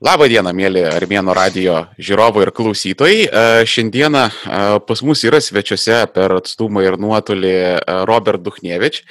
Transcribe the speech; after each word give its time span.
Labą 0.00 0.30
dieną, 0.32 0.54
mėly 0.56 0.80
Armėno 0.88 1.34
radio 1.36 1.74
žiūrovai 2.00 2.46
ir 2.46 2.50
klausytojai. 2.56 3.16
E, 3.28 3.40
šiandieną 3.68 4.22
e, 4.24 4.60
pas 4.88 5.02
mus 5.04 5.20
yra 5.28 5.42
svečiuose 5.44 5.98
per 6.14 6.32
atstumą 6.38 6.86
ir 6.86 6.96
nuotolį 6.96 7.50
e, 7.52 7.74
Robert 8.08 8.40
Duchnevič. 8.40 9.02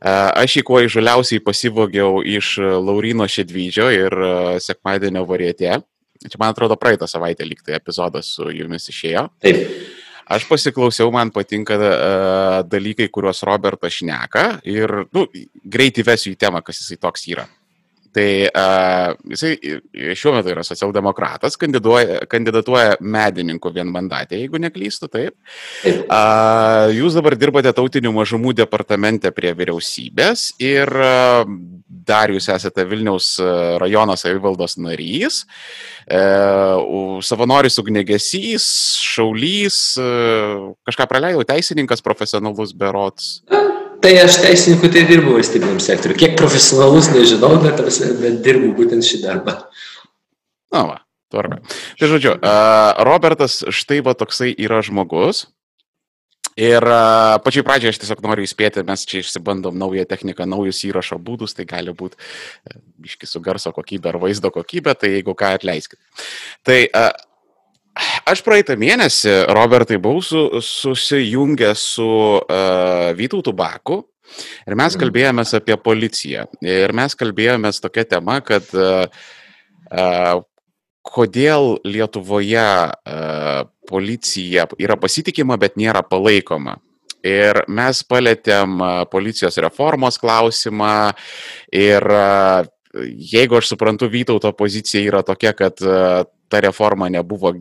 Aš 0.00 0.54
jį 0.56 0.62
kuo 0.64 0.78
įžaliausiai 0.80 1.42
pasivogiau 1.44 2.22
iš 2.24 2.54
Laurino 2.56 3.26
Šedvydžio 3.28 3.90
ir 3.92 4.16
sekmadienio 4.64 5.26
varietė. 5.28 5.74
Čia, 6.24 6.40
man 6.40 6.54
atrodo, 6.54 6.80
praeitą 6.80 7.04
savaitę 7.04 7.44
liktai 7.44 7.76
epizodas 7.76 8.32
su 8.38 8.48
jumis 8.48 8.88
išėjo. 8.88 9.26
Taip. 9.44 9.60
Aš 10.24 10.48
pasiklausiau, 10.48 11.12
man 11.12 11.34
patinka 11.36 11.76
uh, 11.76 11.92
dalykai, 12.64 13.10
kuriuos 13.12 13.44
Robertas 13.44 13.98
šneka 13.98 14.46
ir 14.64 15.02
nu, 15.12 15.28
greit 15.68 16.00
įvesiu 16.00 16.32
į 16.32 16.40
temą, 16.40 16.64
kas 16.64 16.80
jisai 16.80 16.96
toks 17.02 17.28
yra. 17.28 17.44
Tai 18.10 18.30
uh, 18.50 19.12
jisai 19.30 19.52
šiuo 20.18 20.32
metu 20.34 20.50
yra 20.50 20.64
socialdemokratas, 20.66 21.54
kandidatuoja 21.60 22.96
medininkų 22.98 23.70
vienmandatė, 23.76 24.40
jeigu 24.42 24.58
neklystu, 24.62 25.06
taip. 25.12 25.36
Uh, 25.86 26.90
jūs 26.96 27.14
dabar 27.18 27.36
dirbate 27.38 27.70
tautinių 27.76 28.10
mažumų 28.16 28.56
departamente 28.58 29.30
prie 29.36 29.52
vyriausybės 29.54 30.48
ir 30.58 30.90
uh, 30.90 31.44
dar 31.86 32.34
jūs 32.34 32.50
esate 32.50 32.82
Vilniaus 32.90 33.36
rajono 33.78 34.16
savivaldos 34.18 34.74
narys, 34.82 35.44
uh, 36.10 37.20
savanoris 37.22 37.78
ugnegesys, 37.78 38.66
šaulys, 39.06 39.78
uh, 40.02 40.72
kažką 40.88 41.06
praleidau, 41.10 41.46
teisininkas 41.46 42.02
profesionalus 42.02 42.74
berots. 42.74 43.36
Tai 44.00 44.10
aš 44.22 44.40
teisininkų 44.40 44.88
tai 44.94 45.04
dirbu 45.08 45.36
valstybiniam 45.36 45.80
sektoriu. 45.82 46.16
Kiek 46.16 46.36
profesionalus 46.40 47.10
nežinau, 47.12 47.52
bet, 47.60 47.82
bet 48.22 48.40
dirbu 48.44 48.72
būtent 48.78 49.04
šį 49.04 49.22
darbą. 49.26 49.56
Na, 50.72 50.84
va, 50.88 50.96
tvarka. 51.32 51.60
Tai 52.00 52.10
žodžiu, 52.12 52.36
Robertas 53.06 53.60
štai 53.68 54.00
va 54.06 54.16
toksai 54.16 54.54
yra 54.56 54.80
žmogus. 54.86 55.48
Ir 56.60 56.84
pačiai 57.44 57.64
pradžioje 57.64 57.94
aš 57.94 58.00
tiesiog 58.02 58.20
noriu 58.24 58.44
įspėti, 58.44 58.82
mes 58.84 59.04
čia 59.08 59.20
išsibandom 59.22 59.76
naują 59.80 60.02
techniką, 60.08 60.44
naujus 60.50 60.82
įrašo 60.88 61.16
būdus, 61.22 61.54
tai 61.56 61.64
gali 61.68 61.94
būti 61.96 62.18
e, 62.18 62.74
iški 63.06 63.28
su 63.28 63.40
garso 63.44 63.70
kokybė 63.72 64.10
ar 64.10 64.18
vaizdo 64.20 64.50
kokybė, 64.52 64.96
tai 64.98 65.12
jeigu 65.14 65.36
ką 65.38 65.54
atleiskit. 65.56 66.00
Tai 66.66 66.80
Aš 68.30 68.42
praeitą 68.46 68.76
mėnesį, 68.78 69.32
Robertai, 69.50 69.98
buvau 70.02 70.22
su, 70.22 70.44
susijungęs 70.62 71.82
su 71.96 72.06
uh, 72.06 73.10
Vytautu 73.18 73.52
Baku 73.56 74.04
ir 74.68 74.76
mes 74.78 74.94
mhm. 74.94 75.00
kalbėjomės 75.02 75.54
apie 75.58 75.74
policiją. 75.80 76.46
Ir 76.62 76.94
mes 76.96 77.16
kalbėjomės 77.18 77.82
tokia 77.82 78.06
tema, 78.12 78.38
kad 78.46 78.68
uh, 78.76 79.08
uh, 79.90 80.42
kodėl 81.10 81.80
Lietuvoje 81.88 82.68
uh, 82.86 83.64
policija 83.90 84.68
yra 84.78 84.98
pasitikima, 85.00 85.58
bet 85.58 85.80
nėra 85.80 86.04
palaikoma. 86.06 86.78
Ir 87.26 87.58
mes 87.68 87.98
palėtėm 88.08 88.78
policijos 89.12 89.58
reformos 89.60 90.16
klausimą 90.16 91.10
ir 91.76 92.06
jeigu 93.34 93.58
aš 93.58 93.74
suprantu, 93.74 94.08
Vytauto 94.08 94.54
pozicija 94.56 95.02
yra 95.04 95.20
tokia, 95.26 95.52
kad 95.52 95.76
ta 95.76 96.62
reforma 96.64 97.10
nebuvo 97.12 97.52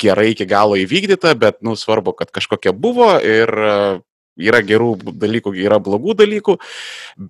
gerai 0.00 0.30
iki 0.32 0.46
galo 0.48 0.76
įvykdyta, 0.80 1.34
bet, 1.38 1.60
nu, 1.66 1.76
svarbu, 1.78 2.14
kad 2.18 2.32
kažkokia 2.34 2.72
buvo 2.72 3.10
ir 3.20 3.50
e, 3.50 3.76
yra 4.48 4.60
gerų 4.66 4.94
dalykų, 5.16 5.54
yra 5.64 5.78
blogų 5.82 6.16
dalykų, 6.22 6.58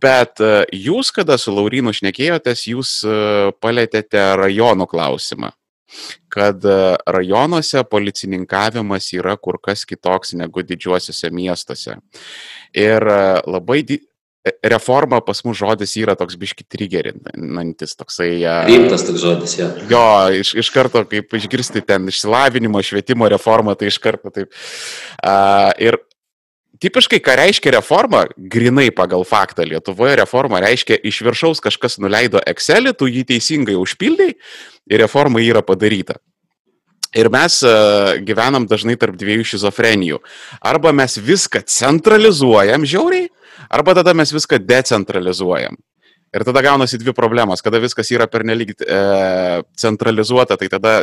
bet 0.02 0.42
e, 0.44 0.64
jūs, 0.86 1.12
kada 1.14 1.38
su 1.40 1.54
Laurinu 1.54 1.94
šnekėjotės, 1.96 2.66
jūs 2.70 2.98
e, 3.04 3.20
palėtėte 3.62 4.32
rajonų 4.40 4.90
klausimą 4.90 5.54
kad 6.34 6.64
rajonuose 7.06 7.84
policininkavimas 7.86 9.06
yra 9.14 9.36
kur 9.38 9.54
kas 9.62 9.84
kitoks 9.86 10.34
negu 10.34 10.64
didžiuosiuose 10.66 11.30
miestuose. 11.30 11.94
Ir 12.74 13.06
labai 13.46 13.78
di 13.86 14.00
reforma 14.62 15.20
pas 15.24 15.42
mus 15.44 15.58
žodis 15.58 15.94
yra 15.98 16.14
toks 16.18 16.36
biški 16.38 16.66
trigerinantis, 16.70 17.96
toksai. 17.98 18.30
Rimtas 18.68 19.06
toks 19.06 19.22
žodis, 19.22 19.56
jo. 19.58 19.70
Jo, 19.90 20.04
iš, 20.34 20.54
iš 20.62 20.70
karto, 20.74 21.02
kaip 21.08 21.34
išgirsti 21.38 21.82
ten 21.86 22.06
išsilavinimo, 22.12 22.82
švietimo 22.84 23.28
reformą, 23.32 23.76
tai 23.78 23.90
iš 23.90 23.98
karto 24.02 24.32
taip. 24.34 24.52
Uh, 25.22 25.72
ir 25.82 25.98
tipiškai, 26.82 27.20
ką 27.24 27.36
reiškia 27.40 27.74
reforma, 27.78 28.26
grinai 28.36 28.88
pagal 28.94 29.26
faktą 29.26 29.66
Lietuvoje 29.66 30.18
reforma 30.20 30.60
reiškia 30.62 31.00
iš 31.08 31.22
viršaus 31.26 31.62
kažkas 31.64 31.98
nuleido 32.02 32.42
Excelį, 32.46 32.94
tu 32.98 33.10
jį 33.10 33.26
teisingai 33.32 33.78
užpildai 33.80 34.32
ir 34.34 35.02
reforma 35.02 35.42
yra 35.42 35.64
padaryta. 35.66 36.20
Ir 37.16 37.30
mes 37.32 37.62
uh, 37.64 38.18
gyvenam 38.26 38.66
dažnai 38.68 38.98
tarp 39.00 39.16
dviejų 39.16 39.46
šizofrenijų. 39.54 40.18
Arba 40.60 40.92
mes 40.92 41.16
viską 41.16 41.62
centralizuojam 41.64 42.84
žiauriai, 42.84 43.30
Arba 43.70 43.94
tada 43.98 44.14
mes 44.14 44.32
viską 44.34 44.60
decentralizuojam. 44.66 45.76
Ir 46.34 46.44
tada 46.44 46.62
gaunasi 46.62 46.98
dvi 47.00 47.14
problemos. 47.16 47.62
Kada 47.64 47.80
viskas 47.80 48.10
yra 48.12 48.26
pernelyg 48.28 48.74
e, 48.82 48.98
centralizuota, 49.78 50.58
tai 50.60 50.68
tada 50.68 50.98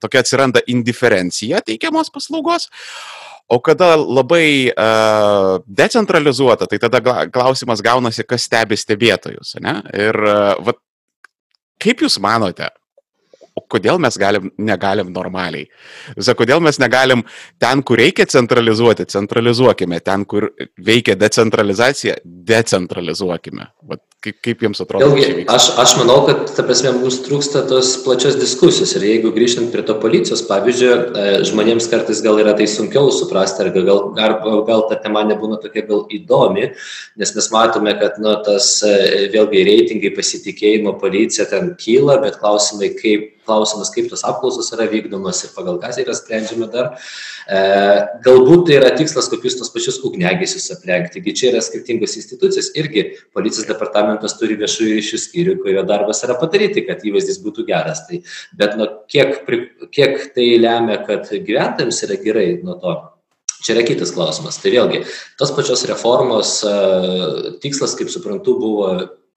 tokia 0.00 0.22
atsiranda 0.22 0.62
indiferencija 0.66 1.60
teikiamos 1.60 2.10
paslaugos. 2.10 2.70
O 3.52 3.58
kada 3.60 3.96
labai 3.98 4.70
uh, 4.70 5.58
decentralizuota, 5.66 6.64
tai 6.70 6.78
tada 6.80 7.02
klausimas 7.28 7.82
gaunasi, 7.84 8.24
kas 8.24 8.46
stebi 8.48 8.78
stebėtojus. 8.80 9.56
Ne? 9.60 9.74
Ir 9.92 10.16
uh, 10.24 10.54
vat, 10.64 10.78
kaip 11.82 12.00
Jūs 12.06 12.16
manote, 12.22 12.70
kodėl 13.72 14.00
mes 14.02 14.18
galim, 14.20 14.50
negalim 14.60 15.12
normaliai? 15.14 15.68
Visa, 16.18 16.36
kodėl 16.38 16.62
mes 16.64 16.78
negalim 16.82 17.24
ten, 17.62 17.82
kur 17.86 18.00
reikia 18.02 18.28
centralizuoti, 18.30 19.08
centralizuokime, 19.12 20.00
ten, 20.04 20.26
kur 20.28 20.50
veikia 20.78 21.16
decentralizacija, 21.18 22.20
decentralizuokime. 22.52 23.70
Vat 23.88 24.04
Kaip, 24.22 24.36
kaip 24.38 24.60
jums 24.62 24.78
atrodo? 24.78 25.08
Vėlgi, 25.16 25.42
aš, 25.50 25.64
aš 25.82 25.96
manau, 25.98 26.20
kad, 26.28 26.44
ta 26.54 26.62
prasme, 26.62 26.92
mums 26.94 27.16
trūksta 27.24 27.64
tos 27.66 27.88
plačios 28.04 28.36
diskusijos 28.38 28.92
ir 28.94 29.06
jeigu 29.08 29.32
grįžtant 29.34 29.72
prie 29.72 29.82
to 29.88 29.96
policijos, 29.98 30.44
pavyzdžiui, 30.46 30.90
e, 30.92 31.24
žmonėms 31.48 31.88
kartais 31.90 32.20
gal 32.22 32.38
yra 32.38 32.54
tai 32.54 32.68
sunkiau 32.70 33.10
suprasti, 33.10 33.64
ar 33.64 33.72
gal, 33.74 34.12
gal, 34.14 34.62
gal 34.68 34.86
ta 34.86 35.00
tema 35.02 35.24
nebūna 35.26 35.58
tokia 35.64 35.82
gal 35.88 36.04
įdomi, 36.14 36.70
nes 37.18 37.34
mes 37.34 37.50
matome, 37.50 37.96
kad, 37.98 38.22
na, 38.22 38.36
tas 38.46 38.70
e, 38.86 38.94
vėlgi 39.34 39.66
reitingai 39.66 40.14
pasitikėjimo 40.14 40.94
policija 41.02 41.50
ten 41.50 41.74
kyla, 41.82 42.20
bet 42.22 42.38
klausimai, 42.38 42.94
kaip 43.02 43.32
klausimas, 43.46 43.90
kaip 43.90 44.08
tos 44.10 44.22
apklausos 44.26 44.70
yra 44.74 44.86
vykdomas 44.90 45.42
ir 45.46 45.52
pagal 45.56 45.78
ką 45.82 45.90
yra 46.02 46.14
sprendžiama 46.16 46.68
dar. 46.70 46.92
E, 47.50 47.58
galbūt 48.24 48.66
tai 48.68 48.78
yra 48.78 48.92
tikslas 48.94 49.28
kokius 49.32 49.58
tos 49.58 49.72
pačius 49.74 49.98
ugnegesius 50.06 50.70
aplenkti. 50.76 51.18
Taigi 51.18 51.34
čia 51.40 51.50
yra 51.52 51.62
skirtingos 51.64 52.14
institucijos. 52.20 52.70
Irgi 52.78 53.08
policijos 53.34 53.66
departamentas 53.68 54.11
turi 54.40 54.58
viešųjų 54.60 54.98
ryšių 54.98 55.20
skyrių, 55.24 55.56
kurio 55.62 55.86
darbas 55.88 56.22
yra 56.26 56.36
padaryti, 56.40 56.84
kad 56.88 57.04
įvaizdis 57.06 57.40
būtų 57.44 57.66
geras. 57.68 58.04
Tai, 58.08 58.20
bet 58.58 58.76
nu, 58.80 58.88
kiek, 59.12 59.42
kiek 59.94 60.28
tai 60.36 60.48
lemia, 60.60 61.00
kad 61.06 61.30
gyventojams 61.32 62.02
yra 62.08 62.20
gerai 62.22 62.46
nuo 62.64 62.78
to, 62.82 62.98
Čia 63.62 63.76
yra 63.76 63.84
kitas 63.86 64.10
klausimas. 64.10 64.56
Tai 64.58 64.72
vėlgi, 64.74 65.04
tos 65.38 65.52
pačios 65.54 65.84
reformos 65.86 66.56
tikslas, 67.62 67.94
kaip 67.94 68.10
suprantu, 68.10 68.56
buvo 68.58 68.88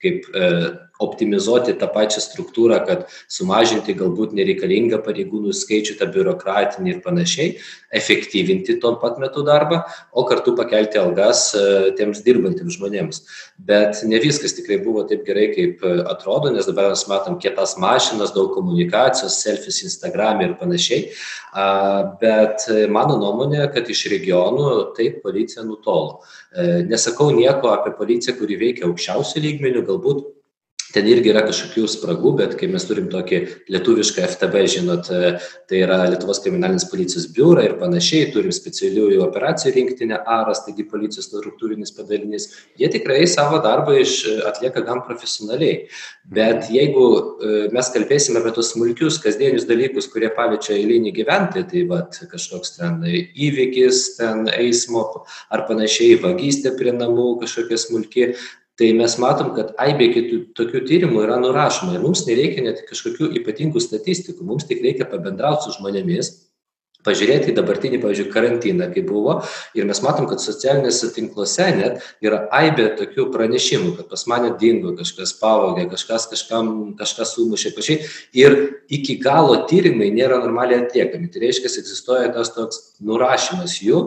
kaip 0.01 0.25
uh, 0.33 0.71
optimizuoti 1.03 1.75
tą 1.79 1.89
pačią 1.91 2.21
struktūrą, 2.23 2.79
kad 2.87 3.05
sumažinti 3.31 3.95
galbūt 3.97 4.35
nereikalingą 4.37 5.01
pareigūnų 5.05 5.53
skaičių, 5.55 5.97
tą 5.99 6.07
biurokratinį 6.13 6.93
ir 6.93 7.01
panašiai, 7.03 7.55
efektyvinti 7.95 8.77
tuo 8.83 8.95
pat 9.01 9.19
metu 9.19 9.43
darbą, 9.45 9.81
o 10.11 10.25
kartu 10.27 10.55
pakelti 10.55 10.99
algas 10.99 11.47
e, 11.55 11.63
tiems 11.99 12.21
dirbantiems 12.25 12.77
žmonėms. 12.77 13.21
Bet 13.67 14.01
ne 14.07 14.19
viskas 14.23 14.55
tikrai 14.57 14.79
buvo 14.83 15.05
taip 15.07 15.25
gerai, 15.27 15.49
kaip 15.55 15.83
e, 15.83 15.95
atrodo, 16.11 16.51
nes 16.53 16.67
dabar 16.69 16.91
mes 16.93 17.05
matom 17.11 17.39
kietas 17.43 17.75
mašinas, 17.81 18.33
daug 18.35 18.53
komunikacijos, 18.55 19.39
selfies 19.43 19.81
Instagram 19.87 20.43
ir 20.45 20.55
panašiai. 20.59 21.09
Bet 22.21 22.67
e, 22.71 22.85
mano 22.91 23.19
nuomonė, 23.21 23.65
kad 23.75 23.87
iš 23.91 24.07
regionų 24.11 24.71
taip 24.97 25.21
policija 25.23 25.63
nutolo. 25.67 26.21
Nesakau 26.87 27.29
nieko 27.35 27.71
apie 27.73 27.91
policiją, 27.95 28.35
kuri 28.39 28.55
veikia 28.59 28.87
aukščiausių 28.87 29.43
lygmenių, 29.43 29.83
galbūt 29.87 30.23
ten 30.95 31.07
irgi 31.11 31.31
yra 31.33 31.43
kažkokių 31.43 31.85
spragų, 31.91 32.31
bet 32.39 32.55
kai 32.59 32.69
mes 32.71 32.85
turim 32.87 33.09
tokį 33.11 33.41
lietuvišką 33.73 34.23
FTB, 34.29 34.61
žinot, 34.71 35.09
e, 35.11 35.33
tai 35.69 35.81
yra 35.83 35.99
Lietuvos 36.07 36.39
kriminalinės 36.43 36.87
policijos 36.91 37.27
biurą 37.35 37.65
ir 37.67 37.75
panašiai, 37.81 38.29
turim 38.31 38.53
specialiųjų 38.55 39.19
operacijų 39.25 39.73
rinktinę 39.75 40.21
ARAS, 40.37 40.63
taigi 40.67 40.87
policijos 40.87 41.27
struktūrinis 41.27 41.91
padalinys, 41.97 42.47
jie 42.79 42.89
tikrai 42.93 43.25
savo 43.27 43.59
darbą 43.65 43.97
iš, 43.99 44.15
e, 44.31 44.37
atlieka 44.47 44.85
gan 44.87 45.03
profesionaliai. 45.07 45.85
Bet 46.31 46.71
jeigu 46.73 47.05
e, 47.11 47.53
mes 47.75 47.91
kalbėsime 47.93 48.39
apie 48.39 48.55
tos 48.55 48.71
smulkius 48.73 49.19
kasdienius 49.23 49.67
dalykus, 49.69 50.07
kurie 50.13 50.31
paliečia 50.35 50.77
eilinį 50.79 51.15
gyventoją, 51.19 51.67
tai 51.71 51.87
va 51.91 52.05
kažkoks 52.07 52.77
ten 52.79 53.01
įvykis, 53.05 54.05
ten 54.21 54.47
eismo 54.55 55.05
ar 55.51 55.67
panašiai, 55.67 56.21
vagystė 56.23 56.71
prie 56.79 56.95
namų, 56.95 57.33
kažkokia 57.43 57.81
smulki, 57.81 58.31
tai 58.79 58.91
mes 58.95 59.13
matom 59.23 59.53
kad 59.55 59.69
aibė 59.79 60.09
kitų 60.15 60.39
tokių 60.59 60.81
tyrimų 60.89 61.21
yra 61.23 61.37
nurašoma 61.39 61.95
ir 61.95 62.03
mums 62.03 62.25
nereikia 62.27 62.65
net 62.65 62.81
kažkokių 62.89 63.29
ypatingų 63.39 63.83
statistikų 63.85 64.47
mums 64.49 64.67
tik 64.67 64.83
reikia 64.83 65.07
pabendraut 65.11 65.63
su 65.63 65.75
žmonėmis 65.77 66.33
pažiūrėti 67.05 67.51
į 67.51 67.55
dabartinį 67.59 68.01
pavyzdžiui 68.03 68.31
karantiną 68.33 68.89
kai 68.93 69.05
buvo. 69.07 69.37
Ir 69.77 69.87
mes 69.89 70.01
matom 70.05 70.27
kad 70.29 70.43
socialiniuose 70.43 71.11
tinkluose 71.15 71.69
net 71.77 72.03
yra 72.25 72.45
aibė 72.55 72.89
tokių 72.99 73.29
pranešimų 73.33 73.95
kad 73.99 74.09
pas 74.11 74.25
mane 74.31 74.53
dingo 74.61 74.95
kažkas 74.97 75.35
pavogė 75.39 75.87
kažkas 75.93 76.27
kažkam 76.33 76.71
kažką 76.99 77.27
sumušė 77.31 77.73
panašiai. 77.77 78.09
Ir 78.37 78.57
iki 78.89 79.17
galo 79.21 79.61
tyrimai 79.69 80.11
nėra 80.15 80.41
normaliai 80.43 80.83
atliekami. 80.83 81.31
Tai 81.31 81.45
reiškias 81.45 81.79
egzistuoja 81.81 82.33
tas 82.35 82.53
toks 82.55 82.81
nurašymas 83.05 83.79
jų 83.85 84.01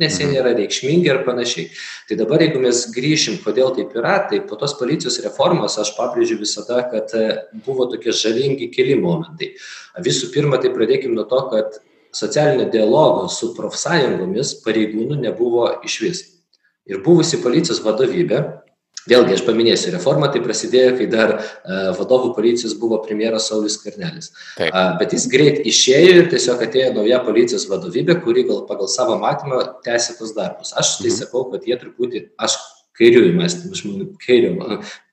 nes 0.00 0.18
jie 0.18 0.26
mhm. 0.26 0.34
nėra 0.34 0.52
reikšmingi 0.58 1.10
ar 1.12 1.22
panašiai. 1.26 1.70
Tai 2.08 2.18
dabar 2.20 2.42
jeigu 2.44 2.60
mes 2.62 2.84
grįšim 2.94 3.40
kodėl 3.44 3.72
taip 3.76 3.94
yra 3.98 4.16
tai 4.30 4.40
po 4.48 4.58
tos 4.60 4.76
policijos 4.78 5.20
reformos 5.24 5.78
aš 5.80 5.94
pabrėžiu 5.98 6.38
visada 6.40 6.82
kad 6.90 7.14
e, 7.18 7.24
buvo 7.66 7.88
tokie 7.90 8.14
žalingi 8.14 8.70
keli 8.74 8.96
momentai. 9.00 9.54
Visų 10.04 10.30
pirma 10.34 10.60
tai 10.62 10.72
pradėkim 10.74 11.14
nuo 11.16 11.26
to 11.30 11.40
kad 11.52 11.80
socialinio 12.14 12.68
dialogo 12.70 13.28
su 13.32 13.52
profsąjungomis 13.56 14.58
pareigūnų 14.64 15.18
nebuvo 15.24 15.68
išvis. 15.86 16.22
Ir 16.90 17.00
buvusi 17.04 17.40
policijos 17.40 17.80
vadovybė, 17.84 18.42
vėlgi 19.08 19.36
aš 19.36 19.42
paminėsiu, 19.46 19.90
reforma 19.94 20.28
tai 20.32 20.42
prasidėjo, 20.44 20.94
kai 20.98 21.06
dar 21.12 21.34
uh, 21.36 21.90
vadovų 21.96 22.34
policijos 22.36 22.76
buvo 22.80 22.98
premjeras 23.04 23.48
Saulis 23.50 23.78
Karnelis. 23.80 24.30
Taip. 24.58 24.76
Bet 25.00 25.16
jis 25.16 25.26
greit 25.32 25.64
išėjo 25.64 26.20
ir 26.20 26.30
tiesiog 26.32 26.64
atėjo 26.68 26.92
nauja 26.98 27.22
policijos 27.24 27.66
vadovybė, 27.70 28.18
kuri 28.24 28.46
gal 28.48 28.64
pagal 28.68 28.90
savo 28.92 29.16
matymą 29.20 29.62
tęsė 29.84 30.18
tos 30.20 30.36
darbus. 30.36 30.74
Aš 30.76 30.98
tai 31.00 31.10
mhm. 31.10 31.18
sakau, 31.22 31.46
kad 31.52 31.66
jie 31.68 31.80
truputį, 31.80 32.26
aš 32.36 32.58
kairiųjų 32.98 33.32
mąstymų 33.34 33.78
žmonių, 33.80 34.06
kairio 34.22 34.52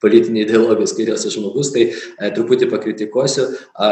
politinė 0.02 0.44
ideologijos 0.44 0.94
kairiosios 0.96 1.34
žmogus, 1.36 1.72
tai 1.74 1.88
e, 1.90 2.30
truputį 2.34 2.68
pakritikuosiu. 2.70 3.48
A, 3.74 3.90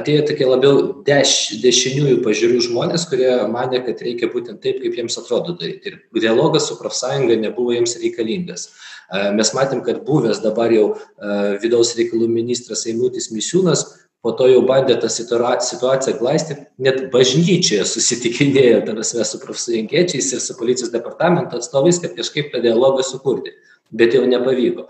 atėjo 0.00 0.24
tokie 0.30 0.48
labiau 0.48 0.80
deš, 1.06 1.34
dešiniųjų 1.62 2.22
pažiūrių 2.24 2.64
žmonės, 2.68 3.06
kurie 3.10 3.30
mane, 3.52 3.82
kad 3.86 4.00
reikia 4.04 4.30
būtent 4.32 4.62
taip, 4.64 4.80
kaip 4.84 4.96
jiems 5.00 5.18
atrodo 5.20 5.56
daryti. 5.60 5.92
Ir 5.92 6.26
dialogas 6.26 6.70
su 6.70 6.78
profsąjunga 6.80 7.38
nebuvo 7.44 7.76
jiems 7.76 7.98
reikalingas. 8.00 8.70
A, 9.06 9.30
mes 9.36 9.52
matėm, 9.56 9.84
kad 9.86 10.00
buvęs 10.08 10.40
dabar 10.44 10.72
jau 10.72 10.88
a, 10.94 11.56
vidaus 11.62 11.94
reikalų 11.98 12.30
ministras 12.32 12.86
Eimutis 12.88 13.30
Misiūnas 13.34 13.84
po 14.26 14.32
to 14.34 14.48
jau 14.50 14.64
bandė 14.66 14.96
tą 14.98 15.06
situaciją 15.12 16.16
glaistyt, 16.18 16.64
net 16.82 17.04
bažnyčioje 17.12 17.84
susitikinėjo, 17.86 18.80
tarsi 18.88 19.22
su 19.28 19.38
profsąjungiečiais 19.44 20.32
ir 20.34 20.42
su 20.42 20.56
policijos 20.58 20.90
departamento 20.90 21.60
atstovais, 21.60 22.00
kad 22.02 22.16
kažkaip 22.18 22.50
tą 22.50 22.62
dialogą 22.64 23.06
sukurti. 23.06 23.54
Bet 23.94 24.16
jau 24.16 24.24
nepavyko. 24.26 24.88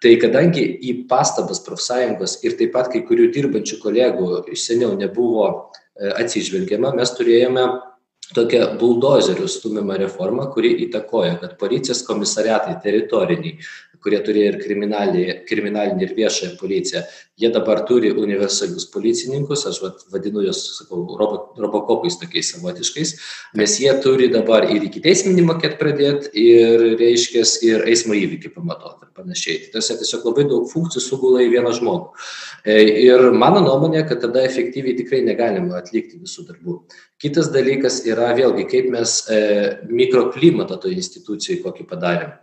Tai 0.00 0.14
kadangi 0.22 0.62
į 0.88 0.94
pastabas 1.10 1.60
profsąjungos 1.66 2.38
ir 2.48 2.56
taip 2.56 2.72
pat 2.72 2.88
kai 2.94 3.02
kurių 3.04 3.28
dirbančių 3.34 3.76
kolegų 3.82 4.30
iš 4.54 4.64
seniau 4.70 4.94
nebuvo 4.96 5.50
e, 5.50 6.08
atsižvelgiama, 6.22 6.94
mes 6.96 7.12
turėjome 7.18 7.66
tokią 8.36 8.78
buldozerių 8.80 9.48
stumimą 9.48 9.98
reformą, 10.00 10.48
kuri 10.52 10.72
įtakoja, 10.86 11.36
kad 11.42 11.58
policijos 11.60 12.00
komisariatai 12.08 12.78
teritoriniai 12.84 13.58
kurie 14.02 14.20
turėjo 14.24 14.52
ir 14.52 14.58
kriminalinį, 14.62 15.24
kriminalinį 15.48 16.06
ir 16.06 16.14
viešąją 16.16 16.56
policiją. 16.60 17.02
Jie 17.38 17.52
dabar 17.54 17.84
turi 17.86 18.10
universalius 18.18 18.88
policininkus, 18.90 19.62
aš 19.70 19.76
vat, 19.84 20.00
vadinu 20.10 20.42
juos, 20.42 20.58
sakau, 20.74 21.04
robo, 21.20 21.36
robokopais 21.62 22.16
tokiais 22.18 22.50
savotiškais, 22.50 23.12
nes 23.60 23.76
jie 23.78 23.92
turi 24.02 24.26
dabar 24.32 24.66
ir 24.66 24.88
iki 24.88 25.02
teisminį 25.04 25.44
mokėt 25.46 25.76
pradėti, 25.78 26.32
ir, 26.34 26.82
reiškia, 26.98 27.44
ir 27.68 27.86
eismo 27.92 28.16
įvykį 28.18 28.50
pamatot 28.56 29.04
ir 29.06 29.12
panašiai. 29.14 29.60
Tai 29.68 29.76
tas 29.76 29.92
tiesiog 29.92 30.26
labai 30.26 30.48
daug 30.50 30.66
funkcijų 30.72 31.04
sugula 31.04 31.44
į 31.46 31.52
vieną 31.54 31.76
žmogų. 31.78 32.10
E, 32.66 32.80
ir 33.06 33.28
mano 33.30 33.62
nuomonė, 33.62 34.02
kad 34.08 34.24
tada 34.24 34.42
efektyviai 34.48 34.98
tikrai 34.98 35.22
negalima 35.26 35.78
atlikti 35.78 36.18
visų 36.18 36.48
darbų. 36.50 36.80
Kitas 37.22 37.52
dalykas 37.54 38.02
yra 38.06 38.32
vėlgi, 38.38 38.66
kaip 38.70 38.90
mes 38.94 39.20
e, 39.30 39.40
mikroklimatą 39.90 40.82
toje 40.82 40.98
institucijoje 40.98 41.62
kokį 41.62 41.86
padarėm. 41.86 42.36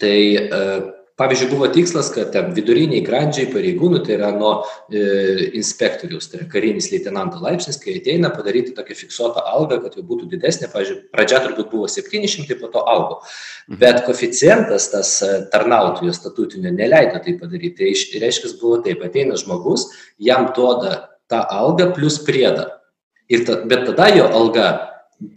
Tai 0.00 0.18
e, 0.34 0.60
pavyzdžiui, 1.16 1.50
buvo 1.50 1.68
tikslas, 1.70 2.08
kad 2.14 2.32
ten 2.34 2.50
viduriniai 2.56 3.02
grandžiai 3.06 3.46
pareigūnų, 3.52 4.00
tai 4.06 4.16
yra 4.16 4.32
nuo 4.34 4.52
e, 4.90 5.02
inspektoriaus, 5.54 6.26
tai 6.30 6.40
yra 6.40 6.48
karinis 6.50 6.90
leitenanto 6.90 7.38
laipsnis, 7.42 7.78
kai 7.82 7.96
ateina 8.00 8.32
padaryti 8.34 8.74
tokią 8.74 8.96
fiksuotą 8.98 9.44
algą, 9.54 9.78
kad 9.84 9.94
jau 9.94 10.02
būtų 10.08 10.26
didesnė, 10.32 10.70
pavyzdžiui, 10.72 10.98
pradžia 11.14 11.40
turbūt 11.44 11.70
buvo 11.70 11.90
700, 11.90 12.58
po 12.58 12.70
to 12.74 12.82
augo. 12.82 13.20
Mhm. 13.68 13.78
Bet 13.82 14.02
koficijantas 14.08 14.90
tas 14.94 15.16
e, 15.22 15.34
tarnautojo 15.54 16.14
statutinio 16.16 16.74
neleido 16.74 17.22
tai 17.22 17.36
padaryti. 17.38 17.92
Tai 18.10 18.24
reiškia, 18.26 18.54
buvo 18.58 18.80
taip, 18.82 19.04
ateina 19.06 19.38
žmogus, 19.38 19.86
jam 20.18 20.50
duoda 20.56 21.04
tą 21.30 21.44
algą 21.46 21.92
plus 21.94 22.18
priedą. 22.26 22.72
Ir 23.30 23.46
ta, 23.46 23.62
bet 23.64 23.86
tada 23.86 24.10
jo 24.12 24.26
alga 24.28 24.66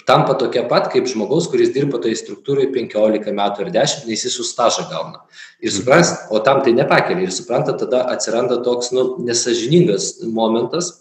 tampa 0.08 0.36
tokia 0.40 0.64
pat 0.70 0.90
kaip 0.94 1.08
žmogaus, 1.10 1.50
kuris 1.52 1.74
dirba 1.76 2.00
toje 2.04 2.18
struktūroje 2.20 2.70
15 2.76 3.34
metų 3.40 3.66
ir 3.66 3.74
10, 3.76 4.06
nes 4.10 4.24
jis 4.28 4.38
už 4.44 4.52
stažą 4.52 4.88
gauna. 4.92 5.24
Ir 5.64 5.74
supras, 5.74 6.14
o 6.32 6.40
tam 6.44 6.62
tai 6.66 6.76
nepakelia. 6.78 7.28
Ir 7.28 7.36
supranta, 7.36 7.76
tada 7.78 8.06
atsiranda 8.14 8.62
toks 8.66 8.94
nu, 8.96 9.10
nesažiningas 9.28 10.18
momentas, 10.24 10.94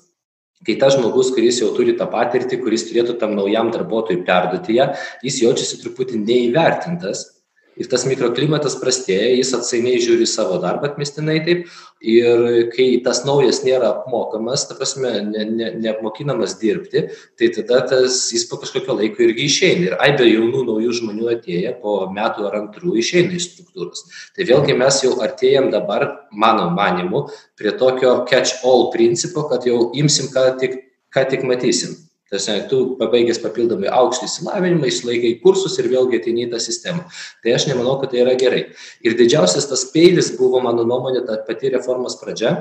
kai 0.67 0.79
tas 0.81 0.97
žmogus, 0.97 1.31
kuris 1.37 1.61
jau 1.63 1.71
turi 1.77 1.95
tą 1.99 2.09
patirtį, 2.11 2.61
kuris 2.65 2.89
turėtų 2.89 3.19
tam 3.21 3.37
naujam 3.39 3.71
darbuotojui 3.75 4.25
perduoti 4.27 4.81
ją, 4.81 4.91
jis 5.23 5.43
jaučiasi 5.45 5.83
truputį 5.85 6.23
neįvertintas 6.25 7.36
ir 7.77 7.89
tas 7.93 8.07
mikroklimatas 8.09 8.79
prastėja, 8.81 9.35
jis 9.37 9.53
atsainiai 9.57 10.01
žiūri 10.03 10.27
savo 10.29 10.57
darbą 10.63 10.91
atmestinai 10.91 11.39
taip 11.45 11.67
ir 12.01 12.71
kai 12.73 12.87
tas 13.05 13.23
naujas 13.27 13.63
nėra 13.65 13.91
apmokamas, 13.91 14.67
ta 14.69 14.77
prasme, 14.79 15.11
ne, 15.29 15.45
ne, 15.49 15.71
neapmokinamas 15.81 16.57
dirbti, 16.61 17.07
tai 17.39 17.51
tada 17.57 17.83
tas 17.93 18.19
jis 18.33 18.47
po 18.51 18.61
kažkokio 18.63 18.97
laiko 19.01 19.25
irgi 19.27 19.49
išeina. 19.49 19.91
Ir 19.91 19.99
aibė 20.07 20.29
jaunų 20.29 20.65
naujų 20.71 20.97
žmonių 21.01 21.31
atėję 21.37 21.77
po 21.83 21.99
metų 22.13 22.49
ar 22.49 22.59
antrų 22.63 22.97
išeina 23.03 23.37
iš 23.37 23.51
struktūros. 23.53 24.07
Tai 24.37 24.49
vėlgi 24.49 24.77
mes 24.79 25.03
jau 25.05 25.15
artėjam 25.25 25.71
dabar, 25.75 26.09
mano 26.33 26.69
manimu, 26.77 27.27
prie 27.59 27.73
tokio 27.77 28.19
catch-all 28.31 28.91
principo, 28.95 29.49
kad 29.51 29.69
jau 29.69 29.91
imsim, 29.97 30.33
ką 30.33 30.53
tik, 30.61 30.83
ką 31.13 31.29
tik 31.33 31.49
matysim. 31.49 32.06
Tasme, 32.27 32.57
tu 32.67 32.97
pabaigęs 32.99 33.39
papildomai 33.39 33.87
aukštą 33.95 34.27
įsilavinimą, 34.27 34.89
išlaikai 34.91 35.37
kursus 35.45 35.77
ir 35.79 35.87
vėlgi 35.93 36.19
ateini 36.19 36.49
į 36.49 36.51
tą 36.57 36.59
sistemą. 36.63 37.05
Tai 37.45 37.53
aš 37.55 37.69
nemanau, 37.71 38.01
kad 38.01 38.11
tai 38.11 38.25
yra 38.25 38.35
gerai. 38.39 38.65
Ir 39.07 39.15
didžiausias 39.15 39.69
tas 39.71 39.85
peilis 39.93 40.33
buvo, 40.35 40.59
mano 40.65 40.83
nuomonė, 40.83 41.23
ta 41.29 41.39
pati 41.47 41.71
reformos 41.71 42.19
pradžia, 42.19 42.57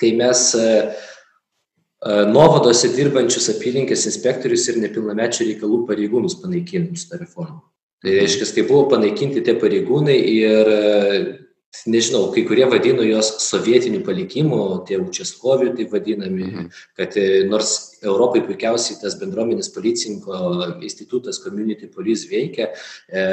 kai 0.00 0.14
mes 0.16 0.46
e, 0.56 0.64
e, 0.64 2.14
nuovadose 2.32 2.88
dirbančius 2.96 3.50
apylinkės 3.52 4.06
inspektorius 4.08 4.64
ir 4.72 4.80
nepilnamečių 4.86 5.50
reikalų 5.50 5.82
pareigūnus 5.90 6.40
panaikinom 6.40 6.96
šitą 6.96 7.20
reformą. 7.20 7.60
Tai 8.00 8.16
reiškia, 8.16 8.48
kai 8.56 8.64
buvo 8.64 8.86
panaikinti 8.94 9.44
tie 9.44 9.58
pareigūnai 9.60 10.16
ir 10.16 10.72
e, 10.72 11.22
nežinau, 11.86 12.28
kai 12.34 12.42
kurie 12.48 12.66
vadino 12.68 13.04
juos 13.06 13.30
sovietiniu 13.44 14.02
palikimu, 14.06 14.58
tie 14.88 14.98
učeskovių 15.00 15.74
taip 15.78 15.94
vadinami, 15.94 16.46
mhm. 16.48 16.68
kad 16.98 17.16
e, 17.18 17.44
nors 17.48 17.76
Europai 18.00 18.40
puikiausiai 18.46 18.96
tas 19.00 19.14
bendruomenės 19.20 19.68
policininko 19.74 20.38
institutas 20.80 21.40
Community 21.44 21.88
Police 21.92 22.30
veikia 22.30 22.70
e, 22.72 23.24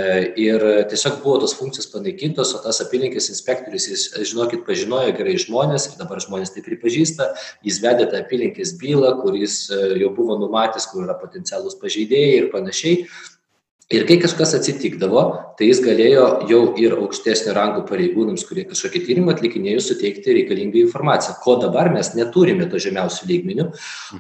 ir 0.44 0.66
tiesiog 0.92 1.22
buvo 1.24 1.38
tos 1.44 1.56
funkcijos 1.58 1.88
panaikintos, 1.94 2.52
o 2.54 2.60
tas 2.64 2.82
apylinkės 2.84 3.32
inspektorius, 3.34 3.88
jis, 3.92 4.06
žinokit, 4.32 4.66
pažinojo 4.68 5.16
gerai 5.18 5.38
žmonės 5.42 5.90
ir 5.92 5.98
dabar 6.02 6.22
žmonės 6.24 6.54
tai 6.56 6.66
pripažįsta, 6.68 7.32
jis 7.66 7.80
vedė 7.84 8.10
tą 8.12 8.22
apylinkės 8.26 8.76
bylą, 8.82 9.16
kuris 9.24 9.66
e, 9.72 9.82
jau 10.04 10.12
buvo 10.16 10.38
numatęs, 10.44 10.92
kur 10.92 11.08
yra 11.08 11.18
potencialus 11.18 11.80
pažeidėjai 11.82 12.38
ir 12.44 12.52
panašiai 12.54 13.08
ir 13.94 14.04
kai 14.08 14.18
kažkas 14.20 14.52
atsitikdavo 14.58 15.22
tai 15.60 15.70
jis 15.70 15.80
galėjo 15.84 16.26
jau 16.50 16.62
ir 16.82 16.96
aukštesnio 16.98 17.54
rango 17.56 17.86
pareigūnams 17.88 18.44
kurie 18.50 18.66
kažkokį 18.68 19.04
tyrimą 19.06 19.36
atlikinėjo 19.36 19.84
suteikti 19.86 20.36
reikalingą 20.42 20.82
informaciją 20.82 21.38
ko 21.44 21.56
dabar 21.62 21.90
mes 21.94 22.12
neturime 22.18 22.68
to 22.72 22.82
žemiausiu 22.84 23.30
lygmeniu 23.32 23.70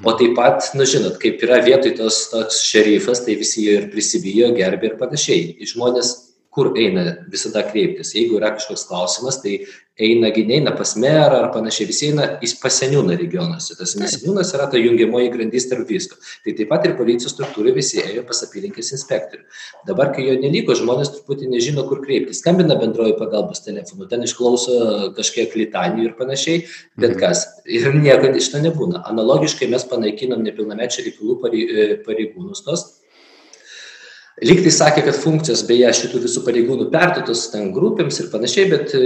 o 0.03 0.13
taip 0.21 0.37
pat 0.39 0.69
nu 0.79 0.87
žinot 0.87 1.19
kaip 1.23 1.43
yra 1.43 1.59
vietoj 1.65 1.97
tos 1.99 2.21
toks 2.31 2.61
šerifas 2.69 3.25
tai 3.25 3.35
visi 3.41 3.65
jo 3.67 3.75
ir 3.81 3.89
prisibijo 3.91 4.53
gerbia 4.55 4.93
ir 4.93 4.97
panašiai. 5.01 5.57
Žmonės 5.73 6.13
kur 6.53 6.71
eina 6.79 7.17
visada 7.31 7.65
kreiptis? 7.67 8.15
Jeigu 8.15 8.39
yra 8.39 8.53
kažkoks 8.55 8.87
klausimas 8.87 9.41
tai 9.43 9.59
eina 9.97 10.29
gi 10.29 10.43
neina 10.45 10.71
pas 10.77 10.93
merą 10.95 11.39
ar 11.41 11.47
panašiai 11.53 11.87
visi 11.89 12.09
eina 12.11 12.27
į 12.43 12.49
pas 12.61 12.75
seniūną 12.81 13.15
regionuose. 13.17 13.75
Tas 13.79 13.95
seniūnas 13.97 14.53
yra 14.53 14.67
ta 14.69 14.77
jungiamoji 14.77 15.31
grandis 15.33 15.65
tarp 15.71 15.89
visko. 15.89 16.19
Tai 16.45 16.53
taip 16.59 16.69
pat 16.69 16.85
ir 16.85 16.93
policijos 16.99 17.33
struktūroj 17.33 17.73
visi 17.77 18.01
ėjo 18.03 18.23
pas 18.27 18.43
apylinkės 18.45 18.93
inspektorių. 18.97 19.47
Dabar 19.89 20.11
kai 20.13 20.27
jo 20.27 20.37
neliko 20.41 20.75
žmonės 20.77 21.15
truputį 21.15 21.49
nežino 21.55 21.87
kur 21.89 22.03
kreiptis. 22.05 22.43
Skambina 22.43 22.77
bendruoju 22.77 23.17
pagalbos 23.17 23.63
telefonu 23.65 24.09
ten 24.11 24.25
išklauso 24.27 25.09
kažkiek 25.17 25.57
litanijų 25.57 26.11
ir 26.11 26.15
panašiai 26.19 26.61
bet 26.97 27.15
mhm. 27.15 27.19
kas? 27.23 27.47
Ir 27.65 27.89
nieko 27.97 28.29
iš 28.37 28.51
to 28.53 28.61
nebūna. 28.61 29.01
Analogiškai 29.09 29.69
mes 29.71 29.87
panaikinom 29.89 30.45
nepilnamečių 30.45 31.09
reikalų 31.09 31.41
parei 31.41 31.65
e, 31.65 31.89
pareigūnus 32.05 32.63
tuos 32.67 32.85
Lygtai 34.37 34.69
sakė, 34.69 35.01
kad 35.01 35.15
funkcijos 35.17 35.63
beje 35.65 35.89
šitų 35.97 36.19
visų 36.21 36.43
pareigūnų 36.45 36.91
perduotos 36.93 37.47
ten 37.49 37.71
grupėms 37.73 38.19
ir 38.21 38.27
panašiai, 38.29 38.65
bet 38.69 38.91
e, 38.93 39.05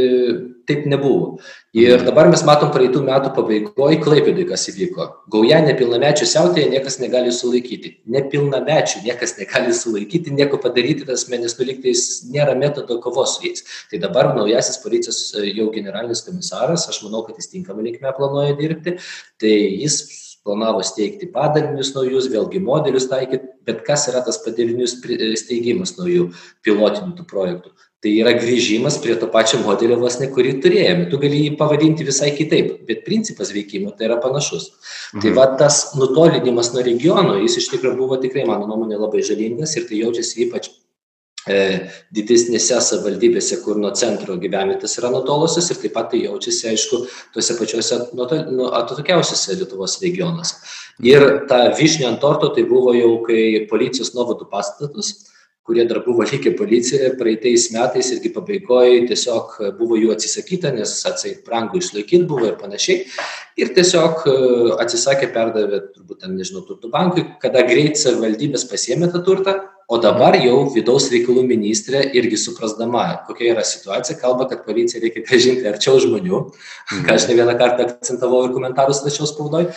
taip 0.68 0.84
nebuvo. 0.92 1.38
Ir 1.72 1.94
mhm. 1.94 2.08
dabar 2.10 2.28
mes 2.28 2.42
matom 2.44 2.74
praeitų 2.74 3.00
metų 3.08 3.32
pabaigoje 3.38 4.02
Klaipėdai, 4.04 4.44
kas 4.50 4.68
įvyko. 4.74 5.06
Gauja 5.32 5.62
nepilnamečių 5.64 6.28
siautėje 6.28 6.74
niekas 6.74 7.00
negali 7.00 7.32
sulaikyti. 7.32 7.94
Nepilnamečių 8.12 9.06
niekas 9.06 9.38
negali 9.38 9.72
sulaikyti, 9.78 10.34
nieko 10.36 10.60
padaryti, 10.60 11.08
tas 11.08 11.24
menis 11.32 11.56
nuliktais 11.62 12.26
nėra 12.28 12.58
metodo 12.60 13.00
kovos 13.00 13.38
su 13.38 13.48
jais. 13.48 13.64
Tai 13.88 14.02
dabar 14.04 14.34
naujasis 14.36 14.82
policijos 14.84 15.22
e, 15.32 15.46
jau 15.54 15.70
generalinis 15.72 16.26
komisaras, 16.28 16.90
aš 16.92 17.06
manau, 17.06 17.24
kad 17.24 17.40
jis 17.40 17.54
tinkamai 17.56 17.88
linkme 17.88 18.12
planuoja 18.20 18.60
dirbti, 18.60 18.98
tai 19.40 19.56
jis 19.80 20.02
planavo 20.48 20.82
steigti 20.86 21.30
padalinius 21.32 21.94
naujus, 21.96 22.30
vėlgi 22.32 22.62
modelius 22.64 23.08
taikyti, 23.12 23.52
bet 23.68 23.84
kas 23.86 24.08
yra 24.10 24.24
tas 24.26 24.42
padalinių 24.42 24.90
steigimas 25.38 25.96
naujų 26.00 26.32
pilotinių 26.66 27.16
tų 27.20 27.28
projektų? 27.30 27.74
Tai 28.02 28.12
yra 28.18 28.32
grįžimas 28.34 28.98
prie 29.04 29.14
to 29.22 29.28
pačio 29.30 29.60
modelio 29.62 30.00
vos 30.02 30.16
ne, 30.18 30.32
kurį 30.34 30.56
turėjome. 30.64 31.06
Tu 31.12 31.20
gali 31.22 31.44
jį 31.44 31.52
pavadinti 31.60 32.08
visai 32.08 32.32
kitaip, 32.34 32.80
bet 32.88 33.04
principas 33.06 33.54
veikimo 33.54 33.94
tai 33.94 34.08
yra 34.10 34.18
panašus. 34.24 34.72
Tai 34.72 35.20
mhm. 35.20 35.26
Tai 35.28 35.36
va 35.38 35.48
tas 35.62 35.84
nutolinimas 36.00 36.74
nuo 36.74 36.82
regionų, 36.90 37.38
jis 37.46 37.62
iš 37.62 37.70
tikrųjų 37.76 38.00
buvo 38.02 38.18
tikrai, 38.24 38.48
mano 38.50 38.66
nuomonė, 38.66 38.98
labai 38.98 39.22
žalingas 39.28 39.78
ir 39.78 39.86
tai 39.86 40.02
jaučiasi 40.02 40.48
ypač 40.48 40.72
E, 40.72 40.81
didesnėse 41.48 42.78
savivaldybėse, 42.86 43.62
kur 43.64 43.80
nuo 43.82 43.90
centro 43.98 44.36
gyvenvietės 44.38 45.00
yra 45.00 45.10
nutolusios 45.14 45.72
ir 45.72 45.80
taip 45.82 45.96
pat 45.96 46.12
tai 46.12 46.22
jaučiasi, 46.28 46.68
aišku, 46.70 47.02
tuose 47.34 47.58
pačiuose 47.58 48.00
nu, 48.14 48.70
atokiausiuose 48.78 49.58
Lietuvos 49.58 49.98
regionuose. 50.04 50.62
Ir 51.02 51.46
ta 51.50 51.72
višnė 51.74 52.12
ant 52.12 52.22
torto 52.22 52.52
tai 52.54 52.68
buvo 52.70 52.94
jau, 52.94 53.16
kai 53.26 53.66
policijos 53.72 54.14
nuovadų 54.14 54.50
pastatus, 54.52 55.16
kurie 55.66 55.86
dar 55.86 56.02
buvo 56.06 56.26
likę 56.26 56.52
policijoje, 56.58 57.14
praeitais 57.18 57.70
metais 57.74 58.10
irgi 58.12 58.32
pabaigoje 58.34 59.06
tiesiog 59.12 59.54
buvo 59.78 59.98
jų 60.00 60.14
atsisakyta, 60.16 60.74
nes 60.76 60.94
atsait 61.08 61.44
brangų 61.46 61.82
išlaikyti 61.82 62.26
buvo 62.30 62.50
ir 62.50 62.58
panašiai. 62.60 63.06
Ir 63.62 63.74
tiesiog 63.76 64.26
e, 64.26 64.34
atsisakė, 64.82 65.30
perdavė, 65.36 65.84
turbūt 65.94 66.24
ten, 66.24 66.34
nežinau, 66.40 66.64
turtų 66.66 66.90
bankui, 66.94 67.26
kada 67.44 67.62
greit 67.68 68.00
savivaldybės 68.02 68.66
pasiemė 68.72 69.12
tą 69.14 69.22
turtą, 69.28 69.58
o 69.92 69.98
dabar 70.00 70.38
jau 70.40 70.62
vidaus 70.72 71.10
reikalų 71.12 71.44
ministrė 71.50 72.06
irgi 72.16 72.40
suprasdama 72.40 73.04
kokia 73.28 73.50
yra 73.52 73.66
situacija 73.68 74.16
kalba 74.22 74.48
kad 74.48 74.64
policiją 74.64 75.02
reikia 75.04 75.26
grąžinti 75.28 75.68
arčiau 75.68 76.00
žmonių. 76.00 76.40
Ką 77.04 77.18
aš 77.18 77.28
ne 77.28 77.36
vieną 77.42 77.58
kartą 77.60 77.90
akcentavau 77.90 78.46
ir 78.48 78.56
komentarus 78.56 79.04
rašiau 79.04 79.28
spaudoj. 79.28 79.68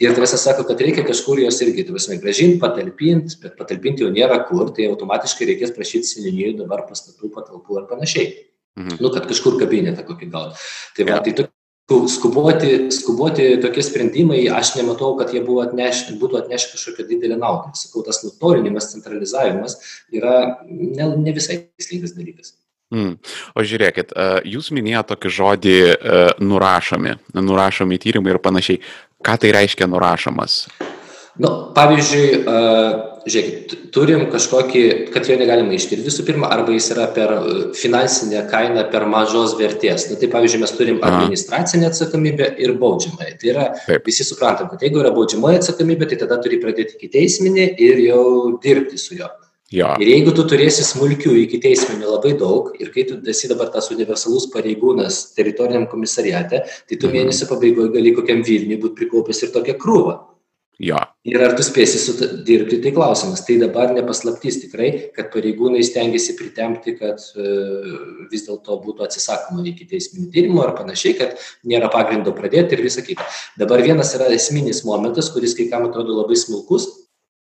Ir 0.00 0.14
ta 0.14 0.18
prasme 0.18 0.40
sako 0.42 0.64
kad 0.66 0.80
reikia 0.82 1.04
kažkur 1.06 1.38
juos 1.44 1.60
irgi 1.62 1.86
ta 1.86 1.94
prasme 1.94 2.18
grąžint 2.22 2.58
patalpint 2.62 3.36
bet 3.42 3.54
patalpint 3.60 4.02
jau 4.02 4.10
nėra 4.10 4.40
kur 4.48 4.72
tai 4.74 4.90
automatiškai 4.90 5.52
reikės 5.52 5.74
prašyt 5.76 6.08
seniūnijų 6.08 6.56
dabar 6.64 6.86
pastatų 6.90 7.30
patalpų 7.36 7.82
ar 7.82 7.90
panašiai. 7.94 8.30
Mhm. 8.78 8.96
nu 9.02 9.10
kad 9.12 9.26
kažkur 9.28 9.58
kabinetą 9.60 10.04
kokį 10.06 10.30
gaut. 10.30 10.60
Tai 10.96 11.06
va 11.08 11.18
tai 11.24 11.34
skuboti 12.10 12.90
skuboti 12.94 13.48
tokie 13.62 13.82
sprendimai 13.86 14.44
aš 14.60 14.74
nematau 14.78 15.16
kad 15.18 15.34
jie 15.34 15.42
buvo 15.46 15.64
atneš 15.66 16.06
būtų 16.20 16.44
atnešę 16.44 16.72
kažkokią 16.74 17.08
didelę 17.10 17.40
naudą 17.40 17.74
sakau 17.78 18.04
tas 18.06 18.22
nutolinimas 18.26 18.92
centralizavimas 18.94 19.78
yra 20.12 20.62
ne 20.70 21.12
ne 21.16 21.36
visai 21.36 21.62
tikslingas 21.76 22.16
dalykas 22.16 22.56
Mm. 22.90 23.20
O 23.54 23.62
žiūrėkit, 23.62 24.10
jūs 24.50 24.72
minėjote 24.74 25.12
tokį 25.12 25.30
žodį 25.30 25.74
nurašomi, 26.42 27.12
nurašomi 27.38 27.98
tyrimai 28.02 28.32
ir 28.34 28.40
panašiai. 28.42 28.80
Ką 29.22 29.36
tai 29.38 29.52
reiškia 29.54 29.86
nurašomas? 29.86 30.64
Nu, 31.38 31.70
pavyzdžiui, 31.76 32.40
žiūrėkit, 33.28 33.74
turim 33.94 34.24
kažkokį, 34.32 34.82
kad 35.14 35.28
jo 35.28 35.36
negalima 35.40 35.74
ištirti 35.76 36.06
visų 36.06 36.24
pirma, 36.28 36.48
arba 36.54 36.72
jis 36.74 36.88
yra 36.94 37.06
per 37.16 37.34
e, 37.34 37.42
finansinę 37.76 38.46
kainą 38.50 38.86
per 38.92 39.06
mažos 39.10 39.56
vertės. 39.58 40.08
Na, 40.10 40.16
tai 40.20 40.30
pavyzdžiui, 40.32 40.62
mes 40.62 40.74
turim 40.78 41.02
administracinę 41.06 41.90
atsakomybę 41.90 42.52
ir 42.62 42.74
baudžiamąją. 42.80 43.36
Tai 43.40 43.52
yra, 43.52 43.68
visi 44.06 44.26
suprantam, 44.26 44.70
kad 44.72 44.82
jeigu 44.86 45.02
yra 45.02 45.12
baudžiamoji 45.16 45.60
atsakomybė, 45.60 46.08
tai 46.10 46.20
tada 46.24 46.40
turi 46.42 46.60
pradėti 46.62 46.96
iki 46.96 47.12
teisminį 47.12 47.68
ir 47.90 48.02
jau 48.08 48.24
dirbti 48.62 49.00
su 49.00 49.20
juo. 49.20 49.30
Ja. 49.70 49.92
Ir 50.02 50.08
jeigu 50.10 50.32
tu 50.34 50.42
turėsi 50.50 50.82
smulkių 50.82 51.36
iki 51.44 51.60
teisminių 51.62 52.08
labai 52.16 52.32
daug 52.38 52.72
ir 52.82 52.88
kai 52.90 53.04
tu 53.06 53.20
esi 53.30 53.46
dabar 53.52 53.68
tas 53.70 53.86
universalus 53.94 54.48
pareigūnas 54.50 55.20
teritoriniam 55.36 55.86
komisariate, 55.92 56.64
tai 56.66 56.96
tu 56.96 57.06
mhm. 57.06 57.14
mėnesio 57.14 57.46
pabaigoje 57.52 57.94
gali 57.94 58.16
kokiam 58.16 58.42
Vilniui 58.46 58.80
būti 58.82 59.04
prikaupęs 59.04 59.44
ir 59.46 59.54
tokią 59.54 59.78
krūvą. 59.78 60.16
Jo. 60.82 60.98
Ir 61.28 61.42
ar 61.44 61.52
tu 61.52 61.60
spėsi 61.60 62.14
dirbti, 62.48 62.78
tai 62.80 62.94
klausimas. 62.96 63.42
Tai 63.44 63.58
dabar 63.60 63.90
nepaslaptys 63.92 64.56
tikrai, 64.62 64.88
kad 65.12 65.28
pareigūnai 65.34 65.82
stengiasi 65.84 66.32
pritempti, 66.38 66.94
kad 66.96 67.20
e, 67.36 67.50
vis 68.30 68.46
dėlto 68.46 68.78
būtų 68.86 69.04
atsisakoma 69.04 69.66
iki 69.68 69.84
teisminių 69.90 70.30
tyrimų 70.32 70.62
ar 70.64 70.72
panašiai, 70.78 71.18
kad 71.18 71.44
nėra 71.68 71.90
pagrindo 71.92 72.32
pradėti 72.32 72.72
ir 72.72 72.84
visa 72.86 73.04
kita. 73.04 73.26
Dabar 73.60 73.84
vienas 73.84 74.14
yra 74.16 74.30
esminis 74.32 74.80
momentas, 74.88 75.28
kuris 75.34 75.52
kai 75.58 75.68
kam 75.68 75.90
atrodo 75.90 76.16
labai 76.22 76.40
smulkus, 76.40 76.88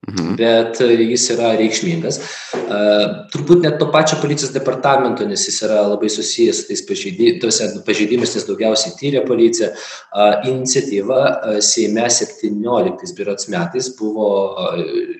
Mhm. 0.05 0.35
Bet 0.37 0.81
e, 0.81 0.91
jis 1.01 1.23
yra 1.33 1.55
reikšmingas. 1.57 2.19
Uh, 2.65 3.25
turbūt 3.33 3.63
net 3.63 3.77
to 3.81 3.87
pačio 3.93 4.19
policijos 4.21 4.51
departamento, 4.53 5.25
nes 5.25 5.41
jis 5.47 5.57
yra 5.65 5.79
labai 5.85 6.11
susijęs 6.13 6.59
su 6.61 6.67
tais 6.69 6.83
pažeidimais, 7.85 8.35
nes 8.37 8.45
daugiausiai 8.45 8.93
tyrė 8.99 9.23
policija. 9.25 9.71
Uh, 10.13 10.45
iniciatyva 10.51 11.19
Seime 11.65 12.05
17 12.09 13.17
biurots 13.17 13.49
metais 13.53 13.89
buvo 13.97 14.27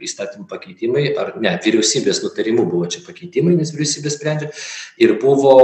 įstatymų 0.06 0.46
pakeitimai, 0.52 1.08
ar 1.18 1.34
ne, 1.42 1.56
vyriausybės 1.66 2.22
nutarimų 2.26 2.68
buvo 2.70 2.86
čia 2.94 3.02
pakeitimai, 3.08 3.58
nes 3.58 3.74
vyriausybė 3.74 4.14
sprendžia. 4.14 4.54
Ir 5.02 5.18
buvo 5.22 5.58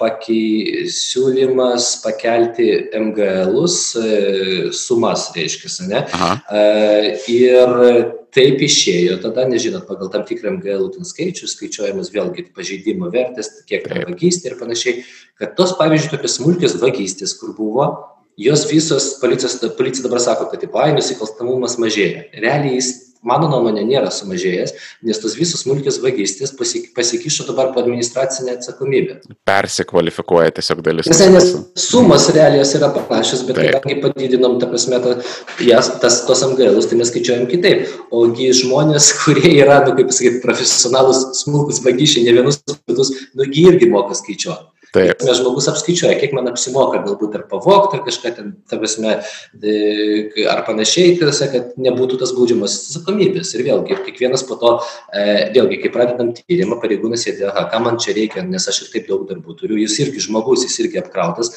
pakei, 0.00 0.86
siūlymas 0.90 2.00
pakelti 2.02 2.68
MGLus 2.98 3.80
sumas, 4.74 5.30
reiškia, 5.36 5.74
ne? 5.90 6.06
Aha. 6.18 6.32
Ir 7.30 8.24
taip 8.36 8.60
išėjo. 8.62 9.16
Tada 9.24 9.46
nežinot 9.48 9.86
pagal 9.88 10.10
tam 10.12 10.26
tikrą 10.28 10.56
mgl 10.58 10.90
ten 10.94 11.08
skaičių 11.08 11.48
skaičiuojamas 11.50 12.12
vėlgi 12.14 12.50
pažeidimo 12.56 13.08
vertės 13.12 13.52
kiek 13.68 13.88
yra 13.88 14.04
vagystė 14.10 14.52
ir 14.52 14.58
panašiai 14.60 15.00
kad 15.40 15.56
tos 15.58 15.74
pavyzdžiui 15.80 16.12
tokios 16.12 16.36
smulkios 16.40 16.76
vagystės 16.82 17.34
kur 17.40 17.56
buvo 17.56 17.88
jos 18.36 18.66
visos 18.68 19.16
policijos 19.20 19.56
policija 19.78 20.04
dabar 20.04 20.20
sako 20.20 20.50
kad 20.52 20.60
tipo 20.60 20.80
ai 20.82 20.92
nusikalstamumas 20.96 21.78
mažėja. 21.80 22.28
Realiai 22.36 22.76
jis 22.76 22.92
mano 23.26 23.48
nuomone 23.50 23.84
nėra 23.86 24.10
sumažėjęs 24.12 24.74
nes 25.06 25.20
tos 25.22 25.36
visos 25.38 25.62
smulkios 25.64 25.98
vagystės 26.02 26.52
pasi 26.58 26.82
pasikišo 26.96 27.46
dabar 27.48 27.72
po 27.74 27.82
administracinę 27.82 28.56
atsakomybę. 28.56 29.18
Persikvalifikuoja 29.48 30.54
tiesiog 30.58 30.82
dalis 30.86 31.10
nes, 31.10 31.22
nes 31.34 31.48
sumos 31.86 32.28
realios 32.36 32.74
yra 32.78 32.90
panašios 32.96 33.44
bet 33.48 33.60
kadangi 33.60 33.98
padidinom 34.04 34.58
ta 34.62 34.70
prasme 34.70 35.00
ta, 35.04 35.16
jas, 35.64 35.90
tas, 36.02 36.22
tos 36.28 36.44
MGLus 36.46 36.90
tai 36.90 37.00
mes 37.00 37.12
skaičiuojam 37.12 37.48
kitaip. 37.50 37.90
Ogi 38.14 38.52
žmonės 38.60 39.12
kurie 39.22 39.56
yra 39.56 39.82
nu 39.86 39.96
kaip 39.98 40.12
pasakyt 40.12 40.40
profesionalūs 40.44 41.26
smulkūs 41.42 41.82
vagysčiai 41.86 42.26
ne 42.28 42.38
vienus 42.40 42.62
metus 42.88 43.12
nugi 43.38 43.68
irgi 43.70 43.90
moka 43.92 44.16
skaičiuot 44.18 44.75
Taip. 44.94 45.22
Mes 45.26 45.38
žmogus 45.40 45.66
apskaičiuoja, 45.70 46.16
kiek 46.20 46.34
man 46.36 46.48
apsimoka 46.50 47.00
galbūt 47.04 47.34
ar 47.38 47.44
pavogti, 47.50 47.98
ar 47.98 48.04
kažką 48.06 48.32
ten, 48.36 48.52
ta 48.70 48.78
prasme, 48.80 49.16
ar 50.52 50.62
panašiai, 50.68 51.16
tiesa, 51.20 51.48
kad 51.52 51.74
nebūtų 51.80 52.20
tas 52.22 52.32
baudžiamas 52.36 52.76
atsakomybės. 52.78 53.52
Ir 53.56 53.64
vėlgi, 53.66 53.98
kiekvienas 54.06 54.44
po 54.48 54.58
to, 54.60 54.72
e, 55.12 55.50
vėlgi, 55.56 55.80
kai 55.82 55.92
pradedam 55.94 56.32
tyrimą, 56.36 56.78
pareigūnas 56.82 57.26
sėdė, 57.26 57.48
aha, 57.50 57.66
ką 57.72 57.82
man 57.84 58.00
čia 58.02 58.14
reikia, 58.16 58.44
nes 58.46 58.68
aš 58.70 58.84
ir 58.84 58.92
taip 58.94 59.10
daug 59.10 59.26
darbų 59.28 59.56
turiu, 59.58 59.78
jis 59.82 59.98
irgi 60.04 60.24
žmogus, 60.28 60.64
jis 60.66 60.78
irgi 60.84 61.02
apkrautas, 61.02 61.52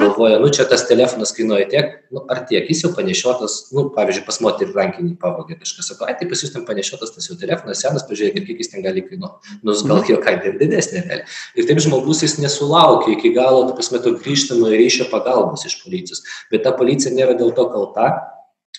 galvoja, 0.00 0.40
nu 0.42 0.50
čia 0.52 0.66
tas 0.68 0.84
telefonas 0.88 1.34
kainuoja 1.36 1.68
tiek, 1.72 1.96
nu 2.12 2.24
ar 2.30 2.42
tiek, 2.48 2.66
jis 2.68 2.84
jau 2.84 2.92
panešiotas, 2.96 3.58
nu, 3.76 3.86
pavyzdžiui, 3.94 4.26
pas 4.26 4.40
moterį 4.44 4.76
rankinį 4.76 5.16
pavogė 5.22 5.58
kažkas, 5.62 5.92
sako, 5.92 6.08
ai, 6.08 6.16
tai 6.18 6.28
pas 6.30 6.42
jūs 6.42 6.52
ten 6.54 6.66
panešiotas 6.68 7.14
tas 7.14 7.28
jau 7.28 7.38
telefonas, 7.40 7.80
senas, 7.84 8.04
pažiūrėkit, 8.08 8.46
kiek 8.48 8.62
jis 8.62 8.72
ten 8.74 8.84
gali 8.84 9.04
kainuoti. 9.06 9.58
Nu, 9.62 9.76
gal 9.88 10.04
jo 10.08 10.18
kaina 10.24 10.50
ir 10.50 10.58
didesnė, 10.60 11.04
realiai. 11.06 11.28
Ir 11.56 11.68
taip 11.68 11.80
žmogus 11.84 12.22
jis 12.24 12.38
nesulaukia 12.72 13.02
sulaukia 13.02 13.18
iki 13.18 13.32
galo, 13.34 13.66
ta 13.68 13.74
prasme, 13.74 13.98
to 14.02 14.16
grįžtamojo 14.16 14.76
ryšio 14.76 15.08
pagalbos 15.10 15.64
iš 15.66 15.82
policijos. 15.84 16.22
Bet 16.50 16.64
ta 16.64 16.72
policija 16.72 17.12
nėra 17.14 17.34
dėl 17.36 17.52
to 17.54 17.66
kalta, 17.70 18.28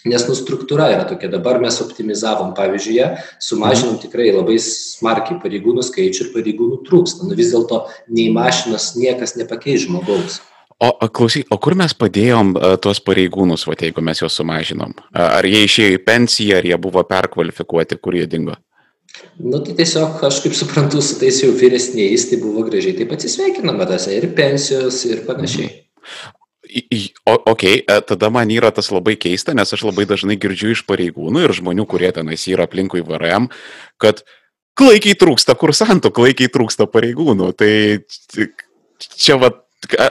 nes 0.06 0.26
nu 0.28 0.36
struktūra 0.36 0.92
yra 0.94 1.06
tokia. 1.08 1.30
Dabar 1.32 1.60
mes 1.62 1.80
optimizavom, 1.82 2.54
pavyzdžiui, 2.58 3.04
sumažinom 3.40 4.00
tikrai 4.02 4.32
labai 4.34 4.58
smarkiai 4.60 5.40
pareigūnų 5.44 5.84
skaičių 5.84 6.26
ir 6.28 6.34
pareigūnų 6.34 6.82
trūksta. 6.88 7.28
Nu 7.28 7.36
vis 7.36 7.54
dėlto 7.54 7.86
nei 8.10 8.32
mašinos 8.34 8.96
niekas 8.98 9.38
nepakeis 9.38 9.86
žmogaus. 9.88 10.42
O 10.84 11.08
klausyk, 11.08 11.48
o 11.54 11.58
kur 11.62 11.78
mes 11.80 11.94
padėjom 11.96 12.58
uh, 12.58 12.74
tuos 12.82 13.00
pareigūnus, 13.00 13.64
va, 13.70 13.78
jeigu 13.80 14.04
mes 14.04 14.20
juos 14.20 14.36
sumažinom? 14.36 14.92
Ar 15.16 15.46
jie 15.48 15.64
išėjo 15.64 15.96
į 15.96 16.04
pensiją, 16.04 16.58
ar 16.60 16.68
jie 16.68 16.80
buvo 16.82 17.06
perkvalifikuoti, 17.08 18.02
kur 18.04 18.18
jie 18.18 18.26
dingo? 18.28 18.58
Nu, 19.38 19.60
tai 19.62 19.76
tiesiog, 19.78 20.22
aš 20.26 20.40
kaip 20.44 20.56
suprantu, 20.58 21.02
su 21.02 21.20
tais 21.22 21.42
jau 21.44 21.52
vyresniais, 21.54 22.26
tai 22.30 22.40
buvo 22.42 22.64
gražiai 22.66 22.96
taip 22.98 23.14
atsisveikinama, 23.14 23.86
tas 23.90 24.08
ir 24.10 24.32
pensijos 24.38 25.04
ir 25.10 25.22
panašiai. 25.28 25.70
O, 27.30 27.36
ok, 27.52 27.64
e, 27.70 27.98
tada 28.10 28.32
man 28.34 28.50
yra 28.50 28.72
tas 28.74 28.90
labai 28.90 29.14
keista, 29.22 29.54
nes 29.54 29.76
aš 29.76 29.84
labai 29.86 30.08
dažnai 30.10 30.40
girdžiu 30.42 30.72
iš 30.74 30.82
pareigūnų 30.90 31.44
ir 31.46 31.54
žmonių, 31.54 31.86
kurie 31.90 32.10
tenais 32.16 32.48
yra 32.50 32.66
aplinkui 32.66 33.04
VRM, 33.06 33.52
kad 34.02 34.24
klaikiai 34.80 35.18
trūksta 35.20 35.54
kursantų, 35.60 36.10
klaikiai 36.16 36.50
trūksta 36.54 36.90
pareigūnų. 36.90 37.52
Tai 37.60 37.72
čia 39.14 39.38
va 39.42 39.54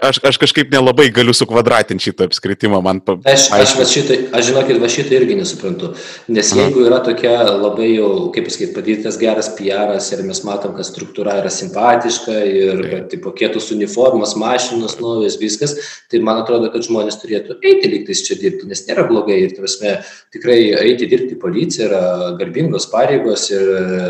aš, 0.02 0.20
aš 0.24 0.38
kažkaip 0.42 0.72
nelabai 0.72 1.08
galiu 1.14 1.34
sukvadratinti 1.36 2.08
šitą 2.08 2.26
apskritimą, 2.28 2.80
man 2.84 3.00
paaiškinti. 3.04 3.58
Aš, 3.62 3.74
aš, 3.82 3.92
šitą, 3.94 4.18
aš 4.36 4.48
žinokit, 4.50 4.80
va 4.82 4.90
šitą 4.92 5.16
irgi 5.18 5.36
nesuprantu. 5.38 5.92
Nes 6.32 6.52
jeigu 6.56 6.84
yra 6.86 7.00
tokia 7.04 7.34
labai 7.50 7.92
jau, 7.94 8.10
kaip 8.34 8.48
pasakyti, 8.48 8.74
padarytas 8.76 9.18
geras 9.20 9.50
PR'as 9.56 10.10
ir 10.14 10.24
mes 10.26 10.42
matom, 10.46 10.74
kad 10.76 10.88
struktūra 10.88 11.38
yra 11.40 11.52
simpatiška 11.52 12.36
ir, 12.48 12.82
kad, 12.90 13.08
tipo, 13.12 13.32
kietus 13.36 13.70
uniformas, 13.74 14.34
mašinos, 14.40 14.98
naujas, 15.02 15.38
viskas, 15.40 15.76
tai 16.12 16.22
man 16.24 16.42
atrodo, 16.42 16.70
kad 16.72 16.84
žmonės 16.86 17.20
turėtų 17.22 17.58
eiti 17.62 17.90
liktais 17.92 18.24
čia 18.26 18.38
dirbti, 18.40 18.68
nes 18.70 18.84
nėra 18.88 19.06
blogai 19.08 19.40
ir, 19.46 19.56
tarsi, 19.56 19.96
tikrai 20.34 20.58
eiti 20.82 21.08
dirbti 21.10 21.38
policiją 21.40 21.88
yra 21.88 22.02
garbingos 22.40 22.88
pareigos 22.92 23.48
ir, 23.52 23.64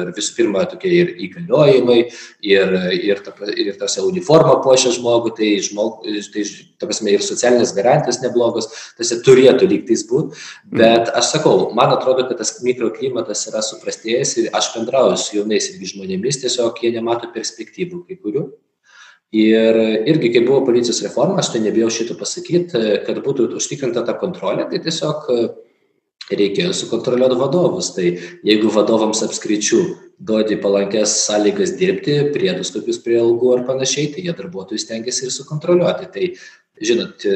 ir 0.09 0.12
visų 0.16 0.37
pirma, 0.38 0.66
tokie 0.71 0.92
ir 0.99 1.14
įgaliojimai, 1.28 2.00
ir, 2.52 2.76
ir, 2.99 3.23
ta, 3.25 3.35
ir 3.52 3.75
tas 3.81 3.99
uniforma 4.02 4.59
puošia 4.64 4.95
žmogų, 4.97 5.35
tai 5.38 5.52
žmog, 5.63 6.07
tai, 6.33 6.45
ta 6.81 6.89
prasme, 6.89 7.13
ir 7.13 7.25
socialinės 7.25 7.75
garantijos 7.77 8.21
neblogos, 8.23 8.71
tas 8.99 9.13
turėtų 9.27 9.69
lygtais 9.71 10.07
būti, 10.09 10.33
mm. 10.33 10.75
bet 10.81 11.13
aš 11.19 11.35
sakau, 11.37 11.71
man 11.77 11.95
atrodo, 11.95 12.27
kad 12.29 12.41
tas 12.41 12.57
mikroklimatas 12.65 13.47
yra 13.51 13.63
suprastėjęs 13.67 14.37
ir 14.41 14.51
aš 14.57 14.73
bendrauju 14.77 15.21
su 15.21 15.39
jaunais 15.41 15.71
irgi 15.73 15.95
žmonėmis, 15.95 16.43
tiesiog 16.45 16.83
jie 16.83 16.95
nemato 16.97 17.31
perspektyvų 17.35 18.05
kai 18.09 18.21
kurių. 18.21 18.47
Ir 19.33 19.79
irgi, 20.13 20.29
kai 20.35 20.43
buvo 20.45 20.61
policijos 20.67 21.01
reforma, 21.07 21.39
aš 21.41 21.55
tai 21.55 21.63
nebijau 21.65 21.89
šito 21.89 22.19
pasakyti, 22.21 22.81
kad 23.07 23.21
būtų 23.25 23.49
užtikrinta 23.57 24.03
ta 24.05 24.13
kontrolė, 24.21 24.67
tai 24.69 24.83
tiesiog 24.85 25.31
reikėjo 26.37 26.75
sukontroliuoti 26.77 27.39
vadovus. 27.41 27.95
Tai 27.97 28.05
jeigu 28.45 28.73
vadovams 28.75 29.25
apskričių 29.25 29.81
duodi 30.21 30.59
palankės 30.62 31.14
sąlygas 31.26 31.76
dirbti, 31.81 32.19
priedus 32.35 32.73
tokius 32.75 33.00
prie 33.04 33.19
algų 33.21 33.57
ar 33.57 33.66
panašiai, 33.69 34.12
tai 34.14 34.26
jie 34.26 34.35
darbuotojus 34.38 34.88
tengiasi 34.88 35.26
ir 35.26 35.35
sukontroliuoti. 35.35 36.09
Tai, 36.14 36.31
žinot, 36.83 37.26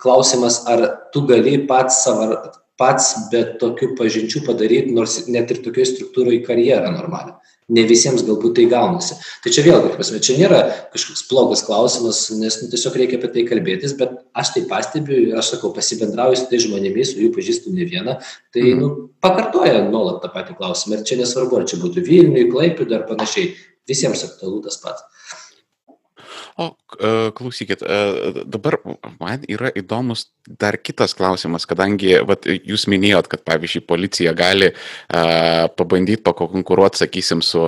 klausimas, 0.00 0.62
ar 0.70 0.84
tu 1.14 1.24
gali 1.28 1.58
pats, 1.68 2.02
savar, 2.06 2.52
pats 2.80 3.14
be 3.32 3.44
tokių 3.60 3.94
pažinčių 3.98 4.44
padaryti, 4.46 4.94
nors 4.94 5.24
net 5.28 5.52
ir 5.54 5.62
tokioje 5.64 5.92
struktūroje 5.94 6.42
karjerą 6.46 6.94
normalią 6.96 7.38
ne 7.72 7.84
visiems 7.88 8.24
galbūt 8.26 8.58
tai 8.58 8.66
gaunasi. 8.68 9.16
Tai 9.44 9.52
čia 9.54 9.64
vėlgi, 9.64 9.92
prasme, 9.94 10.20
čia 10.24 10.36
nėra 10.36 10.60
kažkoks 10.92 11.24
blogas 11.30 11.64
klausimas, 11.64 12.26
nes 12.36 12.58
nu, 12.60 12.68
tiesiog 12.72 12.98
reikia 13.00 13.18
apie 13.20 13.30
tai 13.32 13.46
kalbėtis, 13.48 13.96
bet 14.00 14.18
aš 14.36 14.52
tai 14.56 14.64
pastebiu, 14.68 15.20
aš 15.40 15.54
sakau, 15.54 15.72
pasibendrauju 15.76 16.40
su 16.40 16.48
tai 16.50 16.60
žmonėmis, 16.60 17.14
su 17.14 17.24
jų 17.24 17.32
pažįstu 17.36 17.72
ne 17.72 17.88
vieną, 17.88 18.18
tai 18.52 18.66
mm. 18.66 18.82
nu, 18.82 18.90
pakartoja 19.24 19.80
nuolat 19.88 20.20
tą 20.24 20.32
patį 20.34 20.58
klausimą. 20.60 21.00
Ir 21.00 21.08
čia 21.08 21.20
nesvarbu, 21.22 21.62
ar 21.62 21.68
čia 21.70 21.80
būtų 21.80 22.04
Vilniui, 22.04 22.50
Klaipėdai 22.52 23.00
ar 23.00 23.08
panašiai, 23.08 23.54
visiems 23.88 24.26
aktualu 24.28 24.60
tas 24.66 24.76
pats. 24.82 25.08
O 26.54 26.68
e, 26.70 27.08
klausykit, 27.34 27.82
e, 27.82 28.44
dabar 28.46 28.76
man 29.18 29.42
yra 29.50 29.72
įdomus 29.74 30.28
dar 30.60 30.76
kitas 30.78 31.16
klausimas, 31.18 31.66
kadangi 31.66 32.12
vat, 32.28 32.46
jūs 32.46 32.86
minėjot, 32.92 33.26
kad 33.32 33.42
pavyzdžiui 33.48 33.82
policija 33.88 34.34
gali 34.36 34.68
uh, 34.68 35.64
pabandyti 35.72 36.20
pakonkuruoti, 36.20 37.00
sakysim, 37.00 37.40
su 37.42 37.64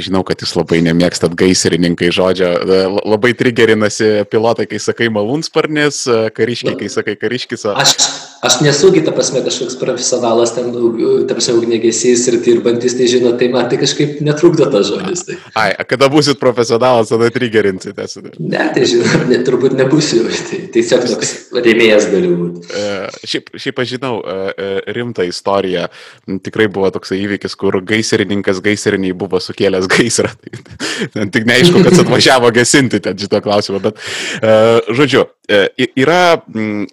žinau, 0.00 0.22
kad 0.26 0.40
jūs 0.40 0.54
labai 0.56 0.80
nemėgstat 0.84 1.36
gaisrininkai 1.38 2.10
žodžio, 2.12 2.50
labai 3.04 3.34
trigerinasi 3.36 4.26
pilotai, 4.32 4.66
kai 4.70 4.80
sakai 4.82 5.08
malūnsparnės, 5.12 6.02
kariškiai, 6.36 6.76
kai 6.80 6.90
sakai 6.92 7.16
kariškis. 7.20 7.68
Aš, 7.72 7.96
aš 8.42 8.60
nesugi, 8.64 9.02
ta 9.04 9.12
prasme, 9.12 9.42
kažkoks 9.44 9.76
profesionalas, 9.80 10.54
ten, 10.56 10.70
ta 11.28 11.36
prasme, 11.36 11.56
ugnegesys 11.60 12.26
ir 12.30 12.38
dirbantis, 12.44 12.96
tai 12.96 13.08
žinot, 13.10 13.36
tai 13.40 13.50
man 13.52 13.68
tai 13.70 13.80
kažkaip 13.80 14.20
netrukdo 14.24 14.68
tas 14.72 14.88
žodis. 14.88 15.26
Tai. 15.28 15.36
Ai, 15.60 15.68
kada 15.88 16.08
busit 16.12 16.40
profesionalas, 16.40 17.12
tada 17.12 17.30
trigerinsite. 17.34 18.08
Ne, 18.38 18.64
tai 18.74 18.86
žinot, 18.88 19.28
ne, 19.30 19.40
turbūt 19.46 19.76
nebūsiu, 19.78 20.24
tai 20.48 20.62
tiesiog 20.72 21.06
toks 21.10 21.34
rėmėjas 21.58 22.08
galiu 22.12 22.36
būti. 22.38 22.64
E, 22.72 23.26
šiaip, 23.28 23.50
šiaip 23.60 23.82
aš 23.82 23.92
žinau 23.94 24.12
e, 24.20 24.36
e, 24.50 24.68
rimtą 24.96 25.26
istoriją, 25.28 25.86
tikrai 26.44 26.68
buvo 26.72 26.90
toks 26.94 27.12
įvykis, 27.16 27.56
kur 27.60 27.80
gaisrininkas 27.86 28.62
gaisriniai 28.64 29.16
buvo 29.16 29.40
sukėlęs 29.42 29.88
gaisrą. 29.90 30.32
Tai, 31.12 31.26
tik 31.32 31.48
neaišku, 31.48 31.82
kad 31.84 31.98
atvažiavo 32.04 32.50
gesinti 32.54 33.00
ten 33.02 33.18
šito 33.18 33.40
klausimo, 33.44 33.80
bet 33.82 33.98
žodžiu, 34.96 35.24
yra, 35.98 36.40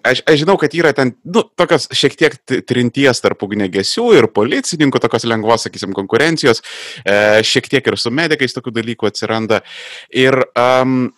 aš, 0.06 0.22
aš 0.26 0.40
žinau, 0.42 0.56
kad 0.60 0.74
yra 0.74 0.92
ten, 0.96 1.12
nu, 1.28 1.37
tokios 1.58 1.88
šiek 1.94 2.16
tiek 2.18 2.36
trinties 2.68 3.22
tarp 3.24 3.42
ugnegesių 3.46 4.08
ir 4.18 4.28
policininkų, 4.34 5.00
tokios 5.02 5.26
lengvos, 5.28 5.66
sakysim, 5.66 5.94
konkurencijos, 5.96 6.62
šiek 7.46 7.70
tiek 7.70 7.88
ir 7.92 7.98
su 8.00 8.12
medikais 8.14 8.56
tokių 8.56 8.74
dalykų 8.80 9.10
atsiranda. 9.10 9.62
Ir 10.14 10.36
um, 10.52 11.08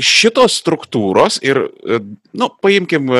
šitos 0.00 0.56
struktūros 0.62 1.38
ir, 1.44 1.62
nu, 2.32 2.50
paimkim 2.62 3.10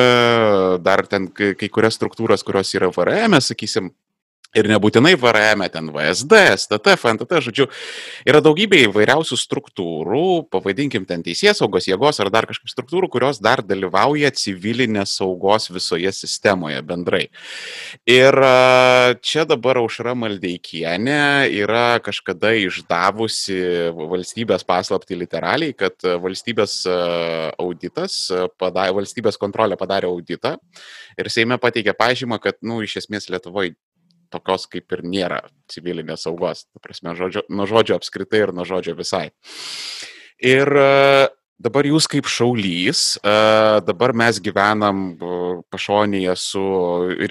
dar 0.83 1.05
ten 1.09 1.29
kai 1.31 1.69
kurias 1.69 1.97
struktūras, 1.99 2.45
kurios 2.47 2.73
yra 2.77 2.89
VRM, 2.93 3.37
sakysim, 3.43 3.91
Ir 4.51 4.67
nebūtinai 4.67 5.13
VRM, 5.15 5.61
ten 5.71 5.87
VSD, 5.95 6.39
STT, 6.57 6.95
FNTT, 6.99 7.37
žodžiu, 7.45 7.65
yra 8.27 8.41
daugybė 8.43 8.81
įvairiausių 8.89 9.37
struktūrų, 9.39 10.23
pavadinkim 10.51 11.05
ten 11.07 11.21
teisės 11.23 11.61
saugos 11.61 11.85
jėgos 11.87 12.19
ar 12.19 12.27
dar 12.33 12.49
kažkokių 12.49 12.73
struktūrų, 12.73 13.07
kurios 13.13 13.39
dar 13.39 13.61
dalyvauja 13.63 14.27
civilinės 14.35 15.13
saugos 15.21 15.69
visoje 15.71 16.11
sistemoje 16.11 16.81
bendrai. 16.83 17.21
Ir 18.03 18.35
čia 19.23 19.45
dabar 19.47 19.79
Aušra 19.79 20.17
Maldeikienė 20.19 21.47
yra 21.61 22.01
kažkada 22.03 22.51
išdavusi 22.59 23.61
valstybės 23.95 24.67
paslapti 24.67 25.15
literaliai, 25.15 25.71
kad 25.79 25.95
valstybės 26.03 26.81
auditas, 27.55 28.25
padarė, 28.59 28.97
valstybės 28.99 29.39
kontrolė 29.39 29.79
padarė 29.79 30.11
auditą 30.11 30.57
ir 31.15 31.31
Seime 31.31 31.55
pateikė 31.55 31.95
pažymą, 31.95 32.41
kad, 32.43 32.59
na, 32.59 32.73
nu, 32.73 32.81
iš 32.83 32.97
esmės 33.05 33.31
Lietuvoje 33.31 33.77
tokios 34.31 34.67
kaip 34.71 34.95
ir 34.95 35.03
nėra 35.07 35.41
civilinės 35.71 36.25
saugos, 36.27 36.65
ta 36.69 36.81
prasme, 36.83 37.15
žodžio, 37.19 37.45
nuo 37.51 37.67
žodžio 37.69 37.99
apskritai 37.99 38.45
ir 38.45 38.55
nuo 38.55 38.65
žodžio 38.67 38.95
visai. 38.99 39.27
Ir 40.41 40.71
dabar 41.61 41.87
jūs 41.87 42.07
kaip 42.09 42.27
šaulys, 42.29 43.19
dabar 43.87 44.13
mes 44.17 44.39
gyvenam 44.43 45.03
pašonėje 45.71 46.33
su 46.39 46.63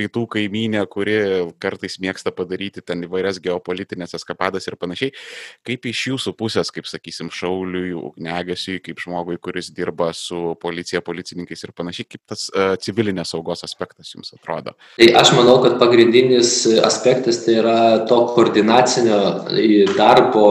rytų 0.01 0.25
kaimynė, 0.35 0.85
kuri 0.91 1.17
kartais 1.63 1.99
mėgsta 2.03 2.33
padaryti 2.35 2.85
ten 2.87 3.05
įvairias 3.07 3.41
geopolitinės 3.43 4.15
eskapadas 4.21 4.69
ir 4.71 4.79
panašiai. 4.81 5.15
Kaip 5.67 5.91
iš 5.91 6.05
jūsų 6.13 6.35
pusės, 6.39 6.71
kaip 6.75 6.89
sakysim, 6.89 7.33
šauliui, 7.35 7.93
ugnegesiui, 7.99 8.79
kaip 8.85 9.03
žmogui, 9.03 9.39
kuris 9.43 9.73
dirba 9.75 10.13
su 10.17 10.55
policija, 10.63 11.03
policininkais 11.05 11.67
ir 11.67 11.75
panašiai, 11.77 12.09
kaip 12.15 12.23
tas 12.31 12.49
civilinės 12.87 13.35
saugos 13.35 13.67
aspektas 13.67 14.15
jums 14.15 14.35
atrodo? 14.37 14.77
Tai 14.97 15.13
aš 15.21 15.35
manau, 15.37 15.59
kad 15.65 15.79
pagrindinis 15.83 16.63
aspektas 16.87 17.45
tai 17.45 17.59
yra 17.61 17.79
to 18.09 18.23
koordinacinio 18.35 19.21
darbo 19.97 20.47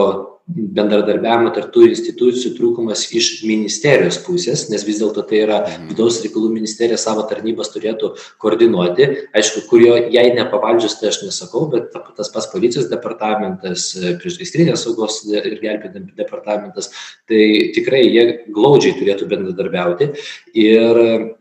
bendradarbiavimo 0.50 1.52
tarp 1.54 1.70
tų 1.74 1.86
institucijų 1.90 2.52
trūkumas 2.56 3.06
iš 3.16 3.30
ministerijos 3.48 4.20
pusės, 4.24 4.66
nes 4.72 4.84
vis 4.86 5.00
dėlto 5.02 5.24
tai 5.28 5.42
yra 5.44 5.60
mhm. 5.62 5.90
vidaus 5.92 6.20
reikalų 6.24 6.52
ministerija 6.54 6.98
savo 7.00 7.24
tarnybas 7.30 7.72
turėtų 7.74 8.12
koordinuoti. 8.42 9.08
Aišku, 9.36 9.64
kurio 9.70 9.96
jai 10.12 10.28
nepavaldžius, 10.36 10.98
tai 11.00 11.10
aš 11.12 11.22
nesakau, 11.26 11.66
bet 11.72 11.90
tas 11.92 12.32
pats 12.32 12.50
policijos 12.52 12.90
departamentas, 12.92 13.90
priešgaisrinės 14.22 14.86
saugos 14.86 15.20
ir 15.30 15.46
gelbėdami 15.62 16.14
departamentas, 16.18 16.90
tai 17.30 17.42
tikrai 17.76 18.04
jie 18.06 18.26
glaudžiai 18.50 18.96
turėtų 18.98 19.28
bendradarbiauti. 19.30 20.12
Ir 20.60 21.00
E, 21.00 21.39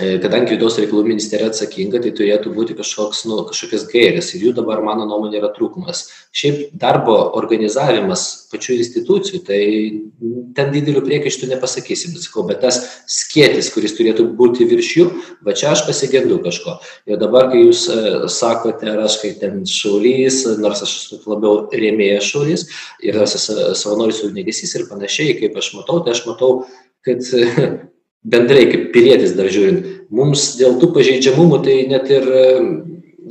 kadangi 0.00 0.54
vidaus 0.54 0.78
reikalų 0.80 1.02
ministerija 1.04 1.50
atsakinga, 1.50 1.98
tai 2.00 2.14
turėtų 2.16 2.54
būti 2.56 2.72
kažkoks, 2.78 3.26
nu, 3.28 3.42
kažkokias 3.44 3.82
gairės 3.90 4.30
ir 4.32 4.46
jų 4.46 4.52
dabar, 4.56 4.80
mano 4.80 5.04
nuomonė, 5.04 5.36
yra 5.42 5.50
trūkumas. 5.52 6.06
Šiaip 6.32 6.70
darbo 6.80 7.18
organizavimas 7.36 8.48
pačių 8.48 8.78
institucijų, 8.78 9.42
tai 9.44 9.60
ten 10.56 10.72
didelių 10.72 11.04
priekaištų 11.04 11.50
nepasakysim, 11.52 12.16
sakau, 12.24 12.46
bet 12.48 12.62
tas 12.64 12.80
skėtis, 13.04 13.68
kuris 13.74 13.92
turėtų 13.98 14.30
būti 14.38 14.64
virš 14.72 14.90
jų, 14.96 15.06
va 15.44 15.52
čia 15.52 15.74
aš 15.74 15.84
pasigendu 15.84 16.40
kažko. 16.40 16.78
Ir 17.12 17.20
dabar, 17.20 17.50
kai 17.52 17.60
jūs 17.66 17.84
uh, 17.92 18.24
sakote, 18.32 18.88
ar 18.88 19.04
aš 19.04 19.20
kai 19.20 19.36
ten 19.44 19.60
šaulys, 19.68 20.46
nors 20.56 20.86
aš 20.88 20.96
esu 21.02 21.20
labiau 21.28 21.66
rėmėjas 21.68 22.32
šaulys 22.32 22.68
ir 23.04 23.20
esu 23.28 23.44
savanoris 23.76 24.24
ugnegesys 24.24 24.72
ir 24.78 24.88
panašiai, 24.88 25.36
kaip 25.36 25.60
aš 25.60 25.74
matau, 25.76 26.00
tai 26.00 26.16
aš 26.16 26.24
matau, 26.32 26.62
kad 27.04 27.20
bendrai 28.22 28.66
kaip 28.70 28.90
pilietis 28.94 29.34
dar 29.38 29.50
žiūrint, 29.52 29.86
mums 30.14 30.52
dėl 30.60 30.78
tų 30.80 30.92
pažeidžiamumų 30.94 31.62
tai 31.66 31.76
net 31.90 32.10
ir 32.12 32.28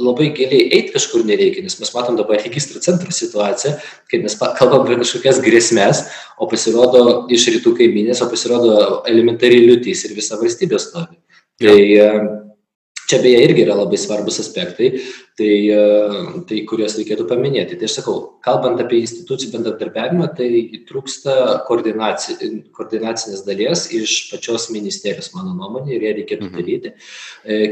labai 0.01 0.29
giliai 0.35 0.69
eiti 0.71 0.93
kažkur 0.95 1.25
nereikia, 1.27 1.63
nes 1.65 1.77
mes 1.79 1.91
matom 1.95 2.17
dabar 2.19 2.39
registrų 2.41 2.81
centro 2.83 3.11
situaciją, 3.13 3.73
kai 4.11 4.21
mes 4.23 4.37
kalbam 4.39 4.85
apie 4.85 4.99
kažkokias 5.01 5.41
grėsmės, 5.43 6.05
o 6.39 6.47
pasirodo 6.51 7.25
iš 7.33 7.49
rytų 7.57 7.75
kaiminės, 7.79 8.23
o 8.23 8.29
pasirodo 8.31 9.01
elementariai 9.09 9.65
liūtys 9.67 10.05
ir 10.07 10.15
visa 10.17 10.39
valstybė 10.39 10.79
stovi. 10.81 11.19
Tai 11.61 11.75
Čia 13.11 13.19
beje 13.19 13.43
irgi 13.43 13.65
yra 13.65 13.75
labai 13.75 13.99
svarbus 13.99 14.39
aspektai, 14.39 14.93
tai, 15.35 15.51
tai 16.47 16.59
kuriuos 16.69 16.95
reikėtų 16.95 17.27
paminėti. 17.27 17.75
Tai 17.75 17.89
aš 17.89 17.97
sakau, 17.99 18.17
kalbant 18.45 18.79
apie 18.79 19.01
institucijų 19.03 19.51
bendradarbiavimą, 19.57 20.29
tai 20.37 20.49
trūksta 20.87 21.33
koordinacinės 21.67 23.43
dalies 23.47 23.89
iš 23.99 24.17
pačios 24.31 24.69
ministerijos, 24.71 25.33
mano 25.35 25.51
nuomonė, 25.57 25.97
ir 25.97 26.07
ją 26.07 26.13
reikėtų 26.21 26.47
mhm. 26.47 26.55
daryti. 26.55 26.93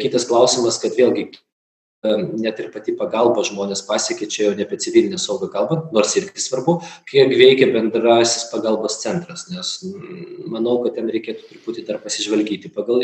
Kitas 0.04 0.28
klausimas, 0.28 0.82
kad 0.84 0.99
vėlgi 0.99 1.30
net 2.39 2.60
ir 2.60 2.69
pati 2.71 2.93
pagalba 2.95 3.43
žmonės 3.43 3.82
pasiekė, 3.88 4.28
čia 4.32 4.43
jau 4.45 4.54
ne 4.56 4.63
apie 4.63 4.80
civilinę 4.80 5.19
saugą 5.19 5.49
kalbant, 5.52 5.89
nors 5.95 6.15
irgi 6.15 6.39
svarbu, 6.39 6.78
kiek 7.10 7.34
veikia 7.36 7.67
bendrasis 7.73 8.47
pagalbos 8.54 9.02
centras, 9.04 9.49
nes 9.52 9.73
manau, 10.47 10.78
kad 10.86 10.95
ten 10.95 11.12
reikėtų 11.12 11.49
truputį 11.49 11.84
dar 11.89 11.99
pasižvalgyti 12.04 12.71
pagal, 12.71 13.04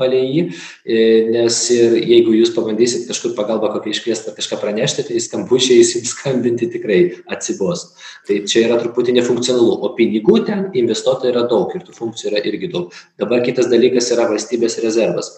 palei 0.00 0.24
jį, 0.26 0.42
e, 0.84 0.98
nes 1.30 1.58
ir 1.74 1.96
jeigu 2.00 2.34
jūs 2.34 2.52
pabandysit 2.56 3.06
kažkur 3.10 3.36
pagalbą 3.38 3.70
kokią 3.76 3.94
iškviesti 3.94 4.32
ar 4.32 4.36
kažką 4.38 4.58
pranešti, 4.62 5.06
tai 5.08 5.22
skambučiais 5.22 5.94
jums 5.96 6.16
skambinti 6.16 6.70
tikrai 6.72 7.00
atsibos. 7.30 7.92
Tai 8.26 8.40
čia 8.50 8.66
yra 8.66 8.80
truputį 8.82 9.16
nefunkcionalu, 9.20 9.78
o 9.84 9.94
pinigų 9.98 10.42
ten 10.50 10.68
investuota 10.74 11.30
yra 11.30 11.46
daug 11.50 11.72
ir 11.76 11.86
tų 11.86 11.96
funkcijų 11.96 12.32
yra 12.32 12.44
irgi 12.50 12.72
daug. 12.74 12.94
Dabar 13.20 13.46
kitas 13.46 13.70
dalykas 13.72 14.10
yra 14.16 14.28
valstybės 14.32 14.80
rezervas 14.82 15.34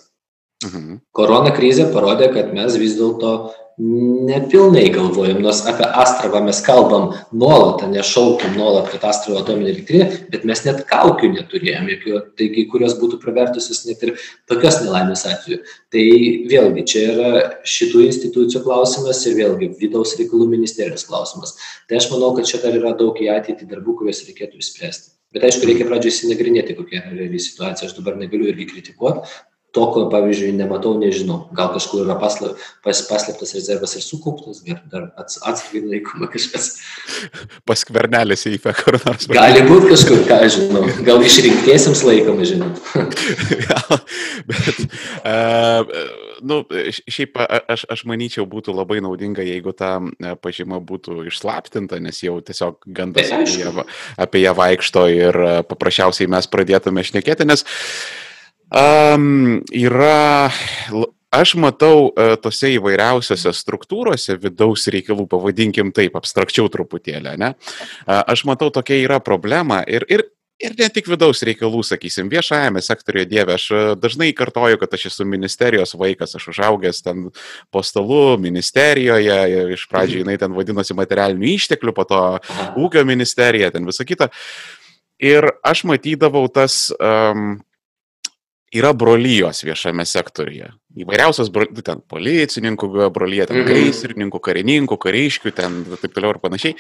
Mhm. 0.65 1.01
Korona 1.17 1.53
krizė 1.57 1.91
parodė, 1.93 2.31
kad 2.33 2.53
mes 2.57 2.77
vis 2.81 2.97
dėlto 2.97 3.33
nepilnai 3.79 4.87
galvojam, 4.89 5.43
nors 5.45 5.61
apie 5.69 5.85
Astravą 6.01 6.41
mes 6.47 6.63
kalbam 6.65 7.11
nuolat, 7.37 7.83
nešaukim 7.93 8.55
nuolat, 8.57 8.89
kad 8.89 9.03
Astravo 9.11 9.43
atominė 9.43 9.75
elektrinė, 9.75 10.07
bet 10.33 10.47
mes 10.49 10.63
net 10.65 10.81
kaukių 10.89 11.29
neturėjom, 11.35 11.91
jokių, 11.93 12.21
taigi, 12.41 12.65
kurios 12.73 12.95
būtų 12.97 13.21
pravertusios 13.21 13.83
net 13.85 14.05
ir 14.07 14.15
tokios 14.49 14.81
nelaimės 14.81 15.27
atveju. 15.29 15.61
Tai 15.93 16.05
vėlgi, 16.53 16.87
čia 16.89 17.03
yra 17.13 17.43
šitų 17.69 18.07
institucijų 18.07 18.63
klausimas 18.65 19.21
ir 19.29 19.37
vėlgi 19.43 19.69
vidaus 19.83 20.15
reikalų 20.17 20.49
ministerijos 20.55 21.05
klausimas. 21.11 21.59
Tai 21.91 22.01
aš 22.01 22.09
manau, 22.15 22.33
kad 22.39 22.49
čia 22.49 22.63
dar 22.65 22.79
yra 22.79 22.95
daug 22.97 23.21
į 23.21 23.29
ateitį 23.35 23.69
darbų, 23.75 23.99
kuriuos 24.01 24.25
reikėtų 24.31 24.63
išspręsti. 24.63 25.13
Bet 25.37 25.45
aišku, 25.45 25.69
reikia 25.69 25.85
pradžioje 25.85 26.15
įsinagrinėti, 26.15 26.79
kokia 26.79 27.03
yra 27.03 27.13
reali 27.13 27.37
situacija. 27.43 27.91
Aš 27.91 27.99
dabar 27.99 28.17
negaliu 28.17 28.49
irgi 28.49 28.71
kritikuoti, 28.71 29.27
to, 29.77 29.85
ko, 29.93 30.07
pavyzdžiui, 30.09 30.55
nematau, 30.57 30.95
nežinau. 30.97 31.43
Gal 31.57 31.69
kažkur 31.75 32.07
yra 32.07 32.17
pasla, 32.21 32.55
pas, 32.85 33.03
paslėptas 33.11 33.53
rezervas 33.59 33.93
ir 33.99 34.05
sukauptas, 34.05 34.63
bet 34.65 34.81
dar 34.93 35.11
ats, 35.21 35.37
atsargiai 35.45 35.85
laikoma 35.93 36.31
kažkas. 36.33 36.79
Paskvernelės 37.69 38.47
įfė 38.49 38.73
kur 38.81 38.97
nors. 39.05 39.29
Gali 39.29 39.65
būti 39.69 39.93
kažkur, 39.93 40.25
ką 40.31 40.41
žinau. 40.57 40.85
Gal 41.05 41.21
išrinktiesiems 41.27 42.05
laikoma, 42.09 42.49
žinot. 42.49 42.81
Gal, 43.67 44.01
bet, 44.51 44.83
uh, 45.21 45.97
nu, 46.41 46.63
šiaip 46.97 47.37
aš, 47.45 47.85
aš 47.93 48.09
manyčiau, 48.09 48.49
būtų 48.49 48.73
labai 48.77 49.03
naudinga, 49.05 49.45
jeigu 49.45 49.77
ta 49.77 49.99
pažyma 50.41 50.81
būtų 50.81 51.27
išslaptinta, 51.29 52.01
nes 52.01 52.23
jau 52.25 52.39
tiesiog 52.41 52.81
gandas 52.97 53.29
apie 53.29 53.61
ją, 53.61 53.89
apie 54.25 54.47
ją 54.47 54.57
vaikšto 54.57 55.09
ir 55.13 55.43
paprasčiausiai 55.69 56.33
mes 56.33 56.49
pradėtume 56.49 57.05
šnekėti, 57.05 57.45
nes 57.49 57.67
uh, 57.67 58.25
Um, 58.67 59.61
yra, 59.71 60.51
aš 61.31 61.53
matau 61.63 62.09
uh, 62.09 62.35
tose 62.43 62.73
įvairiausiose 62.75 63.53
struktūrose 63.55 64.35
vidaus 64.43 64.89
reikalų, 64.91 65.29
pavadinkim 65.31 65.93
taip, 65.95 66.17
abstrakčiau 66.19 66.67
truputėlį, 66.73 67.37
ne? 67.39 67.53
Aš 68.07 68.43
matau 68.49 68.73
tokia 68.75 68.99
yra 69.05 69.21
problema 69.23 69.85
ir, 69.87 70.03
ir, 70.11 70.25
ir 70.59 70.75
ne 70.81 70.89
tik 70.91 71.07
vidaus 71.13 71.45
reikalų, 71.47 71.85
sakysim, 71.87 72.27
viešajame 72.33 72.83
sektoriuje 72.83 73.29
dievė, 73.31 73.55
aš 73.55 73.69
dažnai 74.03 74.33
kartoju, 74.35 74.81
kad 74.83 74.99
aš 74.99 75.07
esu 75.13 75.29
ministerijos 75.29 75.95
vaikas, 75.95 76.35
aš 76.35 76.49
užaugęs 76.57 77.05
ten 77.07 77.29
po 77.71 77.85
stalu 77.87 78.35
ministerijoje, 78.43 79.39
iš 79.77 79.87
pradžių 79.93 80.25
jinai 80.25 80.41
ten 80.43 80.59
vadinosi 80.59 80.97
materialinių 80.99 81.55
išteklių, 81.55 81.95
po 81.95 82.09
to 82.11 82.25
ūkio 82.83 83.07
ministerija, 83.07 83.71
ten 83.71 83.87
visa 83.87 84.09
kita. 84.09 84.33
Ir 85.23 85.47
aš 85.65 85.87
matydavau 85.89 86.45
tas 86.53 86.91
um, 86.99 87.61
yra 88.75 88.93
brolyjos 88.97 89.63
viešame 89.67 90.07
sektoriuje. 90.09 90.73
Įvairiausios, 90.97 91.53
ten 91.85 92.01
policininkų 92.09 93.11
brolyje, 93.15 93.51
ten 93.51 93.61
mhm. 93.63 93.71
gaisrininkų, 93.71 94.41
karininkų, 94.43 94.99
kariškių, 95.07 95.55
ten 95.57 95.83
taip 96.01 96.17
toliau 96.17 96.35
ir 96.35 96.43
panašiai 96.43 96.77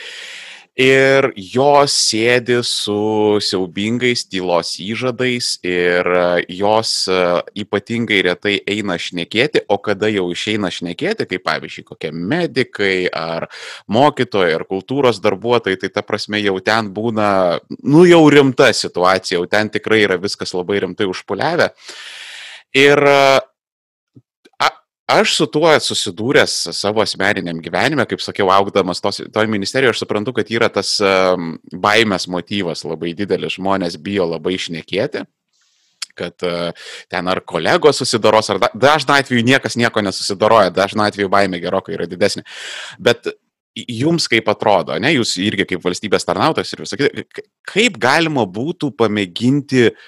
ir 0.77 1.31
jos 1.41 1.95
sėdi 1.97 2.59
su 2.65 3.41
siaubingais 3.41 4.27
tylos 4.29 4.75
įžadais 4.83 5.55
ir 5.65 6.09
jos 6.53 6.93
e, 7.09 7.21
ypatingai 7.65 8.21
retai 8.29 8.59
eina 8.69 8.99
šnekėti, 9.01 9.65
o 9.73 9.81
kada 9.81 10.11
jau 10.13 10.29
išeina 10.35 10.69
šnekėti, 10.73 11.27
kaip 11.31 11.47
pavyzdžiui, 11.49 11.87
kokie 11.89 12.13
medikai 12.13 13.09
ar 13.09 13.49
mokytojai 13.89 14.53
ar 14.59 14.67
kultūros 14.69 15.23
darbuotojai, 15.25 15.81
tai 15.81 15.93
ta 15.97 16.05
prasme 16.05 16.43
jau 16.45 16.59
ten 16.61 16.93
būna, 16.93 17.31
nu 17.89 18.05
jau 18.05 18.23
rimta 18.33 18.69
situacija, 18.77 19.41
jau 19.41 19.49
ten 19.49 19.73
tikrai 19.73 20.05
yra 20.05 20.21
viskas 20.21 20.53
labai 20.57 20.85
rimtai 20.85 21.09
užpuliavę. 21.09 21.73
Ir 22.77 23.01
Aš 25.07 25.37
su 25.39 25.47
tuo 25.47 25.71
susidūręs 25.79 26.55
savo 26.75 26.99
asmeniniam 27.05 27.61
gyvenime, 27.63 28.03
kaip 28.11 28.23
sakiau, 28.25 28.49
augdamas 28.51 28.99
tos, 28.99 29.21
toj 29.31 29.47
ministerijoje, 29.53 29.95
aš 29.95 30.01
suprantu, 30.03 30.35
kad 30.35 30.51
yra 30.51 30.67
tas 30.73 30.97
um, 30.99 31.53
baimės 31.71 32.27
motyvas 32.27 32.83
labai 32.83 33.13
didelis, 33.15 33.55
žmonės 33.55 34.01
bijo 34.03 34.27
labai 34.33 34.57
išnekėti 34.59 35.23
kad 36.17 36.47
uh, 36.49 36.87
ten 37.13 37.27
ar 37.29 37.43
kolegos 37.45 38.01
susidoros, 38.01 38.49
ar 38.49 38.59
da, 38.63 38.71
dažnu 38.73 39.13
atveju 39.19 39.45
niekas 39.45 39.77
nieko 39.77 40.01
nesusidoroja, 40.01 40.73
dažnu 40.73 41.05
atveju 41.05 41.29
baimė 41.29 41.61
gerokai 41.61 41.93
yra 41.93 42.07
didesnė. 42.09 42.41
Bet 42.97 43.29
jums 43.77 44.25
kaip 44.33 44.49
atrodo, 44.49 44.97
ne, 44.97 45.13
jūs 45.13 45.35
irgi 45.45 45.69
kaip 45.69 45.85
valstybės 45.85 46.25
tarnautojas 46.25 46.73
ir 46.73 46.83
visą 46.87 46.99
kitą, 46.99 47.45
kaip 47.69 48.01
galima 48.01 48.47
būtų 48.49 48.95
pamėginti 48.97 49.91
uh, 49.91 50.07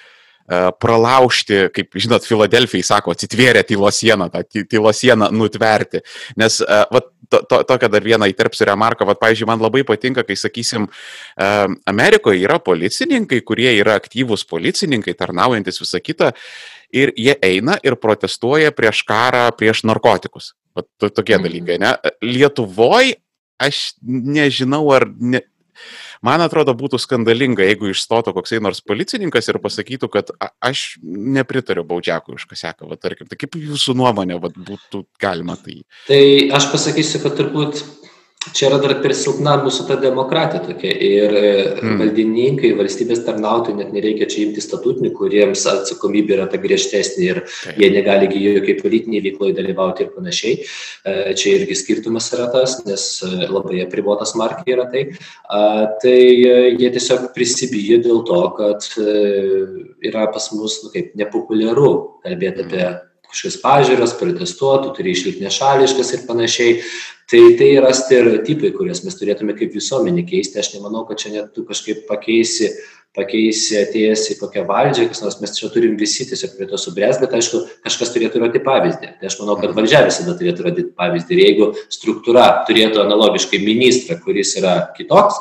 pralaužti, 0.81 1.67
kaip 1.75 1.97
žinot, 1.99 2.25
Filadelfijai 2.25 2.85
sako, 2.85 3.13
atsitvėrė 3.13 3.63
tylo 3.67 3.91
sieną, 3.93 4.29
tą 4.33 4.43
tylo 4.65 4.93
sieną 4.95 5.29
nutverti. 5.35 6.01
Nes, 6.39 6.59
va, 6.65 7.03
to, 7.29 7.41
to, 7.45 7.61
tokią 7.69 7.91
dar 7.93 8.05
vieną 8.05 8.29
įterpsiu 8.31 8.65
remarką, 8.69 9.05
va, 9.07 9.15
pavyzdžiui, 9.19 9.47
man 9.49 9.61
labai 9.61 9.83
patinka, 9.87 10.25
kai, 10.25 10.37
sakysim, 10.39 10.89
Amerikoje 11.89 12.41
yra 12.41 12.57
policininkai, 12.63 13.43
kurie 13.45 13.71
yra 13.77 13.99
aktyvūs 13.99 14.47
policininkai, 14.49 15.15
tarnaujantis 15.19 15.81
visą 15.83 16.01
kitą, 16.03 16.33
ir 16.95 17.13
jie 17.17 17.35
eina 17.45 17.77
ir 17.85 17.99
protestuoja 18.01 18.73
prieš 18.75 19.03
karą, 19.07 19.47
prieš 19.57 19.85
narkotikus. 19.85 20.53
Va, 20.77 20.85
tokie 21.01 21.37
mhm. 21.37 21.45
dalykai, 21.45 21.79
ne? 21.81 21.95
Lietuvoje 22.25 23.19
aš 23.59 23.99
nežinau, 24.01 24.85
ar 24.95 25.05
ne, 25.19 25.43
Man 26.25 26.43
atrodo, 26.43 26.73
būtų 26.75 26.99
skandalinga, 26.99 27.63
jeigu 27.67 27.93
išstotų 27.93 28.33
koksai 28.35 28.59
nors 28.63 28.81
policininkas 28.83 29.47
ir 29.51 29.59
pasakytų, 29.63 30.09
kad 30.11 30.33
aš 30.59 30.97
nepritariu 31.03 31.85
baudžiakui 31.87 32.35
už 32.35 32.47
kaseką, 32.49 32.89
va, 32.89 32.99
tarkim. 32.99 33.29
Tai 33.29 33.39
kaip 33.39 33.55
jūsų 33.59 33.95
nuomonė 33.99 34.39
va, 34.43 34.51
būtų 34.51 35.05
galima 35.21 35.55
tai? 35.59 35.81
Tai 36.09 36.21
aš 36.59 36.69
pasakysiu, 36.73 37.23
kad 37.23 37.37
turbūt 37.39 37.83
čia 38.39 38.69
yra 38.69 38.77
dar 38.79 38.93
per 39.03 39.11
silpna 39.17 39.57
mūsų 39.59 39.85
ta 39.89 39.95
demokratija 39.99 40.61
tokia 40.63 40.91
ir 40.93 41.33
mm. 41.35 41.97
valdininkai, 41.99 42.71
valstybės 42.79 43.25
tarnautojai 43.25 43.81
net 43.81 43.89
nereikia 43.95 44.29
čia 44.31 44.45
imti 44.45 44.63
statutinių, 44.63 45.11
kuriems 45.17 45.65
atsakomybė 45.67 46.37
yra 46.37 46.45
ta 46.51 46.59
griežtesnė 46.61 47.25
ir 47.25 47.41
jie 47.75 47.89
negali 47.91 48.29
jokiai 48.31 48.77
politiniai 48.79 49.23
veikloje 49.25 49.57
dalyvauti 49.57 50.05
ir 50.05 50.13
panašiai. 50.15 50.55
E, 50.63 51.17
čia 51.39 51.57
irgi 51.57 51.75
skirtumas 51.81 52.31
yra 52.37 52.47
tas, 52.53 52.77
nes 52.87 53.09
e, 53.27 53.33
labai 53.51 53.83
apribotas 53.83 54.31
markiai 54.39 54.77
yra 54.77 54.87
tai. 54.93 55.05
Tai 55.99 56.15
jie 56.15 56.89
tiesiog 56.95 57.29
prisibijo 57.35 57.99
dėl 58.07 58.23
to, 58.27 58.41
kad 58.55 58.87
yra 60.09 60.29
pas 60.31 60.49
mus 60.55 60.79
nu, 60.85 60.93
kaip, 60.95 61.11
nepopuliaru 61.19 61.91
kalbėti 62.23 62.67
apie 62.67 62.87
kažkokias 63.29 63.61
pažiūras, 63.63 64.17
protestuotų, 64.19 64.93
turi 64.97 65.13
išlikti 65.13 65.45
nešališkas 65.45 66.13
ir 66.15 66.27
panašiai. 66.29 66.77
Tai 67.29 67.41
tai 67.59 67.67
yra 67.77 67.91
stereotipai, 67.93 68.71
kuriuos 68.73 69.03
mes 69.05 69.17
turėtume 69.19 69.53
kaip 69.57 69.75
visuomenė 69.77 70.23
keisti. 70.25 70.57
Aš 70.57 70.71
nemanau, 70.73 71.03
kad 71.05 71.19
čia 71.21 71.29
net 71.35 71.51
tu 71.53 71.61
kažkaip 71.67 72.07
pakeisi, 72.07 72.71
pakeisi 73.13 73.77
atėjęs 73.83 74.23
į 74.33 74.37
kokią 74.39 74.63
valdžią, 74.65 75.05
kas 75.11 75.21
nors 75.21 75.37
mes 75.41 75.53
čia 75.53 75.69
turim 75.73 75.93
visi 75.99 76.25
tiesiog 76.25 76.55
prie 76.57 76.65
to 76.71 76.79
subręs, 76.81 77.19
bet 77.21 77.35
aišku, 77.37 77.61
kažkas 77.85 78.15
turėtų 78.15 78.41
rodyti 78.41 78.63
pavyzdį. 78.65 79.11
Tai 79.21 79.29
aš 79.29 79.37
manau, 79.43 79.59
kad 79.61 79.75
valdžia 79.77 80.01
visada 80.07 80.33
turėtų 80.39 80.65
rodyti 80.65 80.93
pavyzdį. 80.97 81.37
Ir 81.37 81.43
jeigu 81.43 81.67
struktūra 81.93 82.47
turėtų 82.69 83.03
analogiškai 83.03 83.61
ministrą, 83.61 84.17
kuris 84.25 84.55
yra 84.57 84.73
kitoks, 84.97 85.37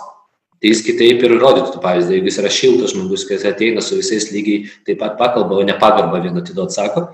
tai 0.61 0.75
jis 0.75 0.83
kitaip 0.85 1.25
ir 1.25 1.37
rodytų 1.41 1.81
pavyzdį. 1.85 2.19
Jeigu 2.19 2.29
jis 2.29 2.41
yra 2.43 2.53
šiltas 2.53 2.93
žmogus, 2.93 3.25
kuris 3.29 3.49
ateina 3.49 3.85
su 3.85 3.97
visais 3.97 4.29
lygiai 4.35 4.67
taip 4.85 5.01
pat 5.01 5.17
pakalba, 5.21 5.57
o 5.57 5.65
ne 5.65 5.77
pagarbą 5.81 6.21
vien 6.25 6.37
atiduot 6.37 6.75
sako, 6.75 7.07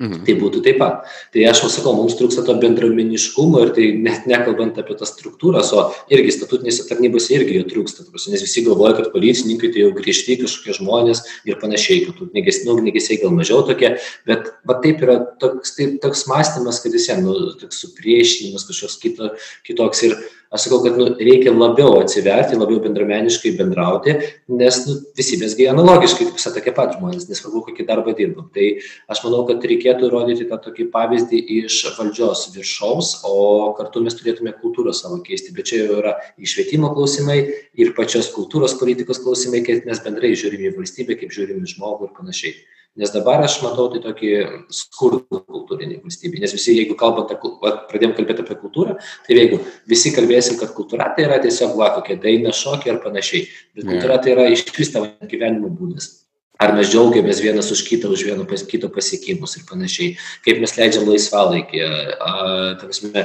Mhm. 0.00 0.22
Tai 0.24 0.34
būtų 0.40 0.62
taip 0.64 0.78
pat. 0.80 1.08
Tai 1.34 1.42
aš 1.50 1.60
sakau, 1.74 1.92
mums 1.92 2.14
trūksta 2.16 2.40
to 2.46 2.54
bendruomeniškumo 2.62 3.60
ir 3.66 3.72
tai 3.76 3.90
net 4.00 4.24
nekalbant 4.30 4.78
apie 4.80 4.96
tas 4.96 5.12
struktūras, 5.12 5.74
o 5.76 5.90
irgi 6.08 6.32
statutinėse 6.38 6.86
tarnybose 6.88 7.34
irgi 7.36 7.58
jo 7.58 7.66
trūksta. 7.68 8.06
Nes 8.08 8.44
visi 8.46 8.64
galvoja, 8.64 8.94
kad 8.96 9.10
policininkai 9.12 9.68
tai 9.74 9.84
jau 9.84 9.92
grįžti 9.98 10.38
kažkokie 10.40 10.78
žmonės 10.78 11.20
ir 11.44 11.60
panašiai, 11.60 12.06
kad 12.06 12.24
ugniagesiai 12.24 12.70
nu, 12.70 12.78
ugniagesiai 12.78 13.20
gal 13.20 13.36
mažiau 13.36 13.60
tokie, 13.68 13.92
bet 14.30 14.48
va 14.64 14.80
taip 14.80 15.04
yra 15.04 15.20
toks, 15.42 15.76
taip, 15.76 15.98
toks 16.00 16.24
mąstymas, 16.32 16.80
kad 16.80 16.96
visiems 16.96 17.26
nu, 17.26 17.36
toks 17.60 17.84
supriešinimas 17.84 18.64
kažkoks 18.70 18.96
kito, 19.04 19.34
kitoks 19.68 20.06
ir 20.08 20.16
aš 20.50 20.66
sakau 20.66 20.80
kad 20.82 20.96
nu 20.98 21.06
reikia 21.14 21.52
labiau 21.54 22.00
atsiverti 22.02 22.58
labiau 22.58 22.80
bendruomeniškai 22.82 23.52
bendrauti 23.58 24.16
nes 24.60 24.78
nu 24.86 24.96
visi 25.18 25.38
mes 25.38 25.54
gi 25.58 25.68
analogiškai 25.70 26.26
ta 26.26 26.34
prasme 26.34 26.52
tokie 26.56 26.74
pat 26.78 26.96
žmonės 26.96 27.28
nesvarbu 27.30 27.62
kokį 27.68 27.86
darbą 27.86 28.14
dirbam. 28.18 28.48
Tai 28.54 28.66
aš 29.14 29.22
manau 29.26 29.44
kad 29.48 29.62
reikėtų 29.72 30.10
rodyti 30.10 30.48
tą 30.50 30.58
tokį 30.64 30.88
pavyzdį 30.96 31.42
iš 31.60 31.78
valdžios 31.98 32.48
viršaus 32.56 33.12
o 33.30 33.36
kartu 33.78 34.02
mes 34.02 34.18
turėtume 34.18 34.56
kultūrą 34.58 34.94
savo 34.96 35.20
keisti. 35.26 35.54
Bet 35.54 35.70
čia 35.70 35.84
jau 35.84 36.00
yra 36.02 36.16
ir 36.34 36.50
švietimo 36.50 36.90
klausimai 36.96 37.38
ir 37.78 37.94
pačios 37.94 38.32
kultūros 38.34 38.74
politikos 38.82 39.22
klausimai 39.22 39.62
kaip 39.66 39.86
mes 39.86 40.02
bendrai 40.02 40.34
žiūrim 40.34 40.66
į 40.66 40.76
valstybę 40.80 41.18
kaip 41.22 41.34
žiūrim 41.36 41.62
į 41.62 41.74
žmogų 41.76 42.10
ir 42.10 42.14
panašiai 42.18 42.58
nes 42.98 43.12
dabar 43.14 43.42
aš 43.44 43.60
matau 43.62 43.86
tai 43.92 44.00
tokį 44.02 44.30
skurdų 44.74 45.42
kultūrinį 45.46 46.00
valstybėj 46.02 46.42
nes 46.42 46.54
visi 46.56 46.74
jeigu 46.74 46.96
kalbant 46.98 47.30
apie 47.34 47.52
vat 47.62 47.84
pradėjom 47.90 48.16
kalbėt 48.16 48.42
apie 48.42 48.56
kultūrą 48.62 48.96
tai 49.26 49.36
jeigu 49.36 49.60
visi 49.90 50.14
kalbėsim 50.16 50.58
kad 50.60 50.72
kultūra 50.76 51.12
tai 51.16 51.28
yra 51.28 51.38
tiesiog 51.42 51.76
va 51.78 51.92
kokia 51.98 52.18
daina 52.22 52.54
šokiai 52.56 52.96
ar 52.96 53.02
panašiai 53.04 53.44
bet 53.76 53.86
kultūra 53.86 54.18
tai 54.22 54.34
yra 54.34 54.48
išvis 54.54 54.90
tavo 54.96 55.12
gyvenimo 55.30 55.70
būdas. 55.70 56.16
Ar 56.60 56.74
mes 56.76 56.90
džiaugiamės 56.92 57.38
vienas 57.40 57.70
už 57.72 57.86
kitą 57.86 58.10
už 58.12 58.26
vieno 58.26 58.44
pas 58.44 58.60
kito 58.68 58.90
pasiekimus 58.92 59.54
ir 59.56 59.62
panašiai. 59.68 60.16
Kaip 60.44 60.58
mes 60.60 60.74
leidžiam 60.76 61.06
laisvalaikį 61.08 61.86
a 61.86 62.32
ta 62.76 62.84
prasme 62.84 63.22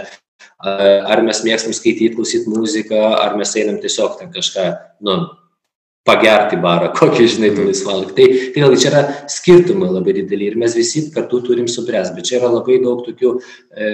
ar 1.11 1.21
mes 1.25 1.41
mėgstam 1.43 1.75
skaityt 1.75 2.15
klausyt 2.15 2.47
muziką 2.47 3.01
ar 3.19 3.35
mes 3.35 3.51
einam 3.59 3.81
tiesiog 3.83 4.15
ten 4.19 4.31
kažką 4.31 4.69
nu 5.03 5.17
pagerti 6.05 6.59
barą, 6.61 6.91
kokį, 6.99 7.27
žinai, 7.35 7.51
tu 7.55 7.67
laisvalaikį. 7.67 8.15
Tai, 8.17 8.27
tai 8.55 8.63
vėlgi 8.65 8.81
čia 8.83 8.91
yra 8.91 9.03
skirtumai 9.31 9.91
labai 9.91 10.17
dideli 10.21 10.51
ir 10.51 10.59
mes 10.61 10.77
visi 10.77 11.07
kartu 11.15 11.41
turim 11.45 11.69
subręs, 11.71 12.13
bet 12.15 12.29
čia 12.29 12.39
yra 12.39 12.51
labai 12.53 12.79
daug 12.83 13.03
tokių 13.07 13.33
e, 13.35 13.89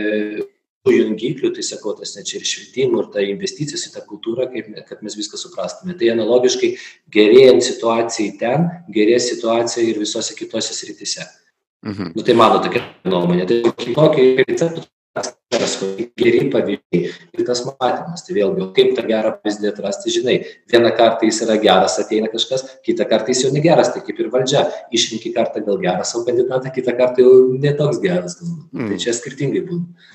jungiklių, 0.89 1.51
tai 1.55 1.65
sakau, 1.65 1.93
tas 1.97 2.15
net 2.17 2.29
čia 2.29 2.39
ir 2.39 2.47
švietimų, 2.47 3.03
ir 3.03 3.09
ta 3.13 3.25
investicijos 3.25 3.85
į 3.87 3.93
tą 3.95 4.05
kultūrą, 4.07 4.47
kaip, 4.53 4.71
kad 4.87 5.03
mes 5.05 5.17
viską 5.19 5.39
suprastume. 5.39 5.95
Tai 5.97 6.13
analogiškai 6.15 6.71
gerėjant 7.13 7.67
situacijai 7.67 8.33
ten, 8.41 8.65
gerės 8.93 9.29
situacija 9.29 9.85
ir 9.85 10.01
visose 10.01 10.35
kitose 10.37 10.73
srityse. 10.77 11.27
Mhm. 11.85 12.13
Nu, 12.15 12.25
tai 12.25 12.37
mano 12.37 12.61
tokia 12.61 12.83
nuomonė. 13.09 13.45
Tai 13.49 13.75
kitokį 13.77 14.25
receptų 14.43 14.85
atskiras 15.17 15.73
geri 16.17 16.45
pavyzdžiai 16.53 17.01
ir 17.35 17.43
tas 17.47 17.63
matymas. 17.67 18.23
Tai 18.25 18.35
vėlgi 18.37 18.67
kaip 18.77 18.93
tą 18.97 19.05
gerą 19.09 19.33
pavyzdį 19.39 19.71
atrasti 19.71 20.13
žinai 20.15 20.37
vieną 20.71 20.93
kartą 20.97 21.27
jis 21.27 21.41
yra 21.45 21.57
geras 21.61 21.97
ateina 22.01 22.31
kažkas 22.31 22.65
kitą 22.85 23.07
kartą 23.09 23.33
jis 23.33 23.45
jau 23.45 23.51
negeras 23.55 23.91
tai 23.93 24.03
kaip 24.05 24.21
ir 24.23 24.31
valdžia 24.33 24.63
išrenki 24.95 25.33
kartą 25.35 25.63
gal 25.65 25.81
gerą 25.83 26.07
savo 26.07 26.25
kandidatą 26.29 26.71
kitą 26.75 26.95
kartą 26.97 27.25
jau 27.25 27.35
ne 27.57 27.75
toks 27.77 28.01
geras 28.03 28.39
galbūt 28.39 28.67
tai 28.71 28.87
mm. 28.87 29.03
čia 29.03 29.15
skirtingai 29.17 29.65
būna. 29.67 30.09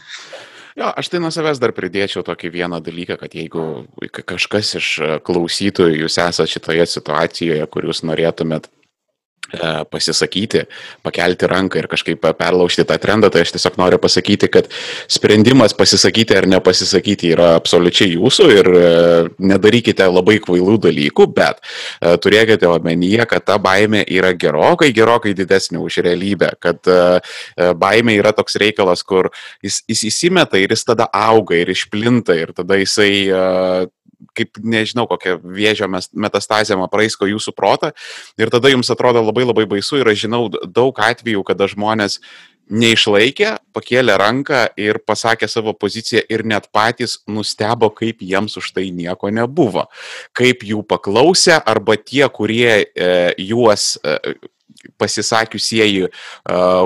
Jo, 0.76 0.90
aš 0.92 1.08
tai 1.08 1.22
nuo 1.24 1.30
savęs 1.32 1.56
dar 1.56 1.72
pridėčiau 1.72 2.20
tokį 2.24 2.50
vieną 2.52 2.82
dalyką, 2.84 3.16
kad 3.16 3.32
jeigu 3.32 3.86
kažkas 4.12 4.74
iš 4.76 4.88
klausytojų 5.24 6.02
jūs 6.02 6.18
esate 6.20 6.52
šitoje 6.52 6.84
situacijoje, 6.92 7.68
kur 7.72 7.88
jūs 7.88 8.02
norėtumėt 8.04 8.68
pasisakyti, 9.90 10.64
pakelti 11.06 11.48
ranką 11.50 11.80
ir 11.80 11.88
kažkaip 11.90 12.24
perlaužti 12.38 12.84
tą 12.86 12.98
trendą, 13.00 13.30
tai 13.32 13.44
aš 13.44 13.54
tiesiog 13.54 13.78
noriu 13.80 13.98
pasakyti, 14.02 14.48
kad 14.52 14.68
sprendimas 15.12 15.74
pasisakyti 15.76 16.36
ar 16.36 16.48
nepasisakyti 16.50 17.32
yra 17.34 17.52
absoliučiai 17.60 18.16
jūsų 18.16 18.48
ir 18.54 18.70
e, 18.70 18.86
nedarykite 19.52 20.06
labai 20.10 20.38
kvailų 20.44 20.78
dalykų, 20.88 21.28
bet 21.36 21.62
e, 21.62 22.16
turėkite 22.22 22.68
omenyje, 22.70 23.26
kad 23.30 23.46
ta 23.46 23.58
baime 23.62 24.02
yra 24.06 24.32
gerokai, 24.34 24.92
gerokai 24.96 25.34
didesnė 25.36 25.80
už 25.82 26.00
realybę, 26.06 26.52
kad 26.60 26.88
baime 27.78 28.16
yra 28.16 28.32
toks 28.36 28.56
reikalas, 28.60 29.02
kur 29.06 29.28
jis, 29.64 29.80
jis 29.88 30.06
įsimeta 30.10 30.58
ir 30.60 30.74
jis 30.74 30.84
tada 30.86 31.08
auga 31.12 31.56
ir 31.58 31.70
išplinta 31.72 32.36
ir 32.36 32.52
tada 32.56 32.78
jisai 32.80 33.12
kaip 34.36 34.60
nežinau, 34.62 35.06
kokią 35.10 35.38
vėžio 35.42 35.88
metastazę 35.90 36.76
apraisko 36.86 37.28
jūsų 37.30 37.54
protą 37.56 37.92
ir 38.40 38.52
tada 38.52 38.72
jums 38.72 38.90
atrodo 38.92 39.22
labai 39.24 39.46
labai 39.46 39.66
baisu 39.76 40.00
ir 40.00 40.12
aš 40.12 40.26
žinau 40.26 40.46
daug 40.50 40.96
atvejų, 40.96 41.44
kada 41.46 41.68
žmonės 41.70 42.20
neišlaikė, 42.66 43.52
pakėlė 43.76 44.16
ranką 44.18 44.64
ir 44.80 44.98
pasakė 45.06 45.46
savo 45.48 45.70
poziciją 45.78 46.24
ir 46.32 46.42
net 46.48 46.66
patys 46.74 47.20
nustebo, 47.30 47.92
kaip 47.94 48.24
jiems 48.26 48.58
už 48.58 48.72
tai 48.74 48.88
nieko 48.90 49.30
nebuvo. 49.30 49.86
Kaip 50.36 50.66
jų 50.66 50.82
paklausė 50.88 51.60
arba 51.62 51.94
tie, 52.00 52.24
kurie 52.26 52.82
e, 52.82 53.10
juos 53.38 53.94
e, 54.02 54.34
pasisakiusieji, 55.00 56.08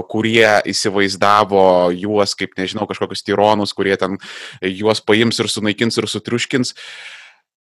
kurie 0.09 0.47
įsivaizdavo 0.71 1.65
juos 1.93 2.35
kaip, 2.39 2.55
nežinau, 2.59 2.87
kažkokius 2.89 3.25
tyronus, 3.27 3.75
kurie 3.77 3.97
ten 4.01 4.17
juos 4.65 5.03
paims 5.05 5.41
ir 5.43 5.51
sunaikins 5.53 6.01
ir 6.01 6.09
sutriuškins 6.09 6.75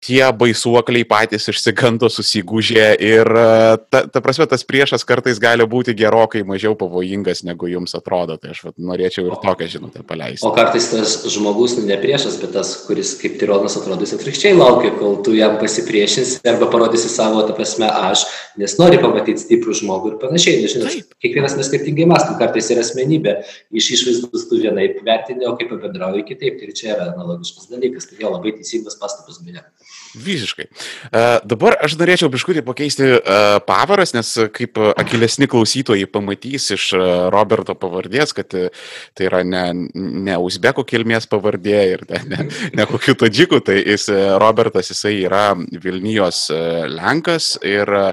tie 0.01 0.23
baisuokliai 0.33 1.05
patys 1.05 1.51
išsigando, 1.53 2.09
susigūžė 2.09 2.87
ir 3.05 3.29
e, 3.29 3.49
ta, 3.93 4.03
ta 4.09 4.23
prasme 4.25 4.47
tas 4.49 4.65
priešas 4.65 5.05
kartais 5.09 5.41
gali 5.43 5.67
būti 5.69 5.93
gerokai 5.97 6.41
mažiau 6.49 6.73
pavojingas, 6.79 7.43
negu 7.45 7.69
jums 7.69 7.93
atrodo. 7.99 8.39
Tai 8.41 8.55
aš 8.55 8.63
vat, 8.65 8.77
norėčiau 8.81 9.27
ir 9.29 9.37
tokią 9.43 9.69
žinutę 9.77 10.05
paleisti. 10.09 10.47
O 10.49 10.55
kartais 10.57 10.89
tas 10.93 11.17
žmogus 11.35 11.77
nu, 11.77 11.85
ne 11.89 11.99
priešas, 12.01 12.39
bet 12.41 12.55
tas, 12.57 12.73
kuris 12.87 13.13
kaip 13.21 13.37
tironas 13.43 13.77
atrodys 13.81 14.15
atvirkščiai 14.17 14.57
laukia, 14.57 14.95
kol 14.97 15.21
tu 15.27 15.37
jam 15.37 15.59
pasipriešinsi 15.61 16.41
arba 16.49 16.71
parodysi 16.73 17.13
savo, 17.13 17.45
ta 17.45 17.57
prasme, 17.57 17.91
aš, 18.11 18.25
nes 18.61 18.79
nori 18.81 19.01
pamatyti 19.03 19.45
stiprų 19.45 19.77
žmogų 19.83 20.15
ir 20.15 20.19
panašiai. 20.25 20.65
Nežinau, 20.65 20.95
kiekvienas 21.21 21.59
mes 21.61 21.69
skirtingai 21.69 22.09
mastom, 22.09 22.41
kartais 22.41 22.73
yra 22.73 22.87
asmenybė, 22.87 23.37
iš 23.77 23.93
išvaizdos 23.99 24.49
tu 24.49 24.63
vienaip 24.65 25.05
vertini, 25.05 25.45
o 25.49 25.55
kaip 25.61 25.77
bendrauji 25.77 26.25
kitaip. 26.33 26.57
Tai 26.61 26.75
čia 26.77 26.91
yra 26.95 27.13
analogiškas 27.13 27.69
dalykas, 27.71 28.09
tai 28.09 28.21
jo 28.25 28.33
labai 28.33 28.57
teisingas 28.57 28.99
pastabas 29.01 29.41
beje. 29.45 29.63
Visiškai. 30.11 30.65
Uh, 30.67 31.39
dabar 31.47 31.77
aš 31.87 31.95
norėčiau 32.01 32.31
biškutį 32.33 32.65
pakeisti 32.67 33.07
uh, 33.15 33.61
pavaras, 33.63 34.11
nes 34.17 34.33
kaip 34.57 34.81
akilesni 34.99 35.47
klausytojai 35.51 36.09
pamatys 36.11 36.67
iš 36.75 36.87
uh, 36.99 37.05
Roberto 37.31 37.77
pavardės, 37.79 38.35
kad 38.35 38.57
uh, 38.59 38.89
tai 39.15 39.29
yra 39.29 39.45
ne, 39.47 39.63
ne 39.95 40.39
Uzbeko 40.43 40.83
kilmės 40.89 41.31
pavardė 41.31 41.85
ir 41.93 42.03
ne, 42.11 42.25
ne, 42.33 42.49
ne 42.81 42.89
kokiu 42.91 43.15
tadžiku, 43.23 43.63
tai 43.63 43.79
jis, 43.85 44.09
uh, 44.11 44.35
Robertas 44.43 44.91
jisai 44.91 45.21
yra 45.29 45.53
Vilnijos 45.55 46.49
uh, 46.51 46.89
Lenkas 46.91 47.53
ir 47.63 47.95
uh, 47.95 48.11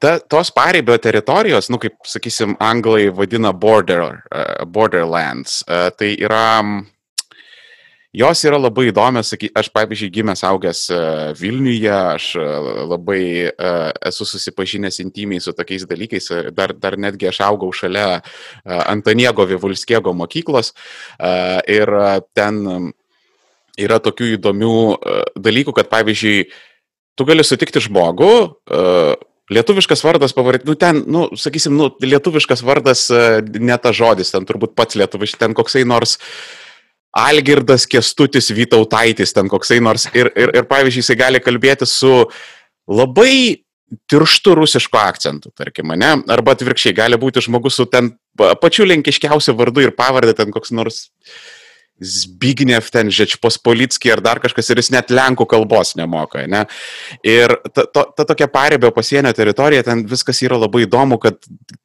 ta, 0.00 0.16
tos 0.32 0.48
pareibio 0.54 0.96
teritorijos, 0.96 1.68
nu 1.68 1.78
kaip 1.82 2.00
sakysim, 2.08 2.56
anglai 2.60 3.10
vadina 3.12 3.52
border, 3.52 4.22
uh, 4.32 4.64
borderlands, 4.64 5.60
uh, 5.68 5.90
tai 5.92 6.14
yra 6.16 6.46
um, 6.62 6.80
Jos 8.12 8.42
yra 8.44 8.58
labai 8.60 8.90
įdomios, 8.90 9.30
aš 9.56 9.68
pavyzdžiui, 9.72 10.10
gimęs 10.12 10.42
augęs 10.44 10.82
e, 10.92 10.96
Vilniuje, 11.38 11.88
aš 11.88 12.26
e, 12.36 12.44
labai 12.90 13.22
e, 13.48 13.70
esu 14.10 14.26
susipažinęs 14.28 15.00
intimiai 15.00 15.40
su 15.40 15.54
tokiais 15.56 15.86
dalykais, 15.88 16.28
dar, 16.52 16.76
dar 16.76 16.98
netgi 17.00 17.30
aš 17.30 17.40
augau 17.48 17.72
šalia 17.72 18.20
Antoniego 18.68 19.48
Vivulskiego 19.48 20.12
mokyklos 20.12 20.74
ir 21.72 21.94
ten 22.36 22.92
yra 23.80 24.00
tokių 24.04 24.34
įdomių 24.36 24.76
dalykų, 25.40 25.72
kad 25.80 25.88
pavyzdžiui, 25.96 26.46
tu 27.16 27.32
gali 27.32 27.48
sutikti 27.48 27.80
žmogų, 27.88 28.32
Lietuviškas 29.52 30.00
vardas 30.04 30.32
pavardė, 30.32 30.64
nu 30.68 30.74
ten, 30.80 31.02
nu, 31.12 31.26
sakysim, 31.36 31.74
nu, 31.76 31.90
lietuviškas 32.00 32.62
vardas 32.64 33.08
ne 33.42 33.76
ta 33.82 33.90
žodis, 33.92 34.30
ten 34.32 34.46
turbūt 34.48 34.72
pats 34.78 34.96
lietuviškas, 34.96 35.40
ten 35.42 35.56
koksai 35.58 35.82
nors 35.84 36.14
uh, 36.16 36.61
Algirdas 37.12 37.84
Kestutis 37.90 38.48
Vytautaitis, 38.56 39.34
ten 39.36 39.50
koksai 39.52 39.80
nors. 39.84 40.06
Ir, 40.16 40.30
ir, 40.36 40.54
ir 40.62 40.68
pavyzdžiui, 40.68 41.04
jisai 41.04 41.18
gali 41.20 41.42
kalbėti 41.44 41.88
su 41.88 42.12
labai 42.88 43.62
tirštų 44.08 44.54
rusiško 44.56 45.00
akcentų, 45.00 45.52
tarkim, 45.58 45.92
ne? 46.00 46.14
Arba 46.32 46.54
atvirkščiai, 46.56 46.96
gali 46.96 47.18
būti 47.20 47.42
žmogus 47.44 47.76
su 47.76 47.84
ten 47.92 48.14
pačiu 48.62 48.86
lenkiškiausiu 48.88 49.52
vardu 49.58 49.84
ir 49.84 49.92
pavardė, 49.96 50.32
ten 50.38 50.54
koks 50.54 50.72
nors 50.72 51.02
Zbigniew 52.02 52.82
ten 52.90 53.12
Žečpospolitski 53.14 54.10
ar 54.10 54.22
dar 54.24 54.40
kažkas 54.42 54.72
ir 54.72 54.80
jis 54.80 54.90
net 54.94 55.12
lenkų 55.12 55.46
kalbos 55.50 55.94
nemoka. 55.98 56.46
Ne? 56.50 56.64
Ir 57.22 57.54
ta, 57.70 57.84
ta, 57.86 58.06
ta 58.16 58.26
tokia 58.26 58.48
paribio 58.50 58.90
pasienio 58.94 59.30
teritorija, 59.36 59.84
ten 59.86 60.06
viskas 60.10 60.42
yra 60.42 60.58
labai 60.58 60.86
įdomu, 60.88 61.20
kad 61.22 61.38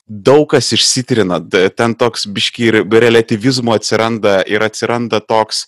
daug 0.08 0.48
kas 0.56 0.72
išsitrina, 0.74 1.42
ten 1.78 1.94
toks 2.00 2.26
biški 2.34 2.70
ir 2.72 2.80
relativizmo 3.06 3.76
atsiranda 3.78 4.40
ir 4.50 4.66
atsiranda 4.66 5.22
toks 5.22 5.68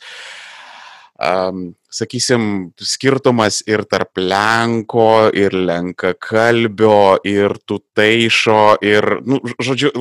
um, 1.20 1.70
sakysim, 1.92 2.72
skirtumas 2.78 3.62
ir 3.68 3.84
tarp 3.90 4.20
Lenko, 4.22 5.30
ir 5.36 5.56
Lenkakalbio, 5.56 7.20
ir 7.28 7.58
Tuteišo, 7.68 8.80
ir, 8.86 9.20
nu, 9.26 9.42
žodžiu, 9.60 9.92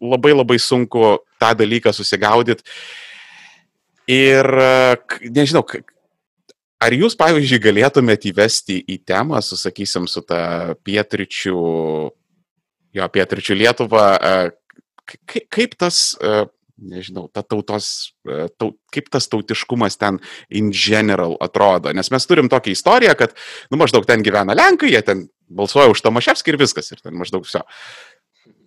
labai 0.00 0.34
labai 0.34 0.58
sunku 0.60 1.18
tą 1.40 1.54
dalyką 1.58 1.92
susigaudyti. 1.94 2.64
Ir 4.10 4.48
nežinau, 5.32 5.64
ar 6.84 6.96
jūs, 6.96 7.16
pavyzdžiui, 7.16 7.62
galėtumėte 7.64 8.28
įvesti 8.28 8.80
į 8.84 8.98
temą, 9.08 9.40
su, 9.44 9.56
sakysim, 9.56 10.08
su 10.10 10.20
ta 10.26 10.74
pietričių, 10.84 11.60
jo, 12.98 13.08
pietričių 13.16 13.56
Lietuva, 13.62 14.08
kaip 15.24 15.78
tas 15.80 16.02
nežinau, 16.78 17.28
ta 17.32 17.42
tautos, 17.46 18.14
e, 18.26 18.48
taut, 18.58 18.76
kaip 18.92 19.08
tas 19.12 19.28
tautiškumas 19.30 19.96
ten 20.00 20.18
in 20.50 20.72
general 20.74 21.36
atrodo. 21.42 21.92
Nes 21.94 22.10
mes 22.10 22.26
turim 22.26 22.50
tokią 22.50 22.74
istoriją, 22.74 23.14
kad, 23.18 23.36
nu, 23.70 23.78
maždaug 23.80 24.06
ten 24.08 24.24
gyvena 24.26 24.56
Lenkai, 24.56 24.90
jie 24.92 25.02
ten 25.06 25.24
balsuoja 25.48 25.92
už 25.92 26.02
Tomaševskį 26.04 26.54
ir 26.54 26.60
viskas, 26.64 26.90
ir 26.92 27.02
ten 27.04 27.14
maždaug 27.18 27.46
viso. 27.46 27.62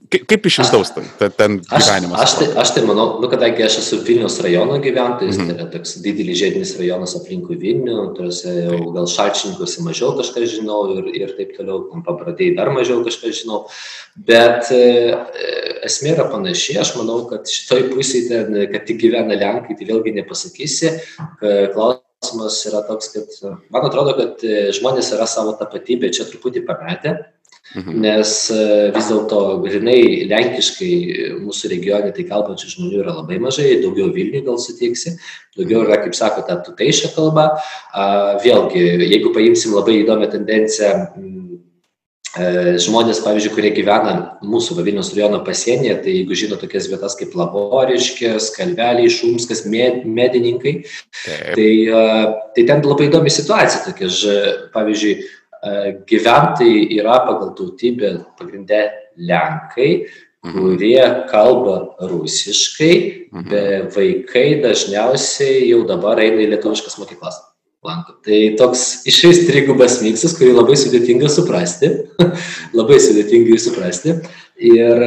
Kaip 0.08 0.46
iš 0.48 0.62
vidaus 0.62 0.94
ten, 0.96 1.08
ten 1.36 1.56
gyvenimas? 1.60 2.22
Aš, 2.22 2.22
aš, 2.24 2.34
tai, 2.40 2.46
aš 2.62 2.70
tai 2.78 2.84
manau, 2.88 3.18
nu, 3.20 3.28
kadangi 3.28 3.66
aš 3.66 3.82
esu 3.82 3.98
Vilnius 4.08 4.38
rajono 4.44 4.78
gyventojas, 4.80 5.36
mm 5.36 5.44
-hmm. 5.44 5.50
tai 5.50 5.56
yra 5.58 5.66
toks 5.74 5.98
didelis 6.04 6.40
žiedinis 6.40 6.72
rajonas 6.80 7.16
aplinkui 7.20 7.58
Vilnių, 7.60 7.98
tuose 8.16 8.54
jau 8.70 8.80
gal 8.96 9.10
šalčininkuose 9.12 9.84
mažiau 9.84 10.14
kažką 10.20 10.46
žinau 10.54 10.80
ir, 10.96 11.12
ir 11.22 11.36
taip 11.40 11.52
toliau, 11.58 11.84
tam 11.92 12.06
pabradėjai 12.08 12.56
dar 12.56 12.72
mažiau 12.72 13.04
kažką 13.04 13.34
žinau, 13.42 13.66
bet 14.16 14.72
e, 14.72 14.82
esmė 15.84 16.16
yra 16.16 16.32
panaši, 16.32 16.80
aš 16.80 16.96
manau, 16.96 17.26
kad 17.28 17.44
šitoj 17.44 17.90
pusėje, 17.92 18.28
ten, 18.32 18.72
kad 18.72 18.88
tik 18.88 19.04
gyvena 19.04 19.36
Lenkai, 19.36 19.76
tai 19.76 19.92
vėlgi 19.92 20.16
nepasakysi, 20.22 20.94
klausimas 21.76 22.64
yra 22.70 22.82
toks, 22.88 23.12
kad 23.12 23.28
man 23.70 23.92
atrodo, 23.92 24.16
kad 24.16 24.44
e, 24.44 24.70
žmonės 24.72 25.12
yra 25.20 25.28
savo 25.28 25.52
tapatybę 25.60 26.16
čia 26.16 26.24
truputį 26.32 26.64
pametę 26.64 27.20
Mhm. 27.76 28.00
Nes 28.00 28.34
e, 28.54 28.64
vis 28.96 29.10
dėlto 29.12 29.42
grinai 29.66 30.26
lenkiškai 30.30 30.92
mūsų 31.44 31.72
regione 31.74 32.14
tai 32.16 32.24
kalbančių 32.30 32.72
žmonių 32.74 33.02
yra 33.04 33.16
labai 33.20 33.42
mažai, 33.44 33.82
daugiau 33.84 34.08
Vilnių 34.16 34.46
gal 34.48 34.60
sutiksi, 34.62 35.18
daugiau 35.58 35.84
yra, 35.84 36.00
kaip 36.06 36.16
sako, 36.16 36.46
ta 36.48 36.62
tuteišia 36.64 37.12
kalba. 37.16 37.50
Vėlgi, 38.44 38.86
jeigu 39.12 39.34
paimsim 39.36 39.76
labai 39.76 40.00
įdomią 40.00 40.30
tendenciją, 40.32 40.94
e, 42.40 42.48
žmonės, 42.88 43.20
pavyzdžiui, 43.26 43.54
kurie 43.58 43.74
gyvena 43.76 44.16
mūsų 44.48 44.80
Vilnius 44.80 45.12
rajono 45.18 45.44
pasienyje, 45.44 46.00
tai 46.06 46.18
jeigu 46.22 46.40
žino 46.40 46.60
tokias 46.62 46.88
vietas 46.88 47.20
kaip 47.20 47.36
Laboriškės, 47.36 48.54
Kalveliai, 48.56 49.12
Šumskas, 49.12 49.66
Medininkai, 49.68 50.80
Taip. 51.26 51.58
tai, 51.58 51.72
tai 52.56 52.70
ten 52.70 52.86
labai 52.88 53.12
įdomi 53.12 53.34
situacija 53.34 53.90
tokia, 53.90 54.14
pavyzdžiui, 54.72 55.18
E, 55.20 55.37
gyventojai 56.08 56.88
yra 57.00 57.20
pagal 57.26 57.54
tautybę 57.58 58.14
pagrindę 58.40 58.82
Lenkai, 59.18 60.06
mhm. 60.46 60.54
kurie 60.54 61.04
kalba 61.32 61.96
rusiškai, 62.00 62.94
mhm. 63.32 63.50
bet 63.50 63.96
vaikai 63.96 64.62
dažniausiai 64.64 65.68
jau 65.72 65.84
dabar 65.90 66.22
eina 66.22 66.44
į 66.46 66.52
lietuviškas 66.54 67.00
mokyklas. 67.02 67.42
Lanko. 67.86 68.18
Tai 68.26 68.38
toks 68.58 69.06
išais 69.08 69.44
trigubas 69.48 70.00
miksas, 70.02 70.34
kurį 70.36 70.56
labai 70.58 70.76
sudėtinga 70.80 71.30
suprasti, 71.32 71.92
labai 72.78 72.98
sudėtinga 73.00 73.54
jį 73.54 73.60
suprasti. 73.62 74.16
Ir 74.58 75.04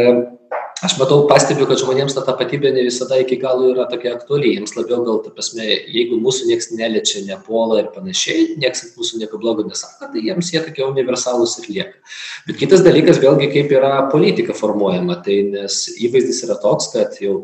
aš 0.87 0.97
matau, 1.01 1.23
pastebiu, 1.31 1.67
kad 1.69 1.81
žmonėms 1.83 2.17
ta 2.17 2.25
tapatybė 2.27 2.73
ne 2.75 2.87
visada 2.87 3.19
iki 3.21 3.39
galo 3.41 3.69
yra 3.73 3.87
tokia 3.91 4.15
aktuali. 4.17 4.55
Jiems 4.57 4.75
labiau 4.79 5.05
gal, 5.07 5.21
ta 5.25 5.33
prasme, 5.35 5.67
jeigu 5.67 6.19
mūsų 6.23 6.49
niekas 6.51 6.71
neliečia, 6.73 7.25
nepuola 7.29 7.83
ir 7.83 7.93
panašiai, 7.95 8.57
niekas 8.61 8.91
mūsų 8.97 9.23
nieko 9.23 9.41
blogo 9.43 9.67
nesako, 9.69 10.11
tai 10.15 10.25
jiems 10.27 10.53
jie 10.55 10.65
tokie 10.65 10.87
universalūs 10.89 11.59
ir 11.63 11.71
lieka. 11.75 12.17
Bet 12.49 12.61
kitas 12.63 12.85
dalykas, 12.87 13.21
vėlgi, 13.23 13.51
kaip 13.55 13.73
yra 13.77 13.95
politika 14.13 14.57
formuojama. 14.57 15.21
Tai 15.25 15.39
nes 15.55 15.81
įvaizdis 16.01 16.45
yra 16.49 16.59
toks, 16.63 16.93
kad 16.95 17.19
jau 17.23 17.39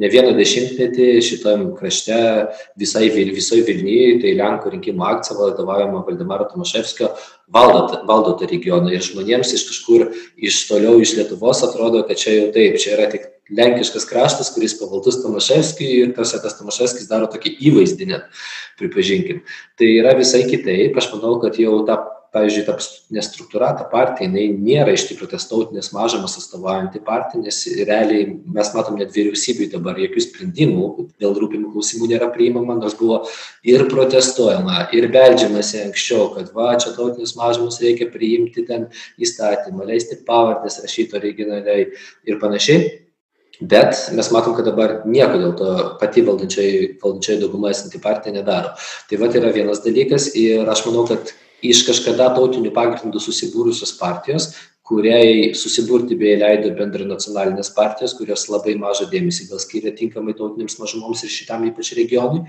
ne 0.00 0.08
vieną 0.08 0.32
dešimtmetį 0.36 1.08
šitam 1.24 1.64
krašte 1.76 2.16
visai, 2.80 3.10
visoj 3.12 3.60
Vilniui, 3.66 4.20
tai 4.22 4.32
Lenkų 4.38 4.72
rinkimų 4.76 5.04
akcija 5.08 5.36
vadovaujama 5.36 6.00
Valdemaro 6.06 6.46
Tomaševskio 6.48 7.10
valdo, 7.52 8.00
valdo 8.08 8.32
tą 8.40 8.48
regioną 8.48 8.92
ir 8.92 9.04
žmonėms 9.04 9.52
iš 9.52 9.66
kažkur 9.68 10.06
iš 10.40 10.62
toliau 10.70 10.96
iš 11.02 11.16
Lietuvos 11.18 11.60
atrodo, 11.66 12.04
kad 12.08 12.20
čia 12.20 12.38
jau 12.38 12.48
taip, 12.56 12.80
čia 12.80 12.96
yra 12.96 13.10
tik 13.12 13.28
lenkiškas 13.52 14.08
kraštas, 14.08 14.52
kuris 14.54 14.78
pavaldus 14.80 15.20
Tomaševskijui 15.24 16.06
ir 16.06 16.16
tarsi 16.16 16.40
tas 16.40 16.56
Tomaševskis 16.56 17.10
daro 17.10 17.28
tokį 17.32 17.58
įvaizdį 17.68 18.08
net, 18.14 18.42
pripažinkim. 18.80 19.44
Tai 19.76 19.92
yra 20.00 20.16
visai 20.16 20.46
kitaip, 20.48 20.96
aš 20.96 21.12
manau, 21.12 21.36
kad 21.42 21.60
jau 21.60 21.82
tą 21.88 22.00
pavyzdžiui 22.32 22.64
ta 22.66 22.76
nestruktūruota 23.12 23.86
partija 23.92 24.28
jinai 24.28 24.46
nėra 24.56 24.94
iš 24.96 25.04
tikrųjų 25.10 25.32
tas 25.34 25.44
tautines 25.50 25.90
mažumas 25.92 26.38
atstovaujanti 26.40 27.02
partija 27.04 27.42
nes 27.42 27.60
realiai 27.88 28.24
mes 28.56 28.72
matom 28.76 28.96
net 29.00 29.12
vyriausybėj 29.14 29.72
dabar 29.74 30.00
jokių 30.00 30.24
sprendimų 30.26 30.88
dėl 31.22 31.36
rūpimų 31.42 31.74
klausimų 31.74 32.08
nėra 32.14 32.30
priimama 32.32 32.78
nors 32.80 32.96
buvo 32.98 33.22
ir 33.68 33.84
protestuojama 33.92 34.88
ir 34.96 35.10
beldžiamasi 35.12 35.84
anksčiau 35.88 36.30
kad 36.38 36.50
va 36.56 36.72
čia 36.80 36.94
tautines 36.96 37.36
mažumas 37.38 37.80
reikia 37.84 38.08
priimti 38.12 38.66
ten 38.68 38.88
įstatymą 39.20 39.88
leisti 39.92 40.22
pavardes 40.26 40.80
rašyt 40.84 41.16
originaliai 41.20 41.88
ir 41.92 42.42
panašiai 42.42 43.02
Bet 43.62 44.08
mes 44.16 44.30
matom, 44.34 44.56
kad 44.56 44.66
dabar 44.66 45.02
nieko 45.06 45.38
dėl 45.38 45.52
to 45.54 45.72
pati 46.00 46.24
valdančiai, 46.26 46.96
valdančiai 47.02 47.38
dauguma 47.38 47.70
esanti 47.70 48.00
partija 48.02 48.34
nedaro. 48.34 48.72
Tai 49.06 49.18
va 49.20 49.28
yra 49.38 49.52
vienas 49.54 49.84
dalykas 49.84 50.32
ir 50.34 50.66
aš 50.72 50.82
manau, 50.88 51.04
kad 51.06 51.30
iš 51.62 51.84
kažkada 51.86 52.32
tautiniu 52.36 52.72
pagrindu 52.74 53.22
susibūrusios 53.22 53.94
partijos 54.00 54.52
kuriai 54.92 55.52
susiburti 55.56 56.16
beje 56.18 56.38
leido 56.40 56.70
bendranacionalinės 56.76 57.70
partijos, 57.76 58.16
kurios 58.18 58.48
labai 58.50 58.74
mažą 58.80 59.06
dėmesį 59.12 59.48
gal 59.52 59.60
skiria 59.62 59.92
tinkamai 59.96 60.34
tautinėms 60.38 60.78
mažumoms 60.80 61.22
ir 61.24 61.32
šitam 61.32 61.64
ypač 61.70 61.92
regionui. 61.98 62.42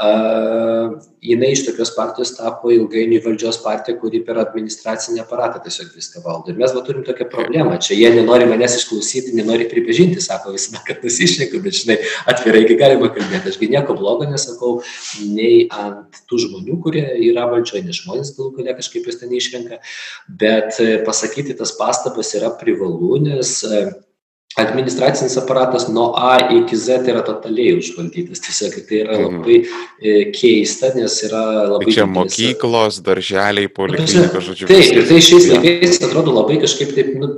Uh, 0.00 0.96
jinai 1.24 1.52
iš 1.54 1.64
tokios 1.66 1.92
partijos 1.96 2.34
tapo 2.36 2.70
ilgainiui 2.74 3.22
valdžios 3.24 3.58
partija, 3.64 3.96
kuri 4.00 4.20
per 4.26 4.38
administracinį 4.42 5.22
aparatą 5.22 5.62
tiesiog 5.64 5.94
viską 5.96 6.22
valdo. 6.24 6.52
Ir 6.52 6.60
mes 6.60 6.74
va 6.76 6.82
turim 6.84 7.04
tokią 7.06 7.26
problemą. 7.32 7.78
Čia 7.84 7.96
jie 7.96 8.10
nenori 8.18 8.48
manęs 8.50 8.76
išklausyti, 8.80 9.32
nenori 9.38 9.66
pripažinti, 9.70 10.20
sako 10.24 10.52
visada, 10.56 10.82
kad 10.86 11.04
nusišneka, 11.04 11.60
bet 11.64 11.78
žinai, 11.80 11.98
atvirai 12.30 12.64
galima 12.76 13.08
kalbėti. 13.14 13.54
Ašgi 13.54 13.70
nieko 13.72 13.96
blogo 13.96 14.28
nesakau 14.28 14.74
nei 15.24 15.64
ant 15.72 16.22
tų 16.28 16.42
žmonių, 16.44 16.78
kurie 16.84 17.06
yra 17.30 17.48
valdžioje, 17.52 17.86
nes 17.88 18.02
žmonės 18.02 18.34
galų 18.36 18.52
galia 18.58 18.76
kažkaip 18.76 19.08
jas 19.08 19.20
ten 19.22 19.32
išrenka, 19.32 19.80
bet 20.28 20.80
pasakyti 21.08 21.56
tas 21.56 21.72
pastabas 21.78 22.34
yra 22.36 22.52
privalu, 22.60 23.16
nes 23.24 23.56
e, 23.64 23.84
administracinis 24.60 25.36
aparatas 25.36 25.88
nuo 25.88 26.12
A 26.16 26.36
iki 26.60 26.76
Z 26.78 27.08
yra 27.10 27.24
totaliai 27.26 27.74
užvaldytas. 27.78 28.42
Tiesiog 28.44 28.76
tai 28.88 29.00
yra 29.02 29.16
mhm. 29.18 29.40
labai 29.40 29.58
mhm. 29.64 30.32
keista, 30.36 30.92
nes 30.94 31.18
yra 31.26 31.42
labai... 31.72 31.88
Tai 31.88 31.96
čia 31.98 32.06
mokyklos, 32.10 33.00
darželiai, 33.06 33.70
poliklinika, 33.72 34.42
žodžiu. 34.44 34.70
Taip, 34.70 34.94
ir 34.94 35.10
tai 35.10 35.20
šiais 35.24 35.50
laikais 35.50 36.02
atrodo 36.06 36.36
labai 36.36 36.60
kažkaip 36.62 36.94
taip, 36.94 37.14
nu, 37.18 37.32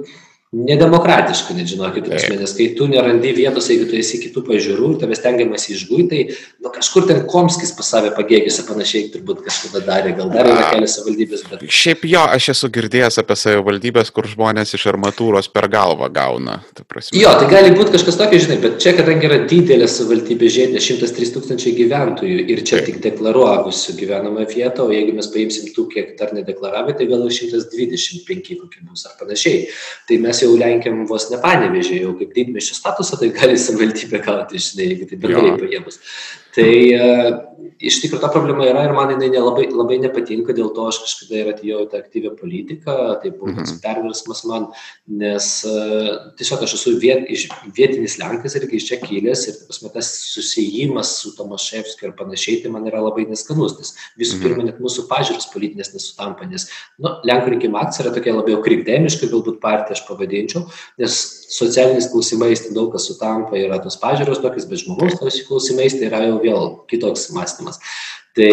nedemokratiška, 0.54 1.54
net 1.58 1.66
žinokit, 1.66 2.06
prasme, 2.06 2.36
nes 2.38 2.52
kai 2.54 2.68
tu 2.78 2.86
nerandi 2.86 3.32
vietos, 3.34 3.66
jeigu 3.66 3.88
tu 3.90 3.96
esi 3.98 4.20
kitų 4.22 4.44
pažiūrų 4.46 4.92
ir 4.92 5.00
tavęs 5.00 5.22
tengiamas 5.24 5.66
išgūti, 5.74 6.06
tai 6.06 6.20
nu, 6.62 6.70
kažkur 6.70 7.08
ten 7.08 7.24
Komskis 7.26 7.72
pas 7.74 7.88
save 7.90 8.12
pagėgėsi 8.14 8.62
panašiai 8.68 9.08
turbūt 9.14 9.42
kažkada 9.42 9.82
darė, 9.88 10.14
gal 10.16 10.30
dar 10.30 10.46
yra 10.46 10.68
kelias 10.70 10.94
savivaldybės. 11.00 11.42
Bet... 11.50 11.64
Šiaip 11.66 12.06
jo, 12.06 12.22
aš 12.38 12.50
esu 12.54 12.70
girdėjęs 12.76 13.18
apie 13.22 13.36
savivaldybės, 13.40 14.12
kur 14.14 14.28
žmonės 14.30 14.76
iš 14.78 14.86
armatūros 14.92 15.50
per 15.50 15.66
galvą 15.72 16.08
gauna. 16.14 16.60
Jo, 17.16 17.34
tai 17.40 17.50
gali 17.50 17.74
būti 17.74 17.96
kažkas 17.96 18.20
tokio, 18.22 18.38
žinai, 18.46 18.60
bet 18.62 18.78
čia, 18.82 18.94
kadangi 18.96 19.26
yra 19.26 19.40
didelė 19.50 19.90
savivaldybė 19.90 20.52
žiedė, 20.52 20.78
103 20.78 21.34
tūkstančiai 21.34 21.74
gyventojų 21.82 22.46
ir 22.54 22.62
čia 22.62 22.78
Taip. 22.78 22.92
tik 22.92 23.02
deklaruovusių 23.08 23.96
gyvenamą 23.98 24.46
vietą, 24.54 24.86
o 24.86 24.94
jeigu 24.94 25.16
mes 25.18 25.28
paimsim 25.34 25.68
tų, 25.74 25.88
kiek 25.90 26.14
dar 26.20 26.32
nedeklaravę, 26.36 26.94
tai 26.96 27.10
gal 27.10 27.26
125 27.26 28.56
kokie 28.62 28.86
bus 28.86 29.06
ar 29.10 29.18
panašiai. 29.18 29.66
Tai 30.06 30.20
mes 30.22 30.35
jau 30.42 30.52
lenkiam 30.58 31.04
vos 31.08 31.28
ne 31.32 31.40
Panevežė, 31.42 32.00
jau 32.04 32.14
kaip 32.18 32.34
didmišio 32.36 32.76
statusą, 32.78 33.18
tai 33.20 33.32
gali 33.36 33.58
savivaldybė 33.60 34.22
gauti, 34.24 34.62
žinai, 34.62 34.90
jeigu 34.92 35.10
tai 35.10 35.20
bendrai 35.22 35.54
paėmus. 35.60 36.00
Tai 36.56 36.72
uh, 36.96 37.30
iš 37.80 37.98
tikrųjų 38.02 38.22
ta 38.22 38.30
problema 38.32 38.64
yra 38.66 38.84
ir 38.86 38.94
man 38.96 39.10
jinai 39.12 39.28
nelabai, 39.32 39.66
labai 39.72 39.98
nepatinka, 40.00 40.54
dėl 40.56 40.70
to 40.74 40.86
aš 40.88 41.00
kažkada 41.04 41.38
ir 41.40 41.50
atėjau 41.52 41.82
į 41.84 41.88
tą 41.92 42.00
aktyvią 42.00 42.32
politiką, 42.38 42.94
tai 43.22 43.32
buvo 43.34 43.52
mhm. 43.52 43.80
perversmas 43.84 44.42
man, 44.48 44.68
nes 45.22 45.48
uh, 45.68 46.10
tiesiog 46.38 46.64
aš 46.66 46.76
esu 46.78 46.94
viet, 47.02 47.28
vietinis 47.76 48.18
Lenkas 48.20 48.56
irgi 48.58 48.80
iš 48.80 48.88
čia 48.90 49.00
kilęs 49.02 49.46
ir 49.50 49.58
pasme, 49.68 49.92
tas 49.94 50.10
susijimas 50.32 51.16
su 51.20 51.34
Tomaševskiu 51.36 52.10
ir 52.10 52.16
panašiai, 52.18 52.62
tai 52.64 52.72
man 52.74 52.88
yra 52.88 53.02
labai 53.04 53.26
neskanus, 53.28 53.76
nes 53.80 53.94
visų 54.20 54.38
mhm. 54.38 54.44
pirma 54.46 54.68
net 54.70 54.80
mūsų 54.82 55.06
pažiūros 55.10 55.50
politinės 55.52 55.92
nesutampa, 55.96 56.48
nes 56.48 56.68
nu, 57.02 57.12
Lenkų 57.26 57.56
rinkimų 57.56 57.80
akcija 57.82 58.06
yra 58.06 58.14
tokia 58.16 58.36
labiau 58.36 58.62
krikdemiška, 58.64 59.28
galbūt 59.32 59.60
partija 59.62 59.98
aš 59.98 60.06
pavadinčiau, 60.08 60.66
nes 61.02 61.20
socialiniais 61.48 62.08
klausimais 62.12 62.62
tai 62.64 62.72
daug 62.74 62.90
kas 62.94 63.06
sutampa, 63.08 63.58
yra 63.58 63.78
tos 63.82 63.98
pažiūros 64.02 64.42
tokios, 64.42 64.66
bet 64.68 64.82
žmogaus 64.82 65.18
klausimais 65.48 65.94
tai 65.96 66.10
yra 66.10 66.24
jau 66.26 66.40
vėl 66.42 66.66
kitoks 66.90 67.30
mąstymas. 67.36 67.78
Tai 68.36 68.52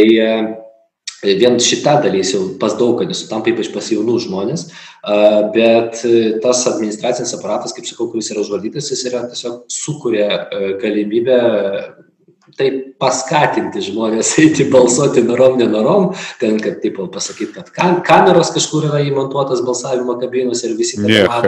vien 1.23 1.57
šita 1.59 1.97
dalis 2.03 2.33
jau 2.35 2.43
pas 2.59 2.75
daug, 2.77 2.97
kad 2.99 3.09
nesutampa 3.09 3.51
ypač 3.51 3.69
pas 3.73 3.89
jaunų 3.91 4.17
žmonės, 4.25 4.65
bet 5.55 6.01
tas 6.43 6.63
administracinis 6.71 7.35
aparatas, 7.37 7.75
kaip 7.75 7.87
sakau, 7.87 8.09
kuris 8.11 8.31
yra 8.33 8.43
užvaldytas, 8.43 8.91
jis 8.91 9.05
yra 9.09 9.23
tiesiog 9.31 9.63
sukuria 9.71 10.43
galimybę 10.81 11.39
taip 12.59 12.93
paskatinti 13.01 13.81
žmonės 13.83 14.33
eiti 14.41 14.65
balsuoti 14.71 15.23
norom, 15.25 15.57
nenorom, 15.59 16.09
ten, 16.41 16.59
kad, 16.61 16.79
taip, 16.83 16.99
pasakyti, 17.13 17.51
kad 17.55 17.71
kam, 17.75 17.99
kameros 18.05 18.53
kažkur 18.55 18.87
yra 18.89 19.01
įmontuotas 19.03 19.63
balsavimo 19.65 20.15
kabinos 20.21 20.63
ir 20.67 20.75
visi 20.77 20.99
tave 21.01 21.23
mato. 21.27 21.41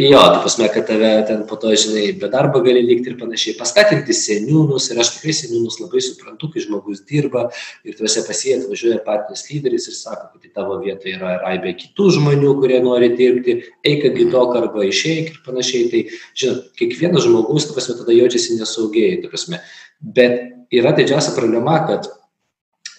Jo, 0.00 0.22
tu 0.34 0.42
pasme, 0.46 0.70
kad 0.74 0.88
tave 0.88 1.12
ten 1.28 1.44
po 1.48 1.58
to, 1.60 1.72
žinai, 1.78 2.08
be 2.20 2.30
darbo 2.32 2.62
gali 2.64 2.82
likti 2.86 3.12
ir 3.12 3.18
panašiai. 3.20 3.56
Paskatinti 3.60 4.16
seniūnus 4.16 4.90
ir 4.92 5.02
aš 5.02 5.14
tikrai 5.16 5.36
seniūnus 5.40 5.78
labai 5.82 6.02
suprantu, 6.04 6.50
kai 6.54 6.64
žmogus 6.64 7.04
dirba 7.06 7.46
ir 7.86 7.98
tuose 7.98 8.24
pasijai 8.26 8.60
atvažiuoja 8.62 9.02
partijos 9.06 9.46
lyderis 9.50 9.88
ir 9.90 9.98
sako, 9.98 10.30
kad 10.34 10.48
į 10.48 10.52
tavo 10.56 10.80
vietą 10.82 11.10
yra 11.12 11.36
raibė 11.44 11.76
kitų 11.82 12.08
žmonių, 12.18 12.54
kurie 12.60 12.80
nori 12.84 13.12
dirbti, 13.18 13.58
eik 13.86 14.08
agituok 14.10 14.56
arba 14.62 14.86
išeik 14.88 15.32
ir 15.34 15.40
panašiai. 15.46 15.88
Tai, 15.92 16.02
žinot, 16.38 16.66
kiekvienas 16.78 17.26
žmogus, 17.26 17.68
tu 17.68 17.76
pasme, 17.76 17.96
tada 18.00 18.14
jaučiasi 18.16 18.58
nesaugiai. 18.58 19.20
Tu 19.22 19.30
pasme, 19.32 19.60
Bet 20.00 20.42
yra 20.74 20.92
didžiausia 20.96 21.34
problema, 21.36 21.78
kad 21.88 22.08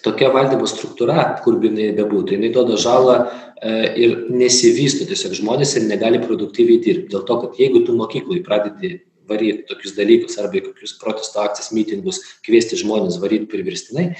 tokia 0.04 0.30
valdymo 0.34 0.66
struktūra, 0.68 1.40
kur 1.44 1.58
jinai 1.62 1.90
bebūtų, 1.96 2.36
jinai 2.36 2.52
duoda 2.54 2.78
žalą 2.80 3.16
e, 3.18 3.72
ir 3.98 4.16
nesivysto 4.30 5.08
tiesiog 5.08 5.36
žmonės 5.40 5.76
ir 5.78 5.88
negali 5.88 6.20
produktyviai 6.22 6.80
dirbti. 6.84 7.12
Dėl 7.14 7.24
to, 7.28 7.38
kad 7.42 7.60
jeigu 7.60 7.84
tu 7.86 7.96
mokyklai 7.98 8.42
pradedi 8.46 8.98
varyti 9.28 9.66
tokius 9.68 9.96
dalykus 9.96 10.38
arba 10.40 10.60
į 10.60 10.68
kokius 10.68 10.96
protesto 11.00 11.42
akcijas, 11.42 11.72
mitingus, 11.76 12.22
kviesti 12.46 12.78
žmonės 12.80 13.20
varyti 13.22 13.48
priverstinai, 13.50 14.12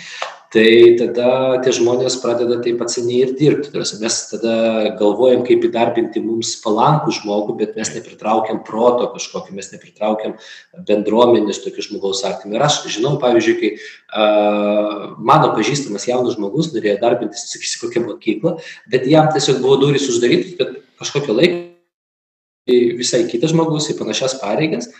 tai 0.53 0.97
tada 0.97 1.59
tie 1.65 1.73
žmonės 1.77 2.17
pradeda 2.23 2.57
taip 2.65 2.81
atseniai 2.85 3.21
ir 3.27 3.35
dirbti. 3.37 3.73
Tai 3.75 3.85
mes 4.01 4.17
tada 4.31 4.55
galvojam, 5.01 5.45
kaip 5.47 5.67
įdarbinti 5.69 6.23
mums 6.25 6.55
palankų 6.65 7.15
žmogų, 7.21 7.59
bet 7.61 7.77
mes 7.77 7.93
nepritraukiam 7.97 8.63
proto 8.67 9.11
kažkokį, 9.13 9.57
mes 9.59 9.71
nepritraukiam 9.75 10.37
bendruomenės 10.89 11.63
tokių 11.67 11.89
žmogaus 11.91 12.25
artimų. 12.29 12.57
Ir 12.57 12.67
aš 12.69 12.81
žinau, 12.97 13.17
pavyzdžiui, 13.23 13.57
kai 13.61 13.73
a, 13.77 14.27
mano 15.21 15.53
pažįstamas 15.57 16.09
jaunas 16.09 16.39
žmogus 16.39 16.73
norėjo 16.73 16.99
darbintis, 17.05 17.49
sakysi, 17.53 17.81
kokią 17.85 18.07
mokyklą, 18.09 18.59
bet 18.89 19.09
jam 19.09 19.29
tiesiog 19.35 19.61
buvo 19.65 19.81
durys 19.85 20.09
uždarytos, 20.09 20.57
kad 20.61 20.79
kažkokio 21.03 21.37
laiko 21.37 21.68
visai 22.99 23.25
kitas 23.31 23.55
žmogus 23.55 23.91
į 23.93 23.99
panašias 24.01 24.39
pareigas. 24.43 24.91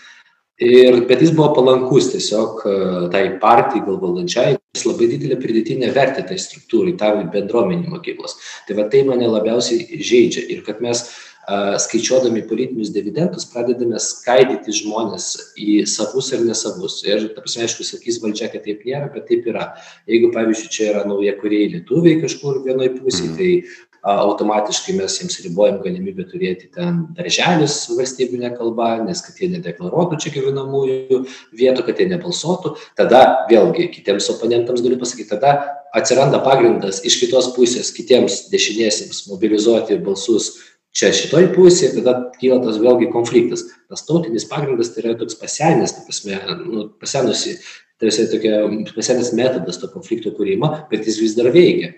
Ir, 0.59 1.05
bet 1.07 1.21
jis 1.23 1.31
buvo 1.31 1.53
palankus 1.55 2.09
tiesiog 2.11 2.65
tai 3.13 3.29
partijai, 3.39 3.85
gal 3.87 4.01
valdančiai, 4.03 4.57
jis 4.75 4.89
labai 4.89 5.07
didelę 5.13 5.39
pridėtinę 5.39 5.93
vertę 5.95 6.25
tai 6.27 6.39
struktūrai, 6.43 6.97
tai 6.99 7.13
bendruomenį 7.31 7.93
mokyklos. 7.93 8.35
Tai 8.67 8.75
va 8.81 8.89
tai 8.91 9.05
mane 9.07 9.29
labiausiai 9.31 10.01
žaidžia 10.03 10.43
ir 10.51 10.65
kad 10.67 10.83
mes 10.83 11.05
a, 11.49 11.79
skaičiuodami 11.81 12.43
politinius 12.51 12.91
dividendus 12.93 13.47
pradedame 13.53 14.01
skaidyti 14.03 14.75
žmonės 14.83 15.31
į 15.57 15.79
savus 15.89 16.33
ir 16.35 16.43
nesavus. 16.45 16.99
Ir, 17.07 17.31
ta 17.37 17.45
prasme, 17.45 17.65
aišku, 17.65 17.87
sakys 17.87 18.19
valdžia, 18.25 18.51
kad 18.53 18.67
taip 18.67 18.83
nėra, 18.85 19.09
bet 19.15 19.31
taip 19.31 19.47
yra. 19.49 19.71
Jeigu, 20.11 20.33
pavyzdžiui, 20.35 20.73
čia 20.75 20.91
yra 20.91 21.05
nauja 21.09 21.39
kuriai 21.41 21.71
lietuviai 21.77 22.19
kažkur 22.21 22.61
vienoj 22.67 22.97
pusėje, 22.99 23.31
mm. 23.31 23.39
tai 23.39 23.79
automatiškai 24.03 24.95
mes 24.97 25.17
jiems 25.19 25.41
ribojam 25.45 25.81
galimybę 25.83 26.27
turėti 26.31 26.71
ten 26.75 27.03
darželis 27.17 27.81
valstybinė 27.91 28.53
kalba, 28.57 28.97
nes 29.03 29.23
kad 29.25 29.41
jie 29.41 29.51
nedeklaruotų 29.57 30.21
čia 30.23 30.33
gyvenamųjų 30.37 31.25
vietų, 31.59 31.85
kad 31.87 31.99
jie 31.99 32.09
nebalsuotų, 32.13 32.77
tada 32.99 33.25
vėlgi 33.51 33.89
kitiems 33.97 34.31
oponentams 34.35 34.85
galiu 34.85 35.01
pasakyti, 35.01 35.31
tada 35.35 35.57
atsiranda 35.97 36.41
pagrindas 36.45 37.03
iš 37.07 37.19
kitos 37.25 37.51
pusės 37.57 37.91
kitiems 37.97 38.47
dešiniesiems 38.53 39.27
mobilizuoti 39.33 39.99
balsus 40.05 40.55
čia 40.95 41.13
šitoj 41.15 41.53
pusėje, 41.57 41.99
tada 41.99 42.31
kyla 42.41 42.63
tas 42.65 42.79
vėlgi 42.81 43.11
konfliktas. 43.13 43.67
Tas 43.91 44.05
tautinis 44.07 44.47
pagrindas 44.49 44.93
tai 44.95 45.05
yra 45.05 45.19
toks 45.19 45.39
pasenęs, 45.39 45.95
tai 45.95 46.07
pasme, 46.09 46.41
nu, 46.65 46.89
pasenusi, 47.01 47.57
tai 47.99 48.11
visai 48.11 48.27
tokia 48.31 48.67
pasenęs 48.95 49.33
metodas 49.37 49.81
to 49.81 49.91
konflikto 49.93 50.35
kūrimo, 50.37 50.75
bet 50.91 51.07
jis 51.09 51.21
vis 51.23 51.37
dar 51.39 51.51
veikia 51.55 51.95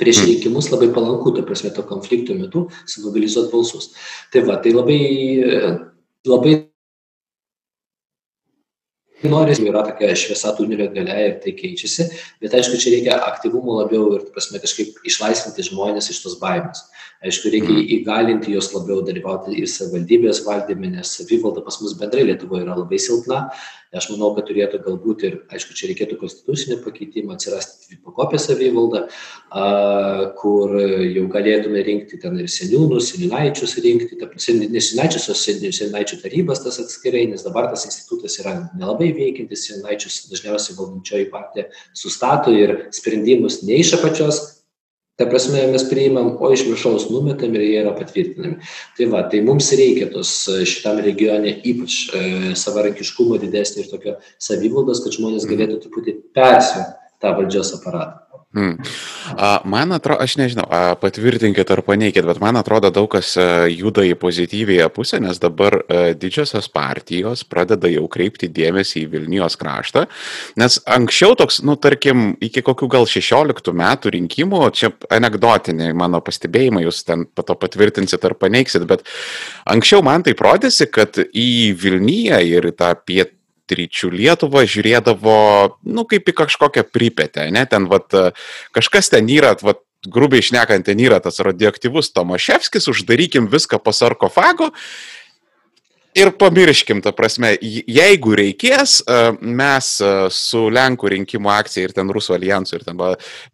prieš 0.00 0.22
hmm. 0.22 0.32
rinkimus 0.32 0.70
labai 0.72 0.90
palanku, 0.94 1.34
ta 1.36 1.44
prasme, 1.46 1.72
to 1.76 1.84
konflikto 1.86 2.36
metu 2.38 2.66
sumobilizuoti 2.88 3.52
balsus. 3.52 3.92
Tai 4.32 4.44
va, 4.48 4.58
tai 4.64 4.72
labai, 4.74 5.00
labai 6.28 6.54
norisi, 9.28 9.66
yra 9.68 9.82
tokia 9.84 10.14
šviesa 10.16 10.54
tunelio 10.56 10.88
gale 10.94 11.16
ir 11.26 11.36
tai 11.44 11.52
keičiasi, 11.56 12.08
bet 12.40 12.56
aišku, 12.56 12.80
čia 12.80 12.94
reikia 12.94 13.18
aktyvumo 13.28 13.80
labiau 13.82 14.14
ir, 14.16 14.24
prasme, 14.32 14.60
kažkaip 14.62 15.02
išlaisvinti 15.06 15.68
žmonės 15.68 16.10
iš 16.12 16.22
tos 16.24 16.38
baimės. 16.40 16.86
Aišku, 17.20 17.50
reikia 17.52 17.74
hmm. 17.74 17.88
įgalinti 17.98 18.54
juos 18.54 18.70
labiau 18.72 19.02
dalyvauti 19.04 19.58
ir 19.60 19.68
savivaldybės 19.68 20.40
valdyme, 20.46 20.88
nes 20.94 21.16
savivalda 21.18 21.60
pas 21.66 21.76
mus 21.82 21.92
bendrai 22.00 22.24
Lietuvoje 22.24 22.64
yra 22.64 22.78
labai 22.78 23.00
silpna 23.02 23.42
aš 23.96 24.06
manau 24.12 24.30
kad 24.36 24.46
turėtų 24.46 24.78
galbūt 24.84 25.22
ir 25.26 25.36
aišku 25.50 25.74
čia 25.74 25.88
reikėtų 25.90 26.18
konstitucinio 26.20 26.76
pakeitimo 26.84 27.34
atsirasti 27.34 27.88
dvipakopė 27.90 28.38
savivalda 28.38 29.00
a 29.50 29.64
kur 30.38 30.76
jau 30.78 31.24
galėtume 31.32 31.82
rinkti 31.86 32.20
ten 32.22 32.38
ir 32.38 32.50
seniūnus 32.50 33.10
seniūnaičius 33.10 33.74
rinkti 33.82 34.20
ta 34.20 34.28
prasme 34.30 34.68
ne 34.70 34.84
seniūnaičius 34.84 35.26
o 35.32 35.36
seniūnaičių 35.40 36.20
tarybas 36.22 36.62
tas 36.62 36.78
atskirai 36.84 37.24
nes 37.32 37.42
dabar 37.46 37.66
tas 37.72 37.88
institutas 37.88 38.38
yra 38.42 38.54
nelabai 38.70 39.10
veikiantis 39.16 39.66
seniūnaičius 39.66 40.22
dažniausiai 40.30 40.78
valdančioji 40.78 41.30
partija 41.34 41.66
sustato 41.90 42.54
ir 42.54 42.76
sprendimus 42.94 43.64
ne 43.66 43.82
iš 43.82 43.96
apačios 43.98 44.44
Ta 45.20 45.26
prasme, 45.28 45.66
mes 45.68 45.82
priimam, 45.84 46.30
o 46.40 46.48
iš 46.48 46.62
viršaus 46.64 47.10
numetam 47.12 47.52
ir 47.52 47.66
jie 47.66 47.80
yra 47.82 47.90
patvirtinami. 47.92 48.56
Tai 48.96 49.08
va, 49.12 49.20
tai 49.28 49.42
mums 49.44 49.68
reikia 49.76 50.08
tos 50.14 50.30
šitam 50.64 51.02
regione 51.04 51.52
ypač 51.60 51.98
e, 52.08 52.22
savarankiškumo 52.56 53.36
didesnio 53.42 53.84
ir 53.84 53.90
tokio 53.92 54.16
savivaldos, 54.40 55.02
kad 55.04 55.18
žmonės 55.18 55.44
galėtų 55.50 55.76
truputį 55.82 56.16
persijungti 56.32 56.96
tą 57.20 57.34
valdžios 57.36 57.74
aparatą. 57.76 58.29
Hmm. 58.50 58.82
Man 59.70 59.92
atrodo, 59.94 60.24
aš 60.24 60.34
nežinau, 60.40 60.64
patvirtinkit 60.98 61.68
ar 61.70 61.84
paneikit, 61.86 62.26
bet 62.26 62.40
man 62.42 62.58
atrodo 62.58 62.90
daug 62.90 63.06
kas 63.12 63.36
juda 63.70 64.02
į 64.02 64.16
pozityvėją 64.18 64.88
pusę, 64.90 65.20
nes 65.22 65.38
dabar 65.38 65.76
didžiosios 66.18 66.66
partijos 66.74 67.44
pradeda 67.46 67.86
jau 67.92 68.08
kreipti 68.10 68.50
dėmesį 68.50 69.04
į 69.04 69.10
Vilnijos 69.14 69.54
kraštą, 69.60 70.08
nes 70.58 70.80
anksčiau 70.82 71.38
toks, 71.38 71.60
nu, 71.62 71.78
tarkim, 71.78 72.32
iki 72.42 72.66
kokių 72.66 72.90
gal 72.90 73.06
16 73.06 73.70
metų 73.70 74.16
rinkimų, 74.18 74.66
čia 74.74 74.90
anegdotiniai 75.14 75.94
mano 75.94 76.18
pastebėjimai, 76.18 76.82
jūs 76.88 77.04
ten 77.06 77.28
pato 77.30 77.54
patvirtinsit 77.54 78.26
ar 78.26 78.34
paneiksit, 78.34 78.82
bet 78.90 79.06
anksčiau 79.70 80.02
man 80.02 80.26
tai 80.26 80.34
rodėsi, 80.34 80.90
kad 80.90 81.22
į 81.22 81.76
Vilniją 81.78 82.42
ir 82.50 82.72
tą 82.74 82.96
pietų 82.98 83.39
ryčių 83.76 84.10
Lietuvą 84.14 84.64
žiūrėdavo, 84.68 85.36
nu, 85.90 86.06
kaip 86.10 86.28
į 86.30 86.36
kažkokią 86.42 86.86
pripetę, 86.90 87.46
ne, 87.54 87.64
ten, 87.70 87.88
vat, 87.90 88.10
kažkas 88.76 89.12
ten 89.14 89.30
yra, 89.32 89.54
vat, 89.64 89.82
grubiai 90.08 90.40
išnekant, 90.40 90.86
ten 90.88 91.00
yra 91.02 91.20
tas 91.20 91.42
radioaktyvus 91.44 92.12
Tomaševskis, 92.16 92.88
uždarykim 92.88 93.50
viską 93.52 93.80
po 93.84 93.92
sarkofago 93.92 94.70
Ir 96.10 96.32
pamirškim, 96.34 96.98
ta 97.04 97.12
prasme, 97.14 97.52
jeigu 97.62 98.32
reikės, 98.34 98.96
e, 98.98 99.18
mes 99.46 99.90
e, 100.02 100.08
su 100.34 100.64
Lenkų 100.74 101.12
rinkimų 101.12 101.52
akcija 101.54 101.86
ir 101.86 101.92
ten 101.94 102.08
Rusų 102.10 102.34
alijansu 102.34 102.74
ir 102.74 102.82
ten 102.88 102.98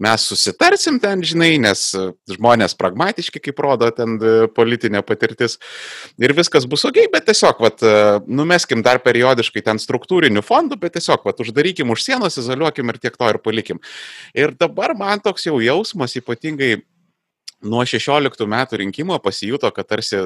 mes 0.01 0.25
susitarsim 0.25 0.97
ten, 1.03 1.21
žinai, 1.21 1.51
nes 1.61 1.83
e, 1.93 2.07
žmonės 2.33 2.73
pragmatiški, 2.81 3.43
kaip 3.45 3.61
rodo 3.61 3.91
ten 3.93 4.17
politinė 4.57 5.03
patirtis 5.05 5.59
ir 6.17 6.33
viskas 6.39 6.65
bus 6.65 6.87
ok, 6.89 7.03
bet 7.13 7.29
tiesiog, 7.29 7.61
vat, 7.61 7.85
numeskim 8.25 8.81
dar 8.87 9.03
periodiškai 9.05 9.61
ten 9.69 9.83
struktūrinių 9.83 10.41
fondų, 10.47 10.81
bet 10.81 10.97
tiesiog, 10.97 11.29
vat, 11.29 11.45
uždarykim 11.45 11.93
už 11.93 12.07
sienos, 12.09 12.41
izoliuokim 12.41 12.89
ir 12.89 13.03
tiek 13.03 13.21
to 13.21 13.31
ir 13.35 13.41
palikim. 13.45 13.85
Ir 14.33 14.57
dabar 14.57 14.97
man 14.97 15.21
toks 15.21 15.45
jau 15.51 15.61
jausmas 15.61 16.17
ypatingai 16.17 16.79
nuo 17.69 17.85
16 17.85 18.49
metų 18.49 18.81
rinkimo 18.81 19.21
pasijuto, 19.21 19.69
kad 19.77 19.93
tarsi 19.93 20.25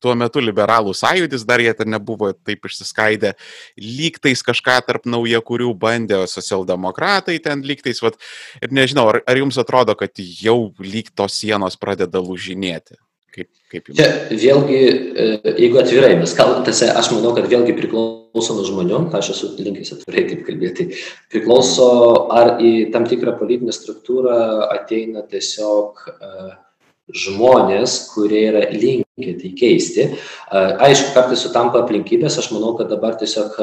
tuo 0.00 0.14
metu 0.18 0.40
liberalų 0.42 0.94
sąjūdis 0.96 1.44
dar 1.48 1.62
jie 1.62 1.72
ten 1.76 1.92
nebuvo 1.92 2.32
taip 2.32 2.66
išsiskaidę, 2.68 3.34
lygtais 3.80 4.44
kažką 4.46 4.78
tarp 4.86 5.06
naujakurių 5.10 5.72
bandė, 5.78 6.22
socialdemokratai 6.30 7.38
ten 7.44 7.64
lygtais, 7.66 8.02
vat, 8.04 8.18
ir 8.62 8.74
nežinau, 8.74 9.08
ar, 9.12 9.22
ar 9.28 9.42
jums 9.42 9.60
atrodo, 9.60 9.96
kad 9.98 10.16
jau 10.18 10.72
lyg 10.80 11.12
tos 11.14 11.40
sienos 11.42 11.78
pradeda 11.80 12.22
lūžinėti? 12.22 12.98
Kaip, 13.32 13.48
kaip 13.72 13.86
jums? 13.88 13.96
Čia 13.96 14.08
vėlgi, 14.28 14.80
e, 15.16 15.28
jeigu 15.56 15.78
atvirai 15.80 16.12
mes 16.20 16.34
kalbame, 16.36 16.68
aš 16.68 17.12
manau, 17.14 17.32
kad 17.36 17.48
vėlgi 17.48 17.76
priklauso 17.78 18.56
nuo 18.58 18.66
žmonių, 18.68 19.06
aš 19.16 19.32
esu 19.32 19.54
linkęs 19.56 19.94
atvirai 19.96 20.26
taip 20.28 20.42
kalbėti, 20.48 20.90
priklauso 21.32 21.88
ar 22.32 22.58
į 22.60 22.92
tam 22.92 23.08
tikrą 23.08 23.38
politinę 23.40 23.72
struktūrą 23.72 24.36
ateina 24.74 25.24
tiesiog 25.32 26.04
uh, 26.12 26.52
žmonės, 27.10 27.96
kurie 28.12 28.44
yra 28.50 28.62
linkę 28.70 29.34
tai 29.40 29.50
keisti. 29.58 30.06
Aišku, 30.52 31.12
kartais 31.16 31.42
sutampa 31.44 31.82
aplinkybės, 31.82 32.38
aš 32.38 32.52
manau, 32.54 32.74
kad 32.78 32.92
dabar 32.92 33.16
tiesiog 33.20 33.58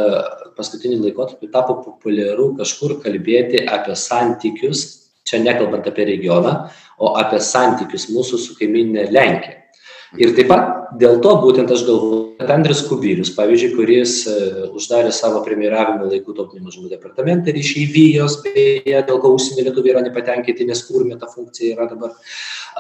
paskutinį 0.58 1.00
laikotarpį 1.06 1.52
tapo 1.54 1.80
populiaru 1.86 2.52
kažkur 2.60 2.98
kalbėti 3.04 3.64
apie 3.64 3.96
santykius, 3.96 4.86
čia 5.24 5.40
nekalbant 5.44 5.88
apie 5.88 6.08
regioną, 6.10 6.68
o 7.00 7.16
apie 7.22 7.40
santykius 7.40 8.10
mūsų 8.12 8.42
su 8.44 8.60
kaiminė 8.60 9.08
Lenkija. 9.14 9.69
Ir 10.18 10.32
taip 10.34 10.48
pat 10.50 10.96
dėl 10.98 11.20
to 11.22 11.36
būtent 11.44 11.70
aš 11.70 11.84
galvoju, 11.86 12.22
kad 12.40 12.50
Andris 12.56 12.80
Kubilius, 12.88 13.30
pavyzdžiui, 13.36 13.76
kuris 13.76 14.14
uh, 14.32 14.64
uždarė 14.74 15.12
savo 15.14 15.44
premjeravimo 15.46 16.08
laikų 16.10 16.34
tautinių 16.34 16.66
mažumų 16.66 16.90
departamentą 16.96 17.52
ir 17.52 17.60
išeivijos, 17.62 18.40
beje, 18.48 19.04
dėl 19.06 19.22
ko 19.22 19.36
užsienio 19.36 19.68
lietuviai 19.68 19.94
yra 19.94 20.04
nepatenkinti, 20.08 20.66
nes 20.66 20.82
kurmė 20.88 21.20
ta 21.22 21.30
funkcija 21.30 21.76
yra 21.76 21.86
dabar, 21.92 22.18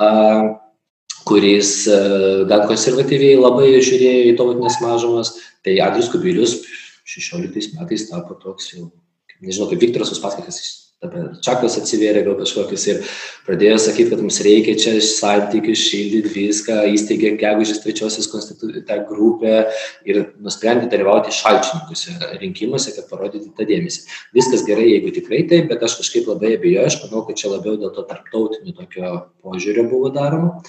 uh, 0.01 0.49
kuris 1.29 1.75
uh, 1.93 2.47
gan 2.49 2.65
konservatyviai 2.71 3.37
labai 3.37 3.75
žiūrėjo 3.77 4.25
į 4.31 4.35
tautinės 4.39 4.81
mažumas, 4.81 5.35
tai 5.61 5.77
Andris 5.85 6.09
Kubilius 6.09 6.63
16 7.05 7.77
metais 7.77 8.09
tapo 8.09 8.41
toks 8.41 8.73
jau, 8.73 8.89
nežinau, 9.37 9.69
kaip 9.69 9.85
Viktoras 9.85 10.17
Uspaskikas 10.17 10.88
dabar 10.99 11.29
čakras 11.45 11.77
atsivėrė 11.79 12.25
gal 12.25 12.35
kažkokius 12.41 12.83
ir 12.91 12.97
pradėjo 13.45 13.77
sakyti, 13.85 14.09
kad 14.11 14.23
mums 14.23 14.39
reikia 14.43 14.75
čia 14.79 14.97
santykius, 15.03 15.79
šildyti 15.87 16.31
viską, 16.33 16.75
įsteigė 16.91 17.31
gegužės 17.39 17.79
trečiosios 17.85 18.27
tą 18.27 18.97
grupę 19.07 19.61
ir 20.03 20.21
nusprendė 20.43 20.89
dalyvauti 20.91 21.31
šalčininkuose 21.37 22.17
rinkimuose, 22.41 22.91
kad 22.97 23.07
parodyti 23.11 23.53
tą 23.55 23.67
dėmesį. 23.69 24.03
Viskas 24.35 24.65
gerai, 24.67 24.89
jeigu 24.91 25.13
tikrai 25.15 25.45
taip, 25.47 25.69
bet 25.71 25.87
aš 25.87 25.95
kažkaip 26.01 26.27
labai 26.27 26.57
abejoju, 26.57 26.89
aš 26.91 26.99
manau, 27.05 27.23
kad 27.29 27.39
čia 27.39 27.53
labiau 27.53 27.79
dėl 27.79 27.95
to 27.95 28.03
tarptautinio 28.09 28.75
tokio 28.81 29.13
požiūrio 29.39 29.87
buvo 29.87 30.11
daroma. 30.11 30.59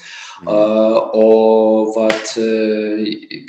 O 0.46 1.90
vat, 1.96 2.36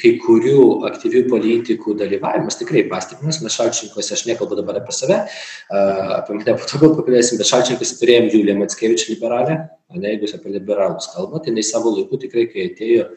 kai 0.02 0.12
kurių 0.26 0.66
aktyvių 0.90 1.24
politikų 1.30 1.94
dalyvavimas 2.02 2.58
tikrai 2.60 2.84
pastebimas, 2.90 3.40
mes 3.46 3.56
šalčininkuose, 3.56 4.18
aš 4.18 4.26
nekalbu 4.28 4.58
dabar 4.60 4.82
apie 4.82 4.98
save, 4.98 5.22
apie 5.70 6.36
mane 6.36 6.58
būtų 6.58 6.71
toliau 6.72 6.96
pakalbėsim, 6.98 7.40
bet 7.40 7.50
šalčininkas 7.50 7.96
turėjom 8.00 8.32
Juliją 8.32 8.58
Matskevičią 8.60 9.14
liberalę, 9.14 9.58
ne, 9.94 10.16
jeigu 10.16 10.32
apie 10.38 10.56
liberalus 10.56 11.10
kalba, 11.14 11.42
tai 11.42 11.52
jinai 11.52 11.68
savo 11.68 11.94
laiku 11.96 12.20
tikrai, 12.22 12.48
kai 12.52 12.70
atėjo, 12.72 13.08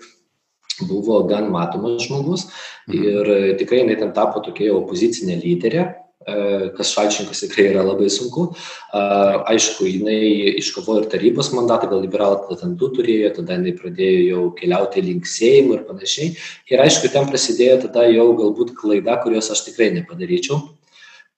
buvo 0.88 1.20
gan 1.30 1.50
matomas 1.54 2.02
žmogus 2.02 2.48
mhm. 2.88 3.04
ir 3.04 3.58
tikrai 3.60 3.84
jinai 3.84 4.00
ten 4.00 4.10
tapo 4.16 4.42
tokia 4.42 4.72
opozicinė 4.74 5.36
lyderė, 5.38 5.84
e, 6.26 6.36
kas 6.74 6.90
šalčininkas 6.96 7.44
tikrai 7.44 7.68
yra 7.70 7.84
labai 7.86 8.08
sunku. 8.10 8.48
Aišku, 8.90 9.86
jinai 9.86 10.56
iškovojo 10.58 11.04
ir 11.04 11.10
tarybos 11.12 11.52
mandatą, 11.54 11.92
gal 11.92 12.02
liberalą 12.02 12.58
ten 12.58 12.74
du 12.80 12.90
turėjo, 12.96 13.36
tada 13.38 13.60
jinai 13.60 13.76
pradėjo 13.78 14.24
jau 14.32 14.46
keliauti 14.58 15.04
linksėjimų 15.06 15.78
ir 15.78 15.84
panašiai. 15.90 16.32
Ir 16.74 16.82
aišku, 16.88 17.12
ten 17.14 17.30
prasidėjo 17.30 17.84
tada 17.86 18.08
jau 18.10 18.32
galbūt 18.40 18.74
klaida, 18.80 19.20
kurios 19.22 19.52
aš 19.54 19.68
tikrai 19.68 19.92
nepadaryčiau 20.00 20.64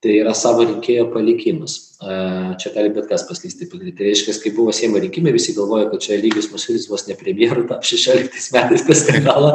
tai 0.06 0.20
yra 0.22 0.34
savo 0.36 0.64
rinkėjo 0.66 1.08
palikimas. 1.12 1.85
Čia 1.96 2.72
gali 2.74 2.90
bet 2.92 3.08
kas 3.08 3.24
paslysti 3.28 3.70
padaryti. 3.70 3.96
Tai 3.96 4.10
reiškia, 4.10 4.36
kai 4.42 4.52
buvo 4.56 4.74
Seimo 4.76 5.00
rinkimai, 5.00 5.32
visi 5.32 5.54
galvojo, 5.56 5.88
kad 5.94 6.04
čia 6.04 6.18
lygius 6.20 6.50
Masiulis 6.52 6.88
vos 6.90 7.06
ne 7.08 7.16
premjerų 7.16 7.64
tap 7.70 7.86
16 7.88 8.52
metais 8.56 8.84
per 8.84 9.00
skandalą. 9.00 9.54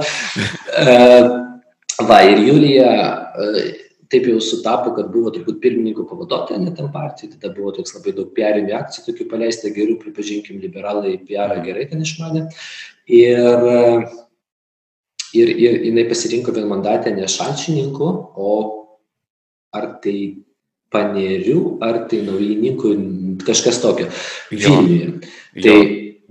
Va, 2.01 2.17
ir 2.25 2.41
Julija 2.47 2.89
taip 4.11 4.25
jau 4.27 4.41
sutapo, 4.43 4.91
kad 4.97 5.07
buvo 5.13 5.31
turbūt 5.31 5.61
pirmininkų 5.63 6.03
pavaduotoja 6.09 6.59
net 6.59 6.75
tam 6.79 6.89
partijai, 6.91 7.31
tada 7.37 7.53
buvo 7.55 7.71
toks 7.77 7.93
labai 7.95 8.11
daug 8.17 8.33
piarinių 8.35 8.73
akcijų, 8.75 9.05
tokių 9.07 9.27
paleista 9.31 9.71
gerų, 9.71 9.95
pripažinkim, 10.01 10.59
liberalai 10.63 11.13
piarą 11.27 11.61
gerai 11.63 11.85
ten 11.87 12.03
išmanė. 12.03 12.43
Ir, 13.07 13.65
ir, 15.37 15.53
ir 15.53 15.79
jinai 15.87 16.05
pasirinko 16.09 16.55
vienmandatę 16.57 17.13
ne 17.15 17.29
šalčininkų, 17.31 18.11
o 18.35 18.51
ar 19.71 19.87
tai 20.03 20.17
panerių, 20.91 21.61
ar 21.83 22.03
tai 22.11 22.21
naujininkų, 22.27 22.93
kažkas 23.47 23.79
tokio. 23.83 24.09
Vilniuje. 24.51 25.21
Tai 25.63 25.77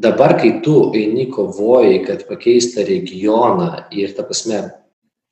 dabar, 0.00 0.36
kai 0.40 0.58
tu 0.64 0.90
eini 0.96 1.28
kovoji, 1.32 2.02
kad 2.06 2.26
pakeista 2.28 2.84
regioną 2.86 3.86
ir 3.92 4.14
ta 4.16 4.24
prasme, 4.28 4.62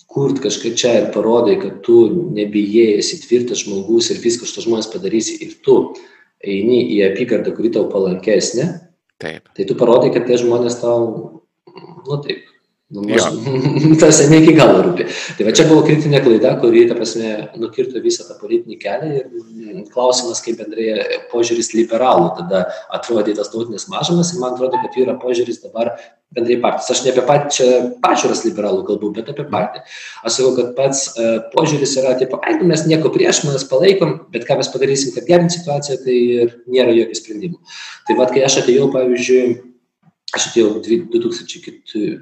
kurt 0.09 0.41
kažką 0.45 0.73
čia 0.79 0.95
ir 1.03 1.09
parodai, 1.13 1.59
kad 1.61 1.81
tu 1.85 2.01
nebijai, 2.33 2.99
esi 3.03 3.21
tvirtas 3.23 3.67
žmogus 3.67 4.11
ir 4.13 4.23
viską 4.23 4.49
šitos 4.49 4.65
žmonės 4.65 4.91
padarysi 4.93 5.37
ir 5.45 5.59
tu 5.65 5.79
eini 6.41 6.81
į 6.97 7.03
apygardą, 7.11 7.53
kuri 7.57 7.73
tau 7.75 7.89
palankesnė, 7.93 8.69
Taip. 9.21 9.51
tai 9.57 9.67
tu 9.69 9.77
parodai, 9.77 10.13
kad 10.15 10.29
tie 10.29 10.39
žmonės 10.41 10.79
tau, 10.81 11.43
nu 12.07 12.21
taip, 12.25 12.48
Nu, 12.89 13.05
tas 14.01 14.23
ne 14.31 14.39
iki 14.41 14.55
galo 14.57 14.81
rūpi. 14.87 15.05
Tai 15.37 15.45
va 15.45 15.53
čia 15.53 15.67
buvo 15.69 15.83
kritinė 15.85 16.23
klaida, 16.25 16.55
kuri, 16.63 16.87
ta 16.89 16.95
prasme, 16.97 17.33
nukirto 17.61 18.01
visą 18.01 18.25
tą 18.25 18.39
politinį 18.41 18.79
kelią 18.81 19.11
ir 19.13 19.27
mm, 19.29 19.83
klausimas, 19.93 20.41
kaip 20.41 20.57
bendrai 20.63 21.19
požiūris 21.29 21.75
liberalų 21.77 22.31
tada 22.39 22.63
atrodė 22.97 23.35
tas 23.37 23.53
tautinės 23.53 23.91
mažumas 23.93 24.31
ir 24.33 24.41
man 24.41 24.57
atrodo, 24.57 24.81
kad 24.81 24.97
yra 25.03 25.19
požiūris 25.21 25.61
dabar 25.67 25.91
bendrai 26.33 26.57
partijos. 26.63 26.89
Aš 26.95 27.03
ne 27.05 27.13
apie 27.13 27.27
pačią 27.29 27.67
pažiūras 28.07 28.41
liberalų 28.47 28.81
kalbu, 28.89 29.13
bet 29.21 29.29
apie 29.35 29.45
partiją. 29.53 29.85
Aš 30.25 30.39
sakau, 30.39 30.55
kad 30.57 30.73
pats 30.81 31.05
uh, 31.13 31.29
požiūris 31.53 31.93
yra, 32.01 32.15
tipo, 32.25 32.41
ai, 32.41 32.57
nu, 32.57 32.71
mes 32.73 32.87
nieko 32.89 33.13
prieš, 33.13 33.43
mes 33.51 33.69
palaikom, 33.69 34.17
bet 34.33 34.49
ką 34.49 34.57
mes 34.63 34.73
padarysim, 34.73 35.13
kad 35.13 35.29
gerint 35.29 35.53
situaciją, 35.53 36.01
tai 36.09 36.17
ir 36.39 36.57
nėra 36.65 36.97
jokių 37.03 37.21
sprendimų. 37.21 37.61
Tai 38.09 38.19
vad, 38.23 38.33
kai 38.33 38.49
aš 38.49 38.63
atėjau, 38.63 38.89
pavyzdžiui, 38.97 39.47
aš 40.41 40.51
atėjau 40.55 40.75
2004 40.89 42.17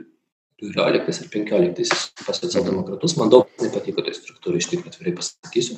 14 0.62 1.22
ir 1.22 1.28
15 1.28 2.24
pas 2.26 2.40
socialdemokratus. 2.40 3.16
Man 3.20 3.30
daug 3.32 3.44
nepatiko 3.60 4.02
tai 4.04 4.14
struktūra, 4.16 4.56
iš 4.56 4.70
tikrųjų 4.72 4.92
atvirai 4.92 5.14
pasakysiu. 5.18 5.74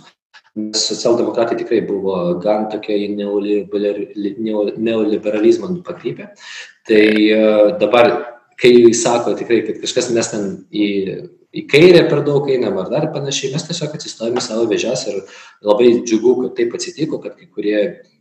Socialdemokratai 0.74 1.56
tikrai 1.60 1.80
buvo 1.86 2.14
gan 2.42 2.66
tokia 2.72 2.96
į 2.98 3.06
neoliberalizmą 4.78 5.66
pakrypę. 5.86 6.24
Tai 6.88 7.04
e, 7.04 7.40
dabar, 7.80 8.06
kai 8.58 8.72
sako 8.96 9.34
tikrai, 9.38 9.60
kad 9.66 9.76
kažkas 9.82 10.10
mes 10.14 10.30
ten 10.32 10.42
į, 10.70 10.86
į 11.54 11.66
kairę 11.70 12.02
per 12.10 12.20
daug 12.26 12.48
einam 12.50 12.78
ar 12.82 12.88
dar 12.92 13.04
panašiai, 13.14 13.52
mes 13.54 13.66
tiesiog 13.68 13.94
atsistojame 13.98 14.40
savo 14.42 14.64
vežes 14.70 15.00
ir 15.10 15.16
labai 15.66 15.88
džiugu, 16.00 16.32
kad 16.42 16.56
taip 16.58 16.70
atsitiko, 16.78 17.20
kad 17.22 17.32
kai 17.38 17.46
kurie 17.50 17.80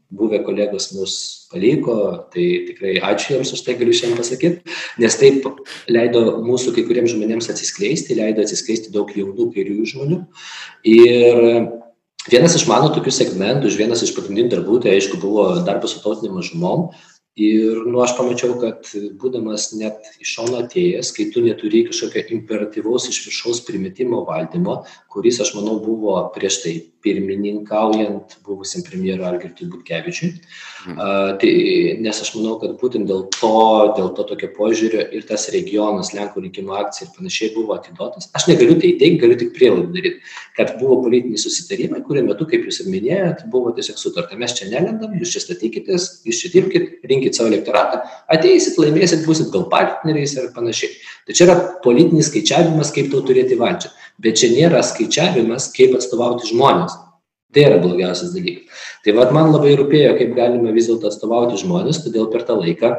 buvę 0.10 0.40
kolegos 0.46 0.92
mus 0.96 1.16
paliko, 1.52 1.96
tai 2.34 2.46
tikrai 2.70 2.94
ačiū 3.10 3.36
jiems 3.36 3.52
už 3.56 3.64
tai 3.66 3.76
galiu 3.80 3.96
šiandien 3.96 4.20
pasakyti, 4.20 4.76
nes 5.04 5.18
taip 5.20 5.48
leido 5.92 6.24
mūsų 6.46 6.76
kai 6.76 6.86
kuriems 6.88 7.12
žmonėms 7.16 7.50
atsiskleisti, 7.52 8.16
leido 8.20 8.46
atsiskleisti 8.46 8.94
daug 8.96 9.12
jaunų 9.12 9.50
kairiųjų 9.56 9.90
žmonių. 9.94 10.22
Ir 10.88 11.44
vienas 12.32 12.56
iš 12.60 12.68
mano 12.72 12.94
tokių 12.96 13.14
segmentų, 13.16 13.74
vienas 13.80 14.04
iš 14.06 14.16
pagrindinių 14.16 14.56
darbų, 14.56 14.82
tai 14.84 14.96
aišku 14.96 15.20
buvo 15.24 15.50
darbas 15.68 15.96
su 15.96 16.04
tautinėm 16.04 16.40
mažumom, 16.40 16.90
ir 17.38 17.84
nu 17.86 18.02
aš 18.02 18.16
pamačiau 18.18 18.56
kad 18.62 18.88
būdamas 19.22 19.70
net 19.78 20.02
iš 20.18 20.34
šono 20.40 20.64
atėjęs 20.64 21.12
kai 21.14 21.28
tu 21.34 21.44
neturi 21.46 21.84
kažkokio 21.86 22.24
imperatyvaus 22.34 23.06
iš 23.12 23.20
viršaus 23.28 23.62
primetimo 23.68 24.24
valdymo 24.26 24.80
kuris 25.18 25.42
aš 25.42 25.56
manau 25.58 25.80
buvo 25.82 26.14
prieš 26.36 26.62
tai 26.62 26.74
pirmininkaujant 27.02 28.38
buvusiam 28.46 28.84
premjerui 28.86 29.26
algirdui 29.26 29.70
butkevičiui 29.72 30.30
mhm. 30.30 31.00
tai 31.42 31.52
nes 32.06 32.22
aš 32.26 32.34
manau 32.36 32.58
kad 32.62 32.76
būtent 32.82 33.10
dėl 33.10 33.26
to 33.34 33.54
dėl 33.98 34.12
to 34.18 34.28
tokio 34.32 34.52
požiūrio 34.58 35.08
ir 35.18 35.26
tas 35.30 35.48
regionas 35.56 36.14
lenkų 36.14 36.46
rinkimų 36.46 36.78
akcija 36.84 37.08
ir 37.08 37.16
panašiai 37.18 37.54
buvo 37.56 37.78
atiduotas 37.80 38.30
aš 38.38 38.46
negaliu 38.52 38.78
tai 38.78 38.94
teigt 39.02 39.20
galiu 39.24 39.40
tik 39.42 39.56
prielaidą 39.58 39.90
daryt 39.98 40.22
kad 40.60 40.76
buvo 40.82 41.02
politiniai 41.08 41.42
susitarimai 41.42 42.04
kurių 42.06 42.28
metu 42.30 42.46
kaip 42.54 42.70
jūs 42.70 42.84
ir 42.84 42.94
minėjot 42.94 43.48
buvo 43.54 43.74
tiesiog 43.78 43.98
sutarta 44.02 44.38
mes 44.38 44.54
čia 44.60 44.70
nelendam 44.70 45.18
jūs 45.18 45.34
čia 45.34 45.46
statykitės 45.48 46.12
jūs 46.30 46.44
čia 46.44 46.54
dirbkit 46.54 47.08
rinkit 47.08 47.38
savo 47.38 47.52
elektoratą, 47.52 48.02
ateisit, 48.34 48.78
laimėsit, 48.82 49.26
busit 49.28 49.52
gal 49.54 49.68
partneriais 49.72 50.36
ir 50.38 50.52
panašiai. 50.56 50.94
Tai 51.28 51.36
čia 51.38 51.48
yra 51.48 51.58
politinis 51.84 52.30
skaičiavimas, 52.32 52.94
kaip 52.96 53.10
tau 53.12 53.24
turėti 53.28 53.58
valdžią. 53.60 53.92
Bet 54.22 54.40
čia 54.42 54.50
nėra 54.54 54.82
skaičiavimas, 54.86 55.70
kaip 55.76 55.94
atstovauti 55.98 56.50
žmonės. 56.50 56.96
Tai 57.54 57.64
yra 57.64 57.78
blogiausias 57.82 58.34
dalykas. 58.34 58.88
Tai 59.06 59.14
vad 59.16 59.30
man 59.36 59.54
labai 59.54 59.76
rūpėjo, 59.80 60.16
kaip 60.18 60.34
galime 60.36 60.74
vis 60.76 60.90
dėlto 60.90 61.08
atstovauti 61.12 61.60
žmonės, 61.62 62.02
todėl 62.04 62.28
per 62.34 62.44
tą 62.48 62.58
laiką, 62.60 62.90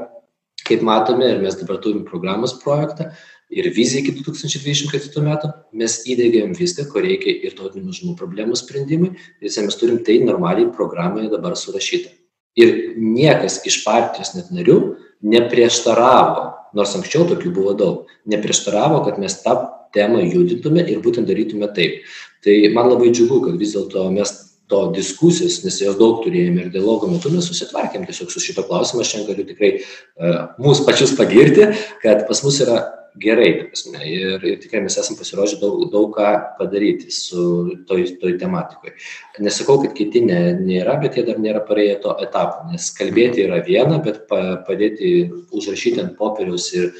kaip 0.68 0.84
matome, 0.86 1.26
ir 1.28 1.42
mes 1.42 1.58
dabar 1.58 1.80
turim 1.84 2.04
programos 2.08 2.54
projektą, 2.62 3.10
ir 3.50 3.68
viziją 3.72 4.04
iki 4.04 4.24
2024 4.24 5.24
metų, 5.24 5.52
mes 5.80 5.98
įdėgėm 6.08 6.54
viską, 6.56 6.88
ko 6.92 7.02
reikia 7.04 7.32
ir 7.44 7.56
tautinių 7.58 7.90
mažumų 7.90 8.14
problemų 8.18 8.56
sprendimui, 8.60 9.14
ir 9.40 9.60
mes 9.64 9.80
turim 9.80 10.02
tai 10.04 10.18
normaliai 10.24 10.68
programoje 10.74 11.30
dabar 11.32 11.56
surašyta. 11.56 12.12
Ir 12.58 12.98
niekas 12.98 13.60
iš 13.68 13.82
partijos 13.84 14.34
net 14.34 14.50
narių 14.50 14.78
neprieštaravo, 15.22 16.48
nors 16.76 16.94
anksčiau 16.98 17.26
tokių 17.28 17.52
buvo 17.54 17.74
daug, 17.78 18.08
neprieštaravo, 18.28 19.04
kad 19.06 19.20
mes 19.22 19.38
tą 19.44 19.56
temą 19.94 20.24
judintume 20.26 20.84
ir 20.84 21.00
būtent 21.04 21.28
darytume 21.28 21.70
taip. 21.76 22.04
Tai 22.44 22.54
man 22.74 22.92
labai 22.92 23.10
džiugu, 23.12 23.40
kad 23.46 23.56
vis 23.60 23.74
dėlto 23.74 24.04
mes 24.14 24.34
to 24.68 24.82
diskusijos, 24.92 25.62
nes 25.64 25.80
jos 25.80 25.96
daug 25.96 26.20
turėjome 26.24 26.66
ir 26.66 26.72
dialogo 26.74 27.08
metu 27.08 27.32
mes 27.32 27.48
susitvarkėm 27.48 28.04
tiesiog 28.04 28.30
su 28.32 28.42
šito 28.44 28.66
klausimu, 28.68 29.00
aš 29.00 29.14
šiandien 29.14 29.30
galiu 29.32 29.48
tikrai 29.48 29.70
uh, 29.80 30.38
mūsų 30.60 30.84
pačius 30.84 31.14
pagirti, 31.16 31.70
kad 32.02 32.26
pas 32.28 32.42
mus 32.44 32.60
yra 32.64 32.82
gerai, 33.18 33.48
prasme, 33.70 34.00
ir, 34.04 34.44
ir 34.46 34.58
tikrai 34.62 34.82
mes 34.84 34.96
esame 35.00 35.18
pasiruošę 35.18 35.58
daug, 35.62 35.80
daug 35.92 36.12
ką 36.14 36.28
padaryti 36.58 37.10
su 37.14 37.44
toj, 37.88 38.04
toj 38.20 38.36
tematikoje. 38.40 38.94
Nesakau, 39.42 39.78
kad 39.82 39.94
kiti 39.96 40.22
ne, 40.26 40.40
nėra, 40.60 40.98
bet 41.02 41.18
jie 41.18 41.24
dar 41.26 41.40
nėra 41.42 41.64
praėję 41.66 41.98
to 42.04 42.14
etapo, 42.24 42.68
nes 42.72 42.90
kalbėti 42.98 43.46
yra 43.46 43.62
viena, 43.66 43.98
bet 44.04 44.26
pa, 44.30 44.60
padėti 44.68 45.14
užrašyti 45.56 46.04
ant 46.04 46.18
popieriaus 46.20 46.70
ir 46.76 46.92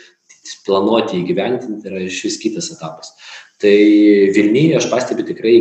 planuoti 0.67 1.23
įgyventinti 1.23 1.91
yra 1.91 2.05
iš 2.07 2.23
vis 2.29 2.39
kitas 2.43 2.71
etapas. 2.75 3.15
Tai 3.59 3.75
Vilniuje 4.37 4.79
aš 4.79 4.91
pastebiu 4.93 5.27
tikrai 5.27 5.57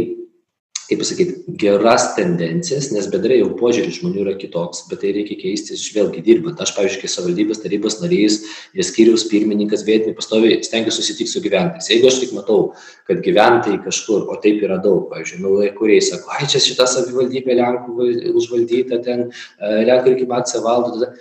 kaip 0.87 1.01
pasakyt 1.01 1.31
geras 1.59 2.13
tendencijas 2.15 2.87
nes 2.95 3.07
bendrai 3.11 3.41
jau 3.41 3.49
požiūris 3.59 3.97
žmonių 3.99 4.21
yra 4.23 4.35
kitoks 4.39 4.85
bet 4.87 5.01
tai 5.03 5.11
reikia 5.17 5.35
keistis 5.41 5.83
vėlgi 5.95 6.23
dirbant 6.23 6.61
aš 6.63 6.71
pavyzdžiui 6.77 7.01
kai 7.01 7.09
savivaldybės 7.11 7.59
tarybos 7.63 7.97
narys 7.99 8.37
ir 8.71 8.87
skyriaus 8.87 9.25
pirmininkas 9.27 9.83
vietiniai 9.87 10.15
pastoviai 10.15 10.61
stengiuos 10.63 10.95
susitikt 11.01 11.33
su 11.33 11.43
gyventojais 11.43 11.91
jeigu 11.91 12.07
aš 12.07 12.21
tik 12.21 12.31
matau 12.37 12.69
kad 13.09 13.19
gyventojai 13.25 13.81
kažkur 13.83 14.29
o 14.31 14.39
taip 14.43 14.63
yra 14.63 14.79
daug 14.83 15.09
pavyzdžiui 15.11 15.43
naujakuriai 15.43 16.05
sako 16.07 16.31
ai 16.37 16.47
čia 16.47 16.63
šita 16.63 16.87
savivaldybė 16.93 17.59
lenkų 17.59 18.11
užvaldyta 18.39 19.01
ten 19.03 19.27
e, 19.27 19.73
lenkų 19.91 20.13
rinkimų 20.13 20.39
akcija 20.39 20.63
valdo 20.63 20.95
tada 20.95 21.11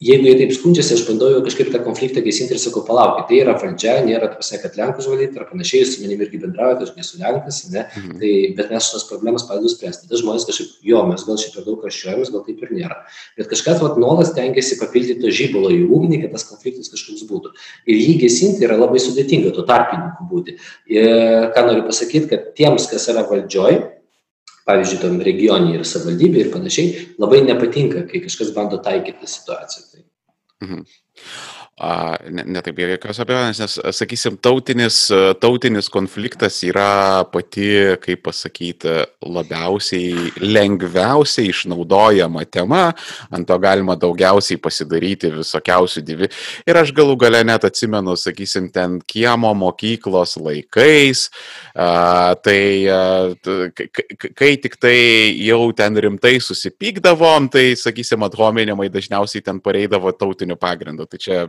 jeigu 0.00 0.30
jie 0.30 0.36
taip 0.40 0.52
skundžiasi 0.56 0.94
aš 0.96 1.02
bandau 1.04 1.28
jau 1.28 1.40
kažkaip 1.44 1.68
tą 1.74 1.82
konfliktą 1.84 2.22
gesinti 2.24 2.54
ir 2.56 2.60
sakau 2.62 2.80
palaukit 2.86 3.26
tai 3.28 3.40
yra 3.42 3.52
valdžia 3.60 3.98
nėra 4.06 4.30
ta 4.30 4.38
prasme 4.38 4.60
kad 4.62 4.78
lenkus 4.78 5.08
valyt 5.10 5.36
ar 5.36 5.44
panašiai 5.50 5.82
jūs 5.82 5.92
su 5.92 6.04
manim 6.04 6.22
irgi 6.24 6.40
bendraujat 6.40 6.86
aš 6.86 6.94
nesu 6.96 7.20
lenkas 7.20 7.58
ane 7.68 7.82
mhm. 7.84 8.14
tai 8.22 8.32
bet 8.56 8.72
mes 8.72 8.88
šitas 8.88 9.04
problemas 9.10 9.44
padedu 9.48 9.68
spręst 9.68 10.06
tada 10.06 10.22
žmonės 10.22 10.48
kažkaip 10.48 10.88
jo 10.88 11.04
mes 11.10 11.26
gal 11.28 11.40
čia 11.42 11.52
per 11.52 11.68
daug 11.68 11.84
karščiuojamės 11.84 12.32
gal 12.32 12.44
taip 12.48 12.64
ir 12.64 12.74
nėra. 12.78 12.98
Bet 13.36 13.52
kažkas 13.52 13.84
vat 13.84 14.00
nuolat 14.00 14.32
stengiasi 14.32 14.80
papildyt 14.80 15.20
to 15.20 15.36
žibalo 15.36 15.68
į 15.74 15.84
ugnį 15.92 16.24
kad 16.24 16.32
tas 16.38 16.48
konfliktas 16.48 16.88
kažkoks 16.94 17.28
būtų. 17.28 17.52
Ir 17.84 18.00
jį 18.00 18.18
gesinti 18.24 18.64
yra 18.64 18.80
labai 18.80 19.04
sudėtinga 19.04 19.52
tuo 19.52 19.68
tarpininku 19.68 20.30
būti. 20.32 20.56
Ir 20.96 21.52
ką 21.52 21.68
noriu 21.68 21.84
pasakyt 21.84 22.30
kad 22.32 22.52
tiems 22.56 22.88
kas 22.88 23.10
yra 23.12 23.28
valdžioj 23.28 23.99
pavyzdžiui 24.70 25.02
tam 25.04 25.20
regione 25.26 25.76
ir 25.76 25.86
savivaldybėj 25.92 26.46
ir 26.46 26.52
panašiai 26.56 27.06
labai 27.20 27.44
nepatinka 27.46 28.06
kai 28.10 28.24
kažkas 28.26 28.54
bando 28.56 28.80
taikyt 28.86 29.20
tą 29.20 29.34
situaciją. 29.36 29.88
Tai 29.90 30.06
mhm 30.68 30.86
ne, 32.30 32.44
ne 32.44 32.60
taip 32.64 32.76
be 32.76 32.86
jokios 32.92 33.20
abejonės, 33.22 33.60
nes, 33.62 33.76
sakysim, 33.96 34.36
tautinis, 34.42 34.98
tautinis 35.40 35.88
konfliktas 35.92 36.58
yra 36.66 37.24
pati, 37.32 37.70
kaip 38.02 38.22
pasakyti, 38.26 38.96
labiausiai, 39.24 40.32
lengviausiai 40.44 41.50
išnaudojama 41.54 42.44
tema, 42.52 42.82
ant 43.32 43.48
to 43.48 43.56
galima 43.62 43.96
daugiausiai 44.00 44.60
pasidaryti 44.60 45.32
visokiausių 45.38 46.04
divi. 46.04 46.30
Ir 46.68 46.80
aš 46.80 46.92
galų 46.96 47.16
gale 47.24 47.42
net 47.48 47.64
atsimenu, 47.68 48.16
sakysim, 48.20 48.68
ten 48.74 48.98
kiemo 49.08 49.54
mokyklos 49.56 50.36
laikais, 50.40 51.28
a, 51.74 52.36
tai 52.44 52.60
a, 52.92 53.00
kai 54.36 54.52
tik 54.60 54.76
tai 54.80 54.96
jau 55.46 55.62
ten 55.76 55.96
rimtai 55.96 56.36
susipykdavom, 56.44 57.48
tai, 57.52 57.70
sakysim, 57.80 58.28
athominimai 58.28 58.90
dažniausiai 58.92 59.44
ten 59.46 59.64
pareidavo 59.64 60.12
tautiniu 60.12 60.60
pagrindu. 60.60 61.08
Tai 61.08 61.20
čia 61.20 61.46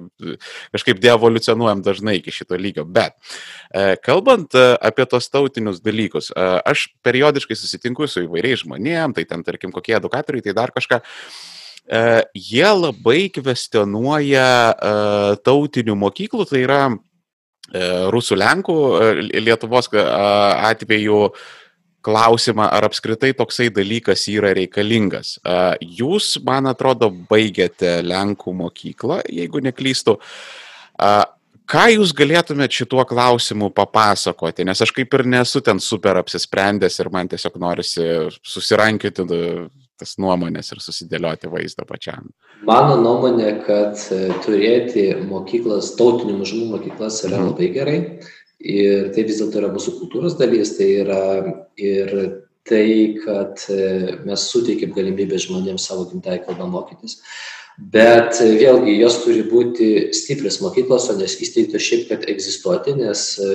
kažkaip 0.74 1.02
deevoliucionuojam 1.04 1.84
dažnai 1.86 2.18
iki 2.20 2.34
šito 2.34 2.58
lygio. 2.60 2.86
Bet 2.86 3.16
e, 3.70 3.96
kalbant 4.04 4.56
e, 4.56 4.66
apie 4.82 5.06
tos 5.10 5.30
tautinius 5.32 5.82
dalykus, 5.84 6.32
e, 6.32 6.50
aš 6.72 6.88
periodiškai 7.06 7.58
susitinku 7.58 8.08
su 8.10 8.26
įvairiais 8.26 8.66
žmonėm, 8.66 9.16
tai 9.18 9.28
ten 9.30 9.46
tarkim 9.48 9.74
kokie 9.76 9.98
edukatoriai, 10.00 10.46
tai 10.46 10.58
dar 10.58 10.76
kažką 10.76 11.02
jie 12.38 12.68
labai 12.72 13.26
kvestionuoja 13.34 14.46
tautinių 15.44 15.96
mokyklų, 16.00 16.46
tai 16.48 16.62
yra 16.62 16.84
rusų, 18.14 18.38
lenkų, 18.40 18.76
Lietuvos 19.42 19.90
atveju 19.92 21.18
klausimą, 22.06 22.68
ar 22.70 22.88
apskritai 22.88 23.34
toksai 23.38 23.70
dalykas 23.74 24.28
yra 24.32 24.54
reikalingas. 24.58 25.38
Jūs, 25.82 26.34
man 26.46 26.70
atrodo, 26.72 27.12
baigėte 27.30 28.00
Lenkų 28.06 28.56
mokyklą, 28.64 29.22
jeigu 29.30 29.62
neklystu. 29.64 30.18
Ką 31.72 31.84
jūs 31.94 32.12
galėtumėte 32.18 32.82
šituo 32.82 33.06
klausimu 33.08 33.70
papasakoti, 33.72 34.66
nes 34.68 34.82
aš 34.84 34.92
kaip 34.96 35.14
ir 35.16 35.24
nesu 35.38 35.62
ten 35.64 35.80
super 35.80 36.20
apsisprendęs 36.20 37.00
ir 37.00 37.10
man 37.14 37.30
tiesiog 37.32 37.56
norisi 37.62 38.08
susirankyti 38.44 39.24
tas 40.02 40.18
nuomonės 40.22 40.74
ir 40.74 40.82
susidėlioti 40.82 41.50
vaizdą 41.52 41.86
pačiam. 41.88 42.32
Mano 42.66 42.98
nuomonė, 43.02 43.52
kad 43.68 44.02
e, 44.14 44.32
turėti 44.42 45.06
mokyklas, 45.30 45.94
tautinių 46.00 46.40
mažumų 46.40 46.68
mokyklas 46.76 47.22
yra 47.28 47.38
mhm. 47.38 47.52
labai 47.52 47.70
gerai 47.76 47.98
ir 48.64 49.12
tai 49.16 49.26
vis 49.28 49.42
dėlto 49.42 49.62
yra 49.62 49.72
mūsų 49.74 49.98
kultūros 50.00 50.38
dalis, 50.40 50.76
tai 50.78 50.90
yra 51.02 51.22
ir 51.82 52.14
tai, 52.68 53.18
kad 53.24 53.64
e, 53.74 54.18
mes 54.28 54.44
suteikėm 54.52 54.94
galimybę 54.96 55.40
žmonėms 55.42 55.88
savo 55.90 56.06
gimtąją 56.12 56.44
kalbą 56.46 56.68
mokytis. 56.70 57.18
Bet 57.82 58.38
e, 58.44 58.48
vėlgi 58.60 58.94
jos 59.00 59.16
turi 59.24 59.42
būti 59.50 59.88
stiprios 60.14 60.60
mokyklos, 60.62 61.08
o 61.10 61.16
nes 61.18 61.34
įsteigtos 61.42 61.82
šiaip, 61.82 62.04
kad 62.12 62.28
egzistuoti, 62.30 62.94
nes 63.00 63.24
e, 63.42 63.48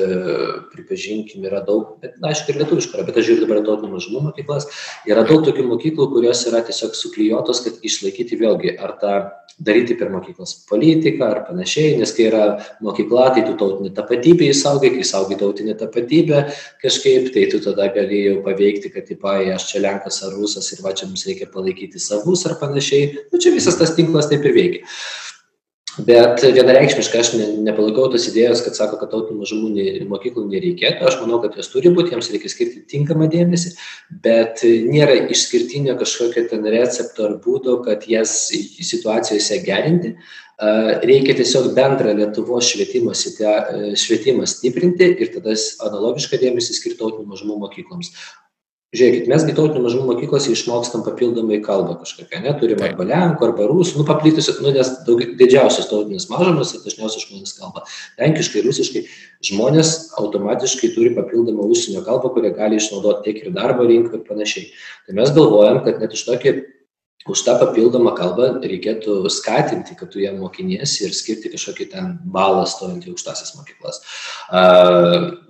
pripažinkim, 0.72 1.45
yra 1.47 1.61
daug, 1.66 1.95
bet 2.03 2.16
na, 2.18 2.33
aišku, 2.33 2.51
ir 2.51 2.59
lietuviška, 2.64 3.05
bet 3.07 3.20
aš 3.20 3.29
žiūriu 3.29 3.47
dabar 3.47 3.62
tautinių 3.68 3.93
mažumų 3.95 4.24
mokyklas, 4.27 4.66
yra 5.07 5.22
daug 5.29 5.47
tokių 5.47 5.68
mokyklų, 5.70 6.11
kurios 6.11 6.43
yra 6.51 6.64
tiesiog 6.66 6.99
suklyjuotos, 6.99 7.62
kad 7.68 7.87
išlaikyti 7.87 8.41
vėlgi 8.43 8.74
ar 8.83 8.97
tą 8.99 9.14
daryti 9.62 9.95
per 9.97 10.11
mokyklos 10.12 10.53
politiką 10.68 11.24
ar 11.24 11.39
panašiai, 11.47 11.95
nes 11.97 12.11
kai 12.12 12.27
yra 12.29 12.43
mokykla, 12.85 13.31
tai 13.33 13.45
tu 13.47 13.55
tautinį 13.57 13.95
tapatybę 13.97 14.51
įsaugai, 14.53 14.91
kai 14.99 15.07
saugai 15.07 15.39
tautinį 15.41 15.79
tapatybę 15.81 16.43
kažkaip, 16.83 17.31
tai 17.33 17.47
tu 17.53 17.62
tada 17.64 17.89
gali 17.95 18.20
jau 18.27 18.37
paveikti, 18.45 18.93
kad, 18.93 19.07
tipai, 19.09 19.39
aš 19.55 19.70
čia 19.70 19.81
Lenkas 19.87 20.20
ar 20.27 20.35
Rusas 20.37 20.68
ir 20.74 20.83
va 20.85 20.93
čia 20.97 21.09
mums 21.09 21.24
reikia 21.29 21.49
palaikyti 21.53 22.03
savus 22.03 22.45
ar 22.51 22.59
panašiai. 22.61 23.14
Nu, 23.33 23.41
čia 23.41 23.55
visas 23.55 23.79
tas 23.81 23.95
tinklas 23.97 24.16
taip 24.31 24.45
ir 24.49 24.57
veikia. 24.57 24.97
Bet 25.97 26.43
vienareikšmiškai 26.45 27.21
aš 27.23 27.31
ne 27.39 27.45
nepalaikau 27.64 28.11
tos 28.12 28.27
idėjos 28.29 28.61
kad 28.67 28.77
sako 28.77 28.99
kad 29.01 29.09
tautinių 29.14 29.41
mažumų 29.41 29.69
ne 29.73 30.09
mokyklų 30.11 30.45
nereikėtų. 30.51 31.07
Aš 31.09 31.17
manau 31.23 31.39
kad 31.41 31.57
jos 31.57 31.71
turi 31.73 31.93
būt 31.97 32.11
joms 32.12 32.29
reikia 32.35 32.51
skirti 32.53 32.83
tinkamą 32.91 33.31
dėmesį 33.33 33.73
bet 34.27 34.61
nėra 34.64 35.17
išskirtinio 35.33 35.97
kažkokio 35.97 36.45
ten 36.51 36.69
recepto 36.69 37.31
ar 37.31 37.39
būdo 37.41 37.79
kad 37.87 38.05
jas 38.12 38.35
situacijose 38.53 39.62
gerinti. 39.64 40.12
Reikia 40.61 41.37
tiesiog 41.37 41.73
bendrą 41.77 42.12
lietuvos 42.17 42.69
švietimo 42.69 43.17
švietimą 43.17 44.45
stiprinti 44.49 45.14
ir 45.17 45.33
tada 45.33 45.57
analogišką 45.89 46.41
dėmesį 46.45 46.77
skirt 46.77 47.01
tautinių 47.01 47.33
mažumų 47.33 47.57
mokykloms 47.64 48.12
žiūrėkit 48.95 49.26
mes 49.30 49.45
gi 49.47 49.55
tautinių 49.57 49.82
mažumų 49.82 50.05
mokyklose 50.12 50.53
išmokstam 50.55 51.03
papildomai 51.07 51.59
kalbą 51.64 51.97
kažkokią 52.03 52.39
ane 52.39 52.53
turim 52.61 52.82
arba 52.87 53.07
lenkų 53.09 53.49
arba 53.49 53.66
rusų 53.70 54.01
nu 54.01 54.07
paplitusią 54.07 54.55
nu 54.62 54.70
nes 54.76 54.93
daug 55.09 55.24
didžiausios 55.41 55.89
tautinės 55.91 56.28
mažumos 56.30 56.70
ir 56.76 56.84
dažniausiai 56.84 57.24
žmonės 57.24 57.57
kalba 57.59 57.82
lenkiškai 58.20 58.62
rusiškai. 58.66 59.03
Žmonės 59.47 59.93
automatiškai 60.22 60.93
turi 60.95 61.11
papildomą 61.18 61.66
užsienio 61.66 62.05
kalbą 62.07 62.30
kurią 62.37 62.55
gali 62.57 62.78
išnaudot 62.78 63.24
tiek 63.26 63.43
ir 63.43 63.53
darbo 63.57 63.89
rinkoj 63.91 64.20
ir 64.20 64.24
panašiai. 64.28 64.70
Tai 65.07 65.18
mes 65.18 65.34
galvojam 65.34 65.82
kad 65.84 65.99
net 66.03 66.14
už 66.14 66.22
tokį 66.30 66.55
už 67.29 67.43
tą 67.47 67.57
papildomą 67.61 68.12
kalbą 68.16 68.49
reikėtų 68.62 69.18
skatinti 69.33 69.97
kad 69.99 70.12
tu 70.12 70.22
ją 70.22 70.35
mokiniesi 70.39 71.07
ir 71.07 71.14
skirti 71.16 71.51
kažkokį 71.53 71.89
ten 71.93 72.12
balą 72.22 72.66
stojant 72.70 73.07
į 73.07 73.14
aukštąsias 73.14 73.57
mokyklas. 73.59 74.03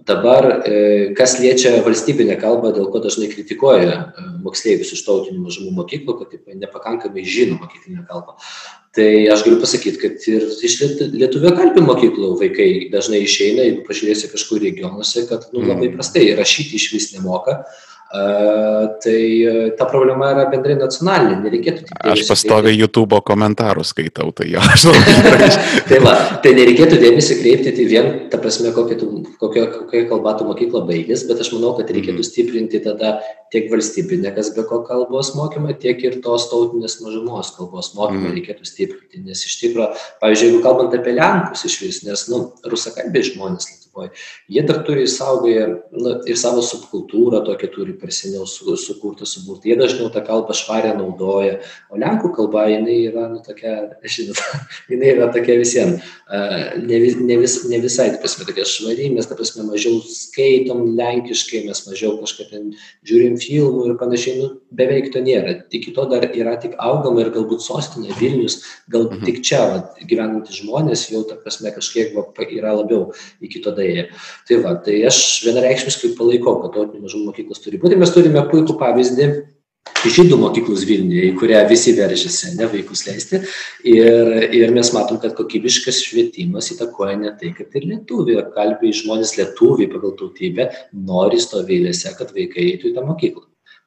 Dabar 0.07 0.47
e, 0.63 1.13
kas 1.19 1.37
liečia 1.43 1.73
valstybinę 1.83 2.37
kalbą 2.39 2.71
dėl 2.77 2.87
ko 2.93 3.01
dažnai 3.03 3.27
kritikuoja 3.33 3.97
e, 3.99 4.27
moksleivius 4.45 4.93
iš 4.95 5.03
tautinių 5.03 5.49
mažumų 5.49 5.73
mokyklų 5.81 6.15
kad 6.21 6.31
taip 6.31 6.53
nepakankamai 6.63 7.25
žino 7.27 7.59
mokyklinę 7.59 8.07
kalbą. 8.07 8.37
Tai 8.97 9.09
aš 9.35 9.43
galiu 9.45 9.59
pasakyt 9.61 9.99
kad 10.01 10.23
ir 10.31 10.47
iš 10.69 10.79
lietuviakalbių 11.13 11.83
mokyklų 11.89 12.31
vaikai 12.41 12.71
dažnai 12.93 13.25
išeina 13.27 13.67
jeigu 13.67 13.83
pažiūrėsi 13.89 14.31
kažkur 14.31 14.63
regionuose 14.63 15.27
kad 15.29 15.51
nu 15.51 15.67
labai 15.67 15.91
mm. 15.91 15.99
prastai 15.99 16.31
rašyti 16.39 16.79
išvis 16.79 17.11
nemoka 17.17 17.65
Tai 18.07 19.43
e, 19.43 19.71
ta 19.77 19.85
problema 19.91 20.29
yra 20.31 20.45
bendrai 20.47 20.77
nacionalinė, 20.79 21.41
nereikėtų 21.43 21.87
tik... 21.89 21.97
Aš 22.13 22.23
pastoviai 22.29 22.77
YouTube 22.79 23.19
komentarų 23.27 23.83
skaitau, 23.85 24.29
tai 24.37 24.47
jo, 24.53 24.63
aš 24.75 24.85
labai. 24.87 25.49
tai 25.91 25.99
va, 26.05 26.13
tai 26.45 26.53
nereikėtų 26.55 27.01
dėmesį 27.03 27.39
kreipti 27.41 27.73
tai 27.75 27.87
vien, 27.91 28.11
ta 28.31 28.39
prasme, 28.39 28.71
kokią, 28.77 28.99
tu, 29.01 29.09
kokią, 29.41 29.65
kokią 29.75 30.05
kalbą 30.13 30.37
tu 30.39 30.47
mokyklą 30.47 30.85
baigęs, 30.87 31.25
bet 31.27 31.43
aš 31.43 31.51
manau, 31.57 31.73
kad 31.81 31.91
reikėtų 31.91 32.21
mhm. 32.23 32.29
stiprinti 32.29 32.83
tada 32.85 33.17
tiek 33.51 33.67
valstybinę 33.73 34.31
kas 34.37 34.53
be 34.55 34.63
ko 34.71 34.81
kalbos 34.87 35.33
mokymą, 35.39 35.75
tiek 35.83 35.99
ir 36.07 36.21
tos 36.23 36.47
tautinės 36.53 37.01
mažumos 37.03 37.53
kalbos 37.59 37.93
mokymą 37.95 38.27
mm. 38.27 38.39
reikėtų 38.39 38.67
stiprinti, 38.67 39.23
nes 39.23 39.45
iš 39.47 39.59
tikrųjų, 39.63 39.91
pavyzdžiui, 40.23 40.49
jeigu 40.51 40.63
kalbant 40.67 40.95
apie 40.99 41.15
Lenkus 41.15 41.63
iš 41.69 41.79
vis, 41.85 42.01
nes, 42.07 42.27
nu, 42.33 42.43
rusakalbiai 42.67 43.31
žmonės 43.31 43.86
aplinkoj 43.97 44.11
jie 44.49 44.63
dar 44.63 44.85
turi 44.85 45.03
išsaugoję 45.03 45.67
nu 45.93 46.15
ir 46.27 46.37
savo 46.37 46.63
subkultūrą 46.63 47.43
tokią 47.47 47.69
turi 47.75 47.95
per 47.95 48.13
seniau 48.13 48.47
su 48.47 48.77
sukurtą 48.77 49.27
suburtą. 49.27 49.69
Jie 49.69 49.77
dažniau 49.77 50.11
tą 50.13 50.23
kalbą 50.25 50.55
švarią 50.55 50.97
naudoja 50.97 51.61
o 51.91 51.97
lenkų 51.97 52.35
kalba 52.37 52.69
jinai 52.69 53.07
yra 53.11 53.29
nu 53.29 53.43
tokia 53.45 53.99
žinot 54.05 54.39
jinai 54.91 55.13
yra 55.15 55.31
tokia 55.33 55.59
visiem 55.59 55.97
ne 56.87 57.01
vis 57.01 57.17
ne 57.17 57.37
vis 57.41 57.65
ne 57.69 57.81
visai 57.81 58.11
ta 58.13 58.21
prasme 58.23 58.47
tokia 58.47 58.65
švari 58.65 59.11
mes 59.15 59.27
ta 59.27 59.35
prasme 59.35 59.67
mažiau 59.67 60.01
skaitom 60.03 60.97
lenkiškai 60.97 61.65
mes 61.67 61.83
mažiau 61.89 62.17
kažką 62.21 62.51
ten 62.51 62.73
žiūrim 63.07 63.39
filmų 63.41 63.91
ir 63.91 63.99
panašiai 64.01 64.41
nu 64.43 64.51
beveik 64.71 65.13
to 65.13 65.21
nėra. 65.21 65.63
Iki 65.71 65.95
to 65.97 66.07
dar 66.11 66.29
yra 66.35 66.57
tik 66.61 66.77
augama 66.79 67.23
ir 67.25 67.33
galbūt 67.35 67.65
sostinė 67.65 68.15
vilnius 68.21 68.63
gal 68.91 69.07
Mhm. 69.07 69.25
tik 69.25 69.43
čia 69.43 69.61
vat 69.71 69.99
gyvenantys 70.09 70.61
žmonės 70.63 71.07
jau 71.11 71.23
ta 71.29 71.37
prasme 71.37 71.71
kažkiek 71.75 72.15
va 72.15 72.27
yra 72.47 72.75
labiau 72.77 73.13
iki 73.41 73.61
to 73.63 73.71
daėję 73.87 74.07
tai 74.49 74.63
va 74.63 74.77
tai 74.87 75.01
aš 75.09 75.21
vienareikšmiškai 75.47 76.15
palaikau 76.19 76.59
kad 76.63 76.75
tautinių 76.77 77.07
mažumų 77.07 77.31
mokyklos 77.31 77.63
turi 77.65 77.81
būti. 77.83 77.99
Mes 77.99 78.13
turime 78.15 78.43
puikų 78.51 78.77
pavyzdį 78.81 79.31
žydų 80.07 80.39
mokyklos 80.39 80.85
vilniuje 80.87 81.31
į 81.31 81.35
kurią 81.39 81.63
visi 81.71 81.95
veržiasi 81.97 82.53
ane 82.53 82.69
vaikus 82.73 83.05
leisti. 83.07 83.41
Ir 83.87 84.31
ir 84.55 84.75
mes 84.75 84.93
matom 84.95 85.21
kad 85.23 85.35
kokybiškas 85.39 86.03
švietimas 86.05 86.73
įtakoja 86.75 87.17
ne 87.21 87.33
tai 87.41 87.53
kad 87.57 87.75
ir 87.79 87.87
lietuviakalbiai 87.93 88.95
žmonės 89.01 89.37
lietuviai 89.39 89.91
pagal 89.93 90.17
tautybę 90.19 90.71
nori 90.93 91.41
stovi 91.43 91.81
eilėse 91.81 92.15
kad 92.19 92.35
vaikai 92.35 92.73
eitų 92.73 92.93
į 92.93 92.97
tą 92.99 93.07
mokyklą. 93.07 93.47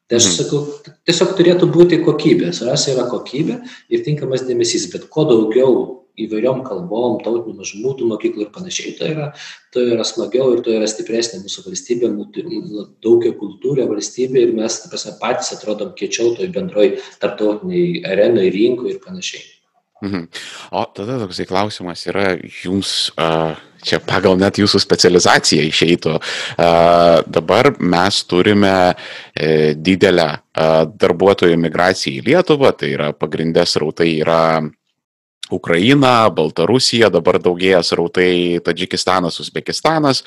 Tai 0.10 0.18
aš 0.18 0.26
Mhm. 0.26 0.36
sakau 0.40 0.60
tiesiog 1.06 1.36
turėtų 1.38 1.70
būti 1.70 2.04
kokybė. 2.04 2.50
Svarbiausia 2.54 2.96
yra 2.96 3.06
kokybė 3.12 3.62
ir 3.90 4.04
tinkamas 4.04 4.42
dėmesys 4.48 4.92
bet 4.92 5.10
kuo 5.10 5.28
daugiau 5.30 5.74
įvairiom 6.26 6.64
kalbom 6.68 7.20
tautinių 7.26 7.60
mažumų 7.60 7.94
tų 8.00 8.10
mokyklų 8.14 8.46
ir 8.46 8.52
panašiai 8.56 8.96
tuo 9.00 9.12
yra 9.14 9.30
tuo 9.74 9.86
yra 9.96 10.08
smagiau 10.08 10.56
ir 10.56 10.64
tuo 10.66 10.74
yra 10.78 10.90
stipresnė 10.90 11.44
mūsų 11.44 11.68
valstybė 11.68 12.10
mūsų 12.16 12.88
daugiakultūrė 13.06 13.86
valstybė 13.92 14.48
ir 14.48 14.58
mes 14.58 14.82
prasme 14.90 15.16
patys 15.22 15.54
atrodom 15.58 15.96
kiečiau 16.00 16.36
toj 16.40 16.52
bendroj 16.56 16.98
tarptautinėj 17.22 18.04
arenoj 18.10 18.52
rinkoj 18.58 18.96
ir 18.96 19.02
panašiai 19.06 19.48
Mhm. 20.02 20.28
O 20.72 20.86
tada 20.96 21.18
toksai 21.20 21.46
klausimas 21.46 22.06
yra 22.08 22.38
jums, 22.40 23.12
čia 23.84 24.00
pagal 24.00 24.38
net 24.40 24.60
jūsų 24.62 24.80
specializaciją 24.80 25.66
išeitų. 25.68 26.14
Dabar 27.28 27.74
mes 27.80 28.22
turime 28.30 28.74
e, 28.88 29.76
didelę 29.76 30.30
darbuotojų 30.56 31.60
migraciją 31.60 32.22
į 32.22 32.26
Lietuvą, 32.30 32.72
tai 32.80 32.94
yra 32.96 33.12
pagrindės 33.12 33.76
rautai 33.80 34.14
yra 34.22 34.42
Ukraina, 35.52 36.30
Baltarusija, 36.34 37.10
dabar 37.14 37.40
daugėja 37.42 37.82
srautai 37.86 38.60
Tadžikistanas, 38.66 39.40
Uzbekistanas. 39.44 40.24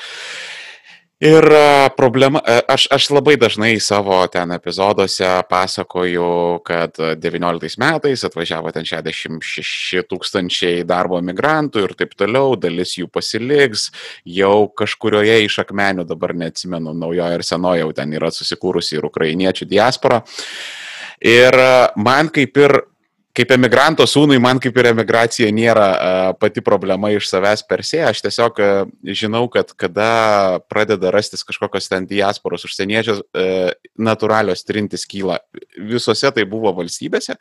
Ir 1.22 1.44
a, 1.54 1.86
problema, 1.94 2.40
a, 2.42 2.56
aš, 2.74 2.88
aš 2.90 3.04
labai 3.14 3.36
dažnai 3.38 3.76
savo 3.78 4.16
ten 4.26 4.50
epizoduose 4.56 5.28
pasakoju, 5.46 6.24
kad 6.66 6.98
a, 6.98 7.12
19 7.14 7.78
metais 7.78 8.24
atvažiavo 8.26 8.72
ten 8.74 8.88
66 8.88 10.02
tūkstančiai 10.10 10.82
darbo 10.82 11.20
migrantų 11.22 11.86
ir 11.86 11.94
taip 12.00 12.16
toliau, 12.18 12.56
dalis 12.58 12.96
jų 12.98 13.06
pasiliks, 13.06 13.92
jau 14.26 14.66
kažkurioje 14.74 15.44
iš 15.46 15.60
akmenių, 15.62 16.08
dabar 16.10 16.34
neatsimenu, 16.42 16.90
naujoje 16.90 17.38
ir 17.38 17.46
senoje 17.46 17.84
jau 17.84 17.92
ten 17.94 18.18
yra 18.18 18.34
susikūrusi 18.34 18.98
ir 18.98 19.06
ukrainiečių 19.06 19.70
diaspora. 19.70 20.24
Ir 21.22 21.54
a, 21.54 21.74
man 21.94 22.34
kaip 22.34 22.58
ir 22.58 22.80
kaip 23.36 23.52
emigranto 23.54 24.04
sūnui, 24.08 24.36
man 24.42 24.60
kaip 24.60 24.76
ir 24.76 24.90
emigracija 24.90 25.48
nėra 25.54 25.86
uh, 25.92 26.32
pati 26.36 26.60
problema 26.64 27.08
iš 27.14 27.30
savęs 27.30 27.64
per 27.68 27.80
se, 27.86 28.02
aš 28.04 28.20
tiesiog 28.26 28.60
uh, 28.60 28.90
žinau, 29.08 29.46
kad 29.52 29.72
kada 29.80 30.60
pradeda 30.68 31.12
rastis 31.14 31.44
kažkokios 31.48 31.88
ten 31.88 32.06
diasporos 32.08 32.66
užsieniečios, 32.68 33.22
uh, 33.24 33.72
natūralios 33.96 34.66
trintis 34.68 35.06
kyla. 35.08 35.38
Visose 35.80 36.28
tai 36.34 36.44
buvo 36.48 36.74
valstybėse, 36.76 37.38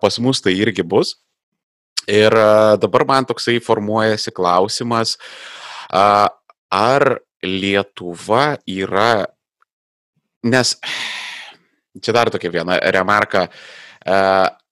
pas 0.00 0.18
mus 0.22 0.40
tai 0.44 0.56
irgi 0.56 0.84
bus. 0.86 1.16
Ir 2.06 2.32
dabar 2.78 3.02
man 3.08 3.26
toksai 3.26 3.56
formuojasi 3.64 4.30
klausimas, 4.34 5.16
ar 5.90 7.06
Lietuva 7.46 8.56
yra, 8.70 9.26
nes 10.46 10.76
čia 11.98 12.14
dar 12.14 12.30
tokia 12.32 12.52
viena 12.54 12.78
remarka, 12.94 13.46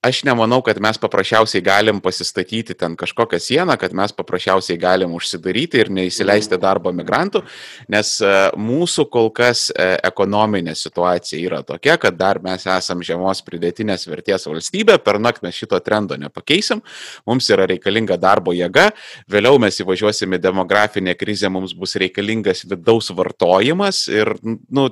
aš 0.04 0.20
nemanau, 0.26 0.60
kad 0.64 0.78
mes 0.82 0.98
paprasčiausiai 1.00 1.62
galim 1.64 2.00
pasistatyti 2.04 2.76
ten 2.76 2.96
kažkokią 2.98 3.40
sieną, 3.40 3.76
kad 3.80 3.94
mes 3.96 4.12
paprasčiausiai 4.16 4.78
galim 4.80 5.14
užsidaryti 5.16 5.80
ir 5.80 5.90
neįsileisti 5.94 6.58
darbo 6.60 6.92
migrantų, 6.94 7.44
nes 7.92 8.10
e, 8.20 8.32
mūsų 8.60 9.06
kol 9.12 9.30
kas 9.34 9.66
e, 9.72 9.88
ekonominė 10.04 10.76
situacija 10.78 11.40
yra 11.40 11.62
tokia, 11.66 11.96
kad 12.00 12.18
dar 12.18 12.42
mes 12.44 12.66
esam 12.68 13.02
žemos 13.06 13.40
pridėtinės 13.46 14.08
vertės 14.10 14.48
valstybė, 14.50 14.98
per 15.04 15.20
naktį 15.22 15.48
mes 15.48 15.62
šito 15.62 15.80
trendo 15.84 16.18
nepakeisim, 16.20 16.82
mums 17.28 17.48
yra 17.54 17.68
reikalinga 17.70 18.18
darbo 18.20 18.52
jėga, 18.56 18.90
vėliau 19.30 19.60
mes 19.62 19.80
įvažiuosime 19.80 20.40
į 20.40 20.44
demografinę 20.44 21.16
krizę, 21.18 21.52
mums 21.52 21.72
bus 21.78 21.96
reikalingas 22.00 22.66
vidaus 22.68 23.10
vartojimas 23.14 24.04
ir, 24.12 24.34
nu, 24.44 24.90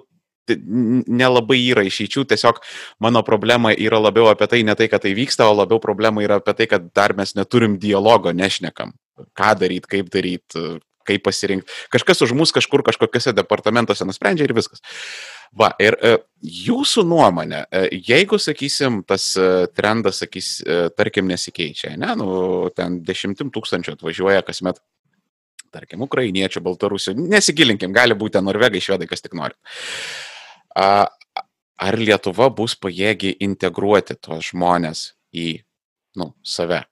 nelabai 0.51 1.59
yra 1.70 1.84
išeičių, 1.86 2.24
tiesiog 2.32 2.61
mano 3.03 3.22
problema 3.26 3.72
yra 3.72 4.01
labiau 4.03 4.30
apie 4.32 4.49
tai, 4.51 4.62
ne 4.66 4.74
tai, 4.78 4.88
kad 4.93 5.05
tai 5.05 5.14
vyksta, 5.16 5.47
o 5.49 5.57
labiau 5.57 5.80
problema 5.82 6.24
yra 6.24 6.40
apie 6.43 6.55
tai, 6.59 6.68
kad 6.70 6.88
dar 6.95 7.14
mes 7.18 7.36
neturim 7.38 7.78
dialogo, 7.82 8.32
nešnekam, 8.34 8.95
ką 9.38 9.53
daryti, 9.61 9.90
kaip 9.97 10.11
daryti, 10.12 10.64
kaip 11.07 11.24
pasirinkti. 11.26 11.70
Kažkas 11.93 12.22
už 12.26 12.34
mus 12.38 12.55
kažkur 12.55 12.84
kažkokiuose 12.86 13.34
departamentuose 13.34 14.07
nusprendžia 14.07 14.47
ir 14.47 14.55
viskas. 14.57 14.82
Va, 15.53 15.68
ir 15.82 15.99
e, 16.01 16.14
jūsų 16.40 17.05
nuomonė, 17.05 17.66
e, 17.68 17.82
jeigu, 18.09 18.38
sakysim, 18.40 19.03
tas 19.05 19.34
e, 19.36 19.66
trendas, 19.76 20.22
sakys, 20.22 20.55
e, 20.64 20.86
tarkim, 20.97 21.28
nesikeičia, 21.28 21.93
ne, 22.01 22.14
nu, 22.16 22.28
ten 22.72 23.03
dešimtim 23.05 23.51
tūkstančių 23.53 23.99
atvažiuoja 23.99 24.47
kasmet, 24.47 24.80
tarkim, 25.72 26.05
ukrainiečių, 26.07 26.62
baltarusių, 26.64 27.16
nesigilinkim, 27.20 27.93
gali 27.93 28.16
būti 28.16 28.40
norvegai, 28.45 28.80
švedai, 28.80 29.11
kas 29.11 29.24
tik 29.24 29.36
nori. 29.36 29.57
Ar 30.76 31.98
Lietuva 31.98 32.48
bus 32.54 32.76
pajėgi 32.78 33.34
integruoti 33.44 34.16
tuos 34.20 34.52
žmonės 34.52 35.12
į, 35.34 35.62
nu, 36.16 36.32
save? 36.42 36.84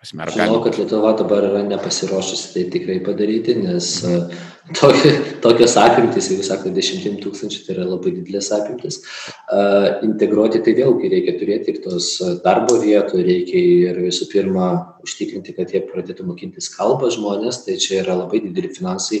Prasme, 0.00 0.24
Aš 0.24 0.36
manau, 0.40 0.62
kad 0.64 0.78
Lietuva 0.80 1.10
dabar 1.12 1.44
yra 1.44 1.58
nepasiruošusi 1.66 2.54
tai 2.54 2.62
tikrai 2.72 2.94
padaryti, 3.04 3.52
nes 3.60 3.88
uh, 4.08 4.30
tokia, 4.78 5.10
tokios 5.44 5.74
apimtis, 5.76 6.30
jeigu 6.32 6.46
sako 6.46 6.72
10 6.72 7.18
tūkstančių, 7.20 7.58
tai 7.66 7.74
yra 7.74 7.84
labai 7.84 8.14
didelės 8.14 8.48
apimtis. 8.56 9.02
Uh, 9.44 10.00
integruoti 10.06 10.62
tai 10.64 10.72
vėlgi 10.78 11.10
reikia 11.12 11.34
turėti 11.36 11.74
ir 11.74 11.82
tos 11.84 12.14
darbo 12.46 12.78
vietų, 12.80 13.20
reikia 13.26 13.60
ir 13.90 14.00
visų 14.06 14.30
pirma 14.32 14.70
užtikrinti, 15.04 15.52
kad 15.58 15.74
jie 15.76 15.82
pradėtų 15.84 16.24
mokintis 16.30 16.70
kalbą 16.72 17.12
žmonės, 17.12 17.60
tai 17.66 17.76
čia 17.80 18.00
yra 18.00 18.16
labai 18.22 18.40
dideli 18.46 18.72
finansai. 18.72 19.20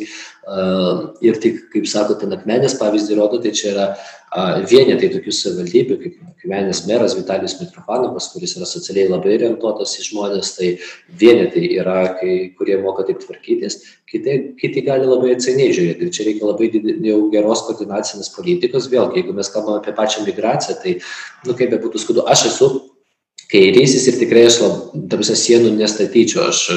Ir 1.24 1.40
tik, 1.44 1.66
kaip 1.72 1.86
sako, 1.88 2.16
ten 2.20 2.32
akmenės 2.36 2.78
pavyzdį 2.80 3.20
rodo, 3.20 3.40
tai 3.44 3.52
čia 3.56 3.74
yra 3.74 3.86
vienetai 4.70 5.08
tokių 5.10 5.32
savivaldybių, 5.34 5.96
kaip 5.98 6.18
akmenės 6.30 6.84
meras 6.86 7.16
Vitalijus 7.18 7.56
Mitrofanovas, 7.58 8.28
kuris 8.30 8.54
yra 8.56 8.68
socialiai 8.68 9.08
labai 9.10 9.34
orientuotas 9.34 9.96
į 9.98 10.06
žmonės, 10.06 10.52
tai 10.54 10.68
vienetai 11.18 11.64
yra, 11.74 12.14
kai, 12.20 12.52
kurie 12.58 12.78
moka 12.78 13.02
taip 13.08 13.18
tvarkytis, 13.24 13.80
kiti, 14.06 14.36
kiti 14.60 14.84
gali 14.86 15.08
labai 15.08 15.34
atseniai 15.34 15.74
žiūrėti. 15.74 16.06
Ir 16.06 16.14
čia 16.14 16.28
reikia 16.28 16.46
labai 16.46 16.70
jau 17.10 17.18
geros 17.34 17.64
koordinacinės 17.66 18.30
politikos. 18.36 18.86
Vėlgi, 18.92 19.18
jeigu 19.20 19.34
mes 19.34 19.50
kalbame 19.50 19.82
apie 19.82 19.96
pačią 19.98 20.22
migraciją, 20.28 20.78
tai, 20.84 20.96
nu, 21.48 21.56
kaip 21.58 21.74
be 21.74 21.82
būtų 21.82 22.04
skudu, 22.04 22.26
aš 22.30 22.46
esu 22.52 22.70
kairysis 23.50 24.06
ir 24.06 24.20
tikrai 24.22 24.46
aš 24.46 24.60
labai 24.62 25.26
sienų 25.26 25.74
nestatyčiau. 25.80 26.46
Aš 26.52 26.68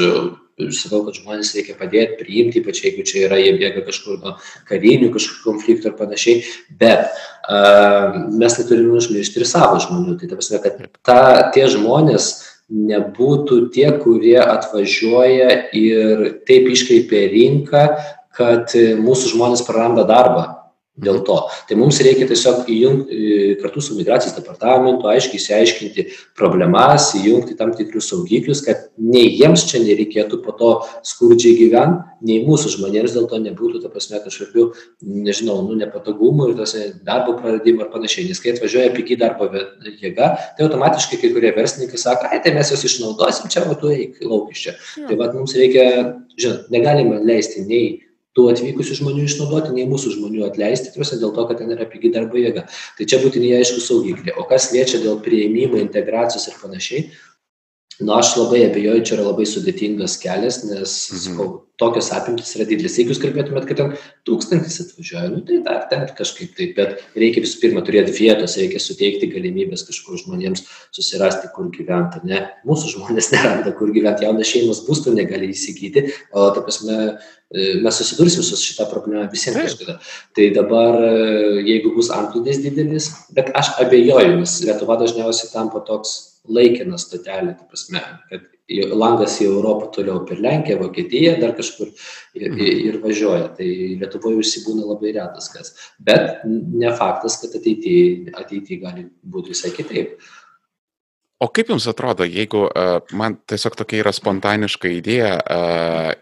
sakau, 0.76 1.01
kad 1.08 1.18
žmonės 1.18 1.54
reikia 1.58 1.76
padėti, 1.80 2.18
priimti, 2.22 2.62
ypač 2.62 2.84
jeigu 2.84 3.06
čia 3.08 3.26
yra, 3.28 3.39
jie 3.41 3.54
bėga 3.58 3.84
kažkur 3.88 4.20
nuo 4.22 4.36
karinių 4.70 5.10
kažkokių 5.14 5.43
konfliktų 5.47 5.89
ir 5.89 5.97
panašiai, 5.97 6.43
bet 6.80 7.06
uh, 7.10 8.18
mes 8.32 8.58
neturime 8.62 8.97
užmiršti 8.99 9.41
ir 9.41 9.49
savo 9.49 9.82
žmonių. 9.84 10.18
Tai 10.22 10.30
ta 10.30 10.39
prasme, 10.39 10.62
kad 10.64 10.82
ta, 11.01 11.22
tie 11.56 11.68
žmonės 11.72 12.32
nebūtų 12.74 13.60
tie, 13.74 13.89
kurie 14.01 14.39
atvažiuoja 14.41 15.49
ir 15.78 16.26
taip 16.47 16.70
iškreipia 16.74 17.28
rinką, 17.34 17.86
kad 18.34 18.74
mūsų 18.74 19.36
žmonės 19.36 19.66
praranda 19.68 20.06
darbą 20.10 20.62
dėl 21.02 21.24
to. 21.26 21.36
Tai 21.68 21.76
mums 21.80 21.98
reikia 22.06 22.28
tiesiog 22.30 22.68
įjungti 22.70 23.56
kartu 23.62 23.82
su 23.82 23.96
migracijos 23.98 24.36
departamentu, 24.38 25.08
aiškiai 25.10 25.39
įsiaiškinti 25.41 26.06
problemas, 26.38 27.10
įjungti 27.18 27.58
tam 27.58 27.72
tikrus 27.74 28.12
saugiklius, 28.12 28.62
kad 28.66 28.91
nei 29.02 29.32
jiems 29.34 29.66
čia 29.70 29.82
nereikėtų 29.82 30.44
po 30.46 30.54
to 30.60 30.72
skurdžiai 31.10 31.56
gyventi, 31.58 32.04
nei 32.30 32.44
mūsų 32.46 32.76
žmonėms 32.76 33.18
dėl 33.18 33.26
to 33.32 33.41
nebūtų, 33.41 33.82
ta 33.82 33.89
prasme, 33.89 34.22
kažkokių, 34.22 34.68
nežinau, 35.26 35.58
nu, 35.66 35.80
nepatogumų 35.82 36.52
ir 36.52 36.56
tas 36.62 36.76
darbo 37.04 37.36
praradimų 37.41 37.88
ir 37.88 37.91
panašiai. 37.94 38.30
Nes 38.30 38.41
kai 38.44 38.54
atvažiuoja 38.54 38.94
pigiai 38.94 39.20
darbo 39.26 39.50
jėga, 39.50 40.30
tai 40.54 40.68
automatiškai 40.68 41.20
kai 41.24 41.34
kurie 41.34 41.56
verslininkai 41.58 42.00
sako, 42.00 42.30
ai, 42.30 42.39
tai 42.46 42.54
mes 42.56 42.70
juos 42.70 42.86
išnaudosim, 42.86 43.50
čia 43.52 43.66
va 43.66 43.76
tu 43.82 43.91
eik 43.91 44.22
lauk 44.22 44.54
iš 44.54 44.68
čia. 44.68 44.78
Tai 45.10 45.20
va 45.20 45.34
mums 45.34 45.58
reikia, 45.58 45.89
žinot, 46.38 46.70
negalime 46.74 47.20
leisti 47.26 47.66
nei 47.66 48.03
tų 48.38 48.48
atvykusių 48.54 48.98
žmonių 49.00 49.28
išnaudoti, 49.28 49.74
nei 49.76 49.86
mūsų 49.90 50.16
žmonių 50.16 50.48
atleisti, 50.48 50.94
tiesiog 50.96 51.22
dėl 51.22 51.34
to, 51.36 51.46
kad 51.50 51.60
ten 51.62 51.74
yra 51.76 51.86
pigi 51.90 52.10
darbo 52.14 52.40
jėga. 52.42 52.66
Tai 52.98 53.08
čia 53.10 53.20
būtini 53.22 53.52
aišku 53.60 53.84
saugikliai. 53.84 54.34
O 54.42 54.48
kas 54.50 54.72
liečia 54.74 55.02
dėl 55.04 55.20
prieimimo, 55.22 55.78
integracijos 55.82 56.50
ir 56.50 56.58
panašiai, 56.62 57.06
nu 58.00 58.14
aš 58.14 58.36
labai 58.38 58.64
abejoju 58.68 59.04
čia 59.06 59.18
yra 59.18 59.28
labai 59.28 59.46
sudėtingas 59.50 60.16
kelias 60.22 60.64
nes 60.66 60.94
sakau 61.12 61.46
mhm. 61.46 61.60
tokios 61.82 62.10
apimtys 62.16 62.56
yra 62.58 62.66
didelės. 62.70 62.96
Jeigu 62.98 63.14
jūs 63.14 63.22
kalbėtumėt 63.22 63.68
kad 63.70 63.80
ten 63.80 63.94
tūkstantis 64.28 64.80
atvažiuoja 64.82 65.30
nu 65.34 65.44
tai 65.46 65.60
dar 65.66 65.86
ten 65.91 66.06
kažkaip 66.18 66.56
tai 66.58 66.72
bet 66.78 67.04
reikia 67.20 67.44
visų 67.46 67.62
pirma 67.62 67.84
turėt 67.86 68.10
vietos 68.18 68.58
reikia 68.58 68.82
suteikti 68.82 69.30
galimybes 69.34 69.86
kažkur 69.89 70.18
žmonėms 70.24 70.66
susirasti 70.96 71.52
kur 71.54 71.70
gyvent 71.76 72.18
ar 72.18 72.26
ne? 72.26 72.41
Mūsų 72.70 72.96
žmonės 72.96 73.30
neranda 73.36 73.76
kur 73.78 73.94
gyvent 73.94 74.26
jaunos 74.26 74.50
šeimos 74.50 74.84
būstų 74.89 75.14
negali 75.20 75.54
įsigyti 75.54 76.08
o 76.34 76.50
ta 76.56 76.66
prasme 76.66 77.00
e, 77.06 77.78
mes 77.78 78.02
susidursim 78.02 78.46
su 78.46 78.58
šita 78.58 78.89
problema 78.89 79.30
visiems 79.30 79.62
kažkada. 79.62 80.00
Tai 80.34 80.50
dabar 80.58 80.98
e, 80.98 81.16
jeigu 81.70 81.94
bus 81.94 82.10
antplūdis 82.14 82.64
didelis 82.66 83.14
bet 83.38 83.54
aš 83.54 83.76
abejoju 83.86 84.39
nes 84.39 84.62
lietuva 84.66 84.98
dažniausiai 85.04 85.54
tampa 85.54 85.86
toks 85.86 86.33
laikina 86.50 87.00
stotelė, 87.00 87.56
ta 87.60 87.68
prasme, 87.70 88.02
kad 88.30 88.50
langas 88.96 89.39
į 89.44 89.48
Europą 89.50 89.89
toliau 89.91 90.24
per 90.28 90.39
Lenkiją, 90.41 90.80
Vokietiją, 90.80 91.36
dar 91.41 91.56
kažkur 91.56 91.89
ir, 91.89 92.52
mhm. 92.52 92.62
ir 92.62 93.00
važiuoja. 93.04 93.50
Tai 93.58 93.68
Lietuvoje 94.02 94.39
užsibūna 94.44 94.88
labai 94.88 95.16
retas 95.18 95.50
kas. 95.54 95.74
Bet 96.00 96.46
ne 96.46 96.94
faktas, 96.96 97.39
kad 97.41 97.56
ateityje 97.60 98.32
ateity 98.34 98.80
gali 98.84 99.10
būti 99.24 99.54
visai 99.54 99.74
kitaip. 99.76 100.18
O 101.44 101.50
kaip 101.52 101.68
Jums 101.74 101.89
atrodo, 101.91 102.24
jeigu 102.24 102.70
man 103.20 103.34
tiesiog 103.52 103.76
tokia 103.76 104.00
yra 104.00 104.14
spontaniška 104.16 104.88
idėja, 104.96 105.34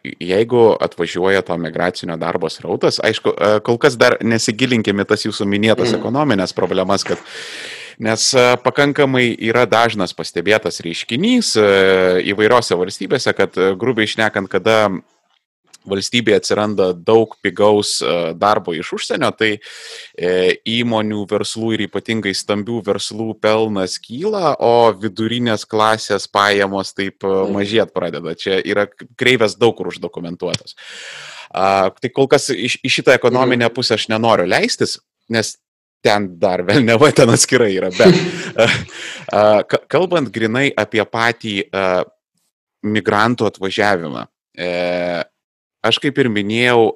jeigu 0.01 0.63
atvažiuoja 0.82 1.43
to 1.45 1.57
migracinio 1.61 2.15
darbo 2.17 2.49
srautas, 2.49 2.97
aišku, 3.05 3.36
kol 3.67 3.78
kas 3.78 3.99
dar 4.01 4.17
nesigilinkime 4.26 5.05
tas 5.05 5.28
Jūsų 5.28 5.45
minėtas 5.45 5.91
mm. 5.91 5.99
ekonominės 6.01 6.57
problemas, 6.57 7.05
kad 7.05 7.22
Nes 8.01 8.31
e, 8.33 8.43
pakankamai 8.65 9.27
yra 9.37 9.67
dažnas 9.69 10.15
pastebėtas 10.17 10.81
reiškinys 10.81 11.53
e, 11.61 11.65
įvairiose 12.31 12.73
valstybėse, 12.79 13.33
kad 13.37 13.57
e, 13.61 13.73
grubiai 13.77 14.09
išnekant, 14.09 14.49
kada 14.49 14.87
valstybėje 15.85 16.39
atsiranda 16.41 16.87
daug 16.93 17.35
pigaus 17.41 17.95
darbo 18.37 18.75
iš 18.77 18.91
užsienio, 18.99 19.31
tai 19.33 19.55
įmonių 20.69 21.23
verslų 21.25 21.71
ir 21.73 21.83
ypatingai 21.87 22.35
stambių 22.37 22.83
verslų 22.85 23.31
pelnas 23.41 23.95
kyla, 23.97 24.51
o 24.61 24.91
vidurinės 24.93 25.65
klasės 25.65 26.29
pajamos 26.29 26.93
taip 26.93 27.25
mažėt 27.25 27.95
pradeda. 27.97 28.35
Čia 28.37 28.59
yra 28.61 28.85
kreivės 28.93 29.57
daug 29.57 29.73
kur 29.79 29.89
uždokumentuotas. 29.89 30.77
Tai 31.49 32.13
kol 32.13 32.29
kas 32.29 32.51
iš 32.53 32.77
šitą 32.85 33.17
ekonominę 33.17 33.73
pusę 33.73 33.97
aš 33.97 34.05
nenoriu 34.13 34.45
leistis, 34.53 34.99
nes 35.33 35.55
ten 36.01 36.27
dar 36.41 36.63
velneva 36.65 37.11
ten 37.15 37.29
atskirai 37.33 37.71
yra. 37.77 37.91
Bet 37.93 38.15
kalbant 39.93 40.31
grinai 40.33 40.69
apie 40.77 41.03
patį 41.05 41.55
migrantų 42.81 43.47
atvažiavimą, 43.51 44.25
aš 45.85 45.99
kaip 46.01 46.17
ir 46.17 46.31
minėjau, 46.33 46.87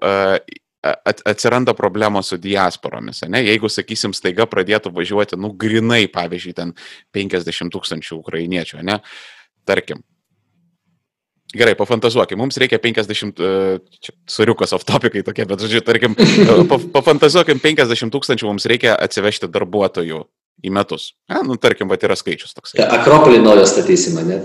atsiranda 1.25 1.73
problemos 1.73 2.29
su 2.29 2.37
diasporomis. 2.41 3.23
Ne? 3.29 3.41
Jeigu, 3.45 3.69
sakysim, 3.71 4.13
staiga 4.13 4.45
pradėtų 4.49 4.91
važiuoti, 4.93 5.37
nu, 5.41 5.49
grinai, 5.57 6.05
pavyzdžiui, 6.13 6.53
ten 6.57 6.73
50 7.15 7.73
tūkstančių 7.73 8.19
ukrainiečių, 8.19 8.83
ne? 8.85 8.99
tarkim, 9.65 10.03
Gerai, 11.55 11.75
pafantazuokim, 11.79 12.39
mums 12.41 12.57
reikia 12.59 12.79
50, 12.83 13.39
e, 13.39 13.77
čia 14.03 14.13
suriukas 14.27 14.75
off 14.75 14.83
topikai 14.87 15.23
tokie, 15.23 15.45
bet, 15.47 15.61
žodžiu, 15.63 15.83
tarkim, 15.87 16.17
pafantazuokim, 16.97 17.61
50 17.63 18.11
tūkstančių 18.11 18.49
mums 18.49 18.67
reikia 18.67 18.97
atsivežti 18.99 19.47
darbuotojų 19.51 20.25
į 20.63 20.71
metus. 20.73 21.11
Na, 21.25 21.39
nu, 21.41 21.55
tarkim, 21.57 21.89
va, 21.89 21.97
yra 21.99 22.15
skaičius 22.17 22.53
toks. 22.55 22.75
Akropolį 22.79 23.39
naują 23.41 23.65
statysime, 23.67 24.21
ne? 24.27 24.37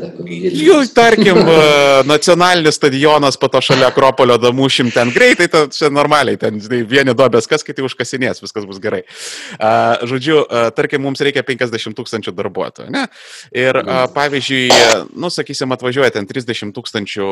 Jų, 0.56 0.78
tarkim, 0.96 1.38
nacionalinis 2.12 2.78
stadionas 2.80 3.36
po 3.40 3.50
to 3.52 3.61
šalia 3.64 3.90
Akropolio 3.90 4.38
damušim 4.40 4.90
ten 4.94 5.12
greitai, 5.14 5.46
tai 5.52 5.66
čia 5.74 5.90
normaliai, 5.92 6.38
ten 6.40 6.56
žinai, 6.62 6.80
vieni 6.88 7.14
dobės, 7.16 7.48
kas 7.50 7.64
kiti 7.66 7.84
užkasinės, 7.84 8.42
viskas 8.42 8.66
bus 8.68 8.80
gerai. 8.82 9.02
Uh, 9.58 10.00
žodžiu, 10.08 10.40
uh, 10.42 10.70
tarkim, 10.76 11.04
mums 11.04 11.22
reikia 11.24 11.44
50 11.46 11.96
tūkstančių 11.98 12.34
darbuotojų, 12.38 12.90
ne? 12.96 13.04
Ir, 13.52 13.80
uh, 13.84 14.06
pavyzdžiui, 14.16 14.64
nu, 15.20 15.30
sakysim, 15.32 15.76
atvažiuoja 15.76 16.14
ten 16.16 16.28
30 16.30 16.74
tūkstančių 16.76 17.30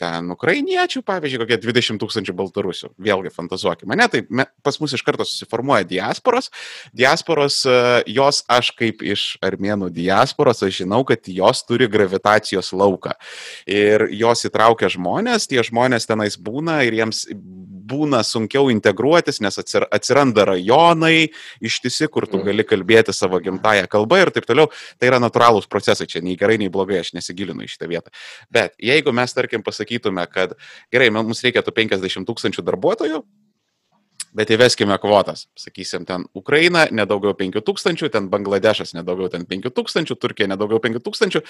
ten 0.00 0.32
ukrainiečių, 0.34 1.04
pavyzdžiui, 1.06 1.42
kokie 1.44 1.60
20 1.68 2.02
tūkstančių 2.02 2.36
baltarusių. 2.40 2.92
Vėlgi, 3.04 3.34
fantazuokime, 3.36 4.00
ne? 4.00 4.08
Tai 4.10 4.24
me, 4.32 4.48
pas 4.64 4.80
mus 4.80 4.96
iš 4.96 5.04
karto 5.06 5.28
susiformuoja 5.28 5.86
diasporos. 5.88 6.48
Diasporos 6.96 7.60
jos 8.08 8.42
aš 8.48 8.72
kaip 8.78 9.02
iš 9.04 9.36
armėnų 9.44 9.90
diasporos, 9.94 10.62
aš 10.64 10.82
žinau, 10.82 11.02
kad 11.08 11.28
jos 11.28 11.62
turi 11.68 11.88
gravitacijos 11.90 12.72
lauką. 12.72 13.14
Ir 13.68 14.08
jos 14.16 14.46
įtraukia 14.48 14.90
žmonės, 14.92 15.48
tie 15.50 15.62
žmonės 15.64 16.08
tenais 16.08 16.38
būna 16.40 16.80
ir 16.88 16.98
jiems 17.00 17.26
būna 17.88 18.20
sunkiau 18.26 18.68
integruotis, 18.72 19.40
nes 19.44 19.58
atsiranda 19.58 20.44
rajonai 20.50 21.30
ištisi, 21.64 22.08
kur 22.12 22.28
tu 22.28 22.42
gali 22.44 22.66
kalbėti 22.68 23.14
savo 23.16 23.40
gimtają 23.44 23.88
kalbą 23.90 24.22
ir 24.22 24.32
taip 24.34 24.48
toliau. 24.48 24.68
Tai 25.00 25.10
yra 25.10 25.20
natūralūs 25.22 25.68
procesai, 25.70 26.08
čia 26.10 26.22
nei 26.24 26.36
gerai, 26.40 26.58
nei 26.60 26.72
blogai, 26.72 27.00
aš 27.02 27.14
nesigilinu 27.16 27.64
į 27.64 27.72
šitą 27.72 27.90
vietą. 27.90 28.14
Bet 28.52 28.76
jeigu 28.82 29.14
mes, 29.16 29.34
tarkim, 29.36 29.64
pasakytume, 29.66 30.26
kad 30.32 30.56
gerai, 30.94 31.10
mums 31.14 31.44
reikėtų 31.44 31.74
50 31.80 32.28
tūkstančių 32.28 32.64
darbuotojų, 32.68 33.22
bet 34.36 34.50
įveskime 34.54 34.96
kvotas. 35.00 35.46
Sakysim, 35.58 36.04
ten 36.08 36.26
Ukraina 36.36 36.86
nedaugiau 36.90 37.34
5000, 37.38 38.10
ten 38.12 38.28
Bangladešas 38.32 38.94
nedaugiau 38.96 39.30
ten 39.32 39.46
5000, 39.48 40.14
Turkija 40.18 40.50
nedaugiau 40.50 40.80
5000. 40.84 41.42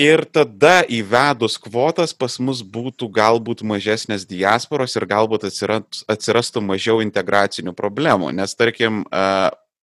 Ir 0.00 0.22
tada 0.32 0.80
įvedus 0.86 1.58
kvotas 1.60 2.14
pas 2.16 2.38
mus 2.40 2.62
būtų 2.62 3.08
galbūt 3.12 3.64
mažesnės 3.66 4.22
diasporos 4.28 4.94
ir 4.96 5.04
galbūt 5.10 5.48
atsirastų 5.50 6.62
mažiau 6.64 7.02
integracinių 7.04 7.74
problemų. 7.76 8.30
Nes 8.38 8.54
tarkim, 8.56 9.02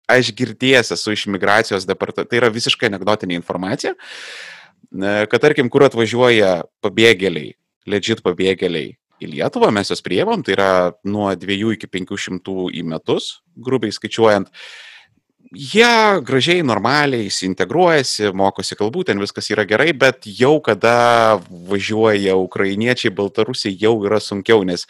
aš 0.10 0.32
girdėjęs 0.40 0.96
esu 0.96 1.14
iš 1.14 1.28
migracijos 1.30 1.86
departamento, 1.86 2.32
tai 2.32 2.40
yra 2.40 2.50
visiškai 2.54 2.88
anegdotinė 2.90 3.38
informacija, 3.38 3.94
kad 5.30 5.38
tarkim, 5.44 5.70
kur 5.70 5.86
atvažiuoja 5.86 6.64
pabėgėliai, 6.82 7.54
legit 7.86 8.24
pabėgėliai 8.26 8.96
į 9.22 9.32
Lietuvą, 9.36 9.72
mes 9.76 9.92
jas 9.92 10.04
priemam, 10.06 10.44
tai 10.44 10.56
yra 10.58 10.70
nuo 11.08 11.30
2 11.36 11.74
iki 11.76 11.90
500 11.92 12.70
į 12.76 12.86
metus, 12.88 13.40
grubiai 13.56 13.96
skaičiuojant. 13.96 14.52
Jie 15.50 16.22
gražiai, 16.22 16.62
normaliai 16.62 17.26
įsiintegruojasi, 17.26 18.30
mokosi 18.38 18.78
kalbų, 18.78 19.08
ten 19.08 19.22
viskas 19.22 19.50
yra 19.50 19.66
gerai, 19.66 19.96
bet 19.98 20.28
jau 20.30 20.60
kada 20.62 21.40
važiuoja 21.50 22.36
ukrainiečiai, 22.38 23.14
baltarusiai, 23.18 23.74
jau 23.74 23.96
yra 24.06 24.20
sunkiau, 24.22 24.62
nes 24.68 24.86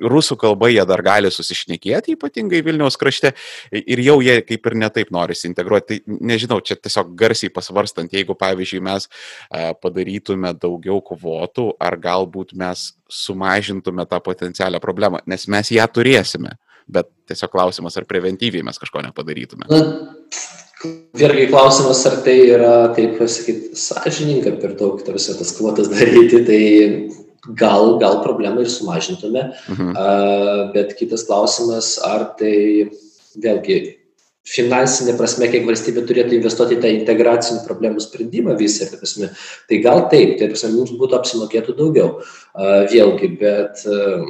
rusų 0.00 0.36
kalba 0.40 0.70
jie 0.72 0.82
dar 0.88 1.02
gali 1.04 1.30
susišnekėti, 1.32 2.16
ypatingai 2.16 2.62
Vilniaus 2.66 2.96
krašte, 3.00 3.34
ir 3.72 4.02
jau 4.04 4.18
jie 4.24 4.38
kaip 4.46 4.70
ir 4.70 4.78
netaip 4.84 5.12
nori 5.14 5.36
integruoti. 5.48 6.00
Tai 6.00 6.18
nežinau, 6.30 6.60
čia 6.64 6.76
tiesiog 6.76 7.12
garsiai 7.18 7.52
pasvarstant, 7.52 8.12
jeigu, 8.12 8.36
pavyzdžiui, 8.38 8.80
mes 8.84 9.08
padarytume 9.82 10.54
daugiau 10.60 11.00
kvotų, 11.04 11.70
ar 11.80 11.98
galbūt 12.00 12.54
mes 12.58 12.90
sumažintume 13.10 14.06
tą 14.08 14.20
potencialią 14.24 14.80
problemą, 14.82 15.20
nes 15.26 15.48
mes 15.50 15.72
ją 15.74 15.86
turėsime. 15.90 16.56
Bet 16.90 17.06
tiesiog 17.30 17.52
klausimas, 17.52 17.94
ar 18.00 18.06
preventyviai 18.08 18.64
mes 18.66 18.78
kažko 18.82 19.04
nepadarytume. 19.04 19.68
Vėlgi 21.20 21.44
klausimas, 21.50 22.00
ar 22.08 22.16
tai 22.24 22.36
yra, 22.48 22.72
taip 22.96 23.18
pasakyti, 23.20 23.76
sąžininga 23.78 24.54
per 24.62 24.72
daug 24.80 25.02
tarsi 25.04 25.36
tas 25.38 25.52
kvotas 25.58 25.90
daryti, 25.92 26.40
tai 26.48 26.60
gal, 27.46 27.96
gal 28.00 28.20
problemą 28.24 28.64
ir 28.64 28.70
sumažintume, 28.72 29.46
mhm. 29.70 29.94
uh, 29.94 30.66
bet 30.74 30.94
kitas 30.98 31.24
klausimas, 31.28 31.94
ar 32.04 32.30
tai 32.40 32.90
vėlgi 33.40 33.80
finansinė 34.50 35.14
prasme, 35.18 35.46
kiek 35.52 35.66
valstybė 35.68 36.02
turėtų 36.08 36.38
investuoti 36.38 36.78
į 36.78 36.82
tą 36.82 36.90
integracinių 36.94 37.60
problemų 37.66 38.02
sprendimą 38.02 38.56
visą, 38.58 38.88
tai, 38.90 38.98
prasme, 39.02 39.28
tai 39.70 39.80
gal 39.84 40.06
taip, 40.12 40.38
tai 40.40 40.48
prasme, 40.50 40.72
mums 40.74 40.94
būtų 40.98 41.20
apsimokėtų 41.20 41.76
daugiau. 41.78 42.16
Uh, 42.50 42.88
vėlgi, 42.90 43.34
bet 43.40 43.84
uh, 43.86 44.24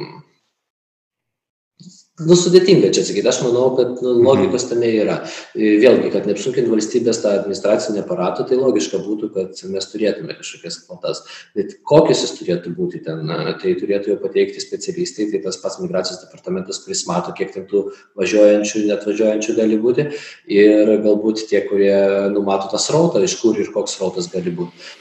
nu 2.19 2.35
sudėtinga 2.37 2.89
čia 2.93 3.01
atsakyt 3.05 3.27
aš 3.29 3.39
manau 3.45 3.69
kad 3.77 3.93
nu 4.03 4.11
mhm. 4.11 4.25
logikos 4.25 4.65
tame 4.69 4.89
yra. 4.99 5.17
Vėlgi 5.55 6.11
kad 6.13 6.27
neapsunkint 6.27 6.69
valstybės 6.71 7.21
tą 7.23 7.33
administracinį 7.39 8.03
aparatą 8.03 8.45
tai 8.49 8.59
logiška 8.59 8.99
būtų 9.01 9.31
kad 9.35 9.63
mes 9.71 9.87
turėtume 9.91 10.35
kažkokias 10.37 10.81
kvotas. 10.83 11.23
Bet 11.57 11.77
kokios 11.87 12.23
jos 12.25 12.35
turėtų 12.37 12.75
būti 12.77 13.01
ten 13.07 13.23
tai 13.63 13.75
turėtų 13.79 14.13
jau 14.13 14.19
pateikti 14.21 14.63
specialistai 14.63 15.29
tai 15.31 15.43
tas 15.45 15.59
pats 15.63 15.79
migracijos 15.81 16.21
departamentas 16.25 16.83
kuris 16.83 17.05
mato 17.09 17.33
kiek 17.37 17.53
ten 17.55 17.67
tų 17.71 17.87
važiuojančių 18.19 18.85
neatvažiuojančių 18.89 19.57
gali 19.57 19.79
būti. 19.81 20.09
Ir 20.51 20.95
galbūt 21.05 21.47
tie 21.49 21.63
kurie 21.67 21.95
numato 22.35 22.69
tą 22.71 22.81
srautą 22.81 23.23
iš 23.23 23.39
kur 23.41 23.57
ir 23.59 23.71
koks 23.73 23.97
srautas 23.97 24.29
gali 24.31 24.53
būt. 24.61 24.91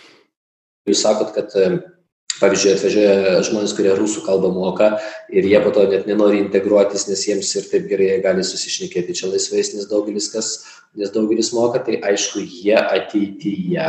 Jūs 0.88 1.02
sakot 1.04 1.34
kad 1.34 1.52
pavyzdžiui, 2.40 2.72
atvažiuoja 2.76 3.42
žmonės, 3.46 3.74
kurie 3.76 3.92
rusų 3.96 4.24
kalbą 4.26 4.50
moka 4.54 4.94
ir 5.32 5.46
jie 5.48 5.60
po 5.64 5.72
to 5.74 5.86
net 5.90 6.08
nenori 6.08 6.40
integruotis, 6.44 7.06
nes 7.10 7.26
jiems 7.28 7.52
ir 7.58 7.68
taip 7.70 7.86
gerai 7.90 8.14
jie 8.14 8.18
gali 8.24 8.46
susišnekėti 8.46 9.16
čia 9.20 9.30
laisvais, 9.32 9.74
nes 9.76 9.88
daugelis, 9.90 10.30
kas, 10.32 10.56
nes 10.98 11.12
daugelis 11.14 11.52
moka, 11.56 11.82
tai 11.84 12.00
aišku, 12.10 12.42
jie 12.42 12.76
ateityje 12.80 13.88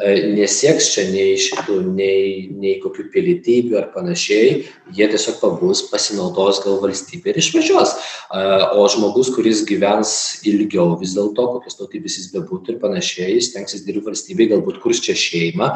e, 0.00 0.12
nesieks 0.36 0.90
čia 0.94 1.06
nei 1.10 1.38
šitų, 1.40 1.78
nei, 1.96 2.26
nei 2.54 2.76
kokių 2.82 3.08
pilietybių 3.14 3.80
ar 3.80 3.88
panašiai, 3.94 4.60
jie 4.96 5.08
tiesiog 5.10 5.40
pabus, 5.42 5.82
pasinaudos 5.90 6.62
gal 6.64 6.78
valstybė 6.84 7.34
ir 7.34 7.40
išvažiuos. 7.42 7.96
E, 7.96 8.44
o 8.78 8.86
žmogus, 8.92 9.32
kuris 9.34 9.64
gyvens 9.68 10.12
ilgiau 10.46 10.94
vis 11.00 11.16
dėlto, 11.18 11.48
kokios 11.56 11.80
tautybės 11.80 12.20
jis 12.20 12.30
bebūtų 12.36 12.76
ir 12.76 12.84
panašiai, 12.84 13.34
jis 13.34 13.50
tenksis 13.56 13.82
dirbti 13.88 14.12
valstybei, 14.12 14.52
galbūt 14.54 14.78
kurs 14.84 15.02
čia 15.04 15.18
šeimą, 15.18 15.74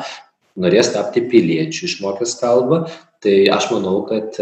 norės 0.61 0.93
tapti 0.95 1.25
piliečiu 1.31 1.89
išmokęs 1.89 2.37
kalbą, 2.41 2.85
tai 3.25 3.45
aš 3.53 3.71
manau, 3.73 4.03
kad 4.09 4.39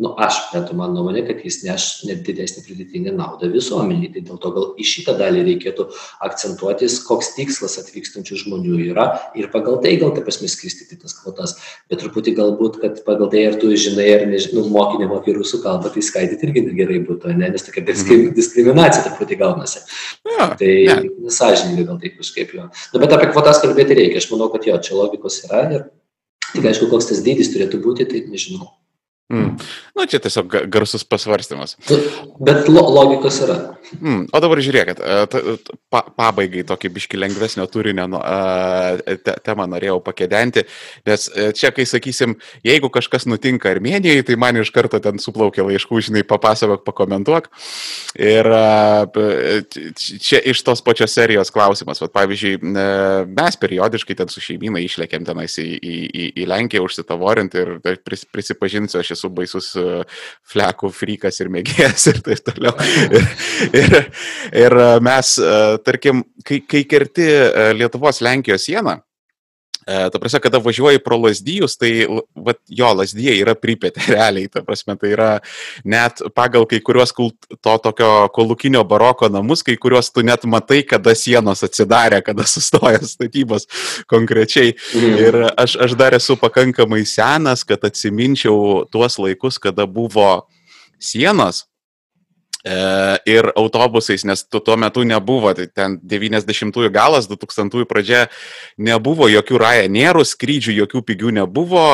nu 0.00 0.14
aš 0.24 0.38
bent 0.54 0.70
man 0.76 0.94
nuomonė 0.96 1.22
kad 1.28 1.42
jis 1.44 1.60
neš 1.66 1.86
net 2.08 2.22
didesnę 2.24 2.62
pridėtinę 2.64 3.12
naudą 3.16 3.50
visuomenei 3.52 4.08
tai 4.14 4.22
dėl 4.24 4.38
to 4.40 4.52
gal 4.54 4.66
į 4.80 4.86
šitą 4.88 5.14
dalį 5.18 5.42
reikėtų 5.48 5.86
akcentuotis 6.26 6.96
koks 7.04 7.34
tikslas 7.36 7.76
atvykstančių 7.82 8.38
žmonių 8.44 8.78
yra 8.86 9.06
ir 9.38 9.50
pagal 9.52 9.78
tai 9.84 9.96
gal 10.00 10.14
ta 10.16 10.24
prasme 10.24 10.48
skirstyti 10.50 10.98
tas 11.02 11.14
kvotas. 11.18 11.56
Bet 11.92 12.00
truputį 12.02 12.34
galbūt 12.38 12.80
kad 12.82 13.02
pagal 13.06 13.30
tai 13.34 13.44
ar 13.50 13.60
tu 13.60 13.74
žinai 13.76 14.08
ar 14.16 14.26
nežinau 14.30 14.64
moki 14.72 15.02
nemoki 15.02 15.36
rusų 15.36 15.62
kalbą 15.66 15.92
tai 15.92 16.04
skaidyt 16.06 16.48
irgi 16.48 16.64
gerai 16.80 17.02
būtų 17.04 17.34
ane 17.34 17.52
nes 17.52 17.68
tokia 17.68 17.84
diskri 17.84 18.16
mhm. 18.22 18.34
diskriminacija 18.40 19.04
truputį 19.08 19.40
gaunasi. 19.44 19.84
Ja, 20.32 20.50
tai 20.56 20.74
ja. 20.86 20.98
nesąžiningai 21.20 21.88
gal 21.92 22.00
taip 22.00 22.16
kažkaip 22.22 22.56
jo. 22.56 22.68
Nu 22.94 23.04
bet 23.04 23.16
apie 23.16 23.28
kvotas 23.34 23.60
kalbėti 23.60 24.00
reikia. 24.00 24.22
Aš 24.22 24.30
manau 24.32 24.48
kad 24.52 24.64
jo 24.68 24.80
čia 24.80 24.96
logikos 24.96 25.42
yra 25.44 25.64
ir 25.76 25.88
tik 26.54 26.66
aišku 26.66 26.88
koks 26.90 27.12
tas 27.12 27.24
dydis 27.24 27.52
turėtų 27.52 27.82
būti 27.84 28.08
tai 28.08 28.24
nežinau 28.28 28.72
Mm. 29.30 29.54
Nu, 29.94 30.06
čia 30.10 30.18
tiesiog 30.18 30.56
garsus 30.72 31.04
pasvarstymas. 31.06 31.76
Bet 32.42 32.66
lo 32.68 32.82
logikos 32.90 33.36
yra. 33.44 33.58
Mm. 34.00 34.24
O 34.34 34.40
dabar 34.42 34.58
žiūrėkit, 34.62 35.00
e, 35.02 35.54
pa, 35.90 36.02
pabaigai 36.18 36.64
tokį 36.66 36.90
biški 36.94 37.18
lengvesnio 37.18 37.66
turinio 37.70 38.06
nu, 38.10 38.20
te, 39.24 39.34
temą 39.46 39.66
norėjau 39.70 39.98
pakėdenti, 40.06 40.64
nes 41.06 41.26
e, 41.30 41.50
čia, 41.56 41.70
kai 41.74 41.86
sakysim, 41.86 42.36
jeigu 42.66 42.90
kažkas 42.92 43.26
nutinka 43.30 43.70
Armenijoje, 43.70 44.24
tai 44.26 44.38
man 44.40 44.58
iš 44.58 44.72
karto 44.74 44.98
ten 45.02 45.22
suplaukia 45.22 45.66
laiškų, 45.66 46.02
žinai, 46.08 46.24
papasakok, 46.26 46.82
pakomentuok. 46.86 47.50
Ir 48.18 48.50
čia 50.10 50.42
iš 50.50 50.64
tos 50.66 50.82
pačios 50.86 51.14
serijos 51.14 51.52
klausimas. 51.54 52.02
Vat, 52.02 52.14
pavyzdžiui, 52.14 52.56
e, 52.58 52.88
mes 53.30 53.60
periodiškai 53.62 54.18
ten 54.18 54.30
su 54.32 54.42
šeimynai 54.42 54.82
išlėkėm 54.86 55.26
tenais 55.28 55.58
į, 55.62 55.68
į, 55.78 55.96
į, 56.10 56.28
į 56.42 56.48
Lenkiją 56.50 56.82
užsitavorinti 56.86 57.62
ir 57.62 57.74
pris, 58.06 58.26
prisipažinsiu, 58.30 59.00
aš 59.02 59.14
esu 59.16 59.19
esu 59.20 59.30
baisus 59.36 59.70
e, 59.76 60.00
flekų 60.50 60.90
frikas 60.96 61.40
ir 61.44 61.52
mėgėjas 61.52 62.08
ir 62.14 62.22
taip 62.24 62.42
toliau. 62.48 62.74
Ir, 63.12 63.28
ir, 63.82 63.98
ir 64.64 64.78
mes, 65.04 65.36
e, 65.38 65.60
tarkim, 65.86 66.24
kai, 66.46 66.62
kai 66.64 66.84
kerti 66.88 67.28
e, 67.28 67.70
Lietuvos 67.76 68.22
Lenkijos 68.24 68.66
sieną, 68.68 68.96
Ta 69.90 70.18
prasme, 70.20 70.40
kada 70.44 70.60
važiuoji 70.62 71.00
pro 71.02 71.16
lasdyjus, 71.18 71.74
tai 71.80 71.90
vat, 72.36 72.58
jo, 72.68 72.90
lasdyje 72.94 73.34
yra 73.40 73.56
pripėtė 73.58 74.04
realiai, 74.14 74.50
ta 74.52 74.62
prasme, 74.66 74.96
tai 75.00 75.12
yra 75.14 75.30
net 75.84 76.22
pagal 76.36 76.66
kai 76.70 76.82
kuriuos 76.84 77.14
kult, 77.16 77.48
to 77.64 77.76
tokio 77.82 78.10
kolukinio 78.34 78.84
baroko 78.88 79.30
namus, 79.32 79.64
kai 79.66 79.78
kuriuos 79.80 80.12
tu 80.14 80.24
net 80.26 80.46
matai, 80.50 80.82
kada 80.86 81.14
sienos 81.18 81.64
atsidarė, 81.66 82.20
kada 82.26 82.46
sustoja 82.48 83.00
statybos 83.04 83.66
konkrečiai. 84.10 84.76
Mm. 84.94 85.16
Ir 85.24 85.40
aš, 85.54 85.78
aš 85.88 85.96
dar 85.98 86.14
esu 86.18 86.38
pakankamai 86.40 87.02
senas, 87.08 87.64
kad 87.66 87.82
atsiminčiau 87.88 88.86
tuos 88.92 89.18
laikus, 89.22 89.58
kada 89.62 89.88
buvo 89.90 90.30
sienos 91.00 91.64
E, 91.64 91.69
ir 92.64 93.50
autobusais, 93.56 94.24
nes 94.28 94.42
tu 94.44 94.60
tuo 94.60 94.76
metu 94.76 95.04
nebuvo, 95.06 95.52
tai 95.56 95.66
ten 95.72 95.96
90-ųjų 96.04 96.90
galas, 96.92 97.28
2000-ųjų 97.30 97.88
pradžia 97.88 98.26
nebuvo 98.76 99.30
jokių 99.32 99.60
Ryanierų 99.62 100.24
skrydžių, 100.28 100.74
jokių 100.82 101.02
pigių 101.08 101.32
nebuvo, 101.40 101.86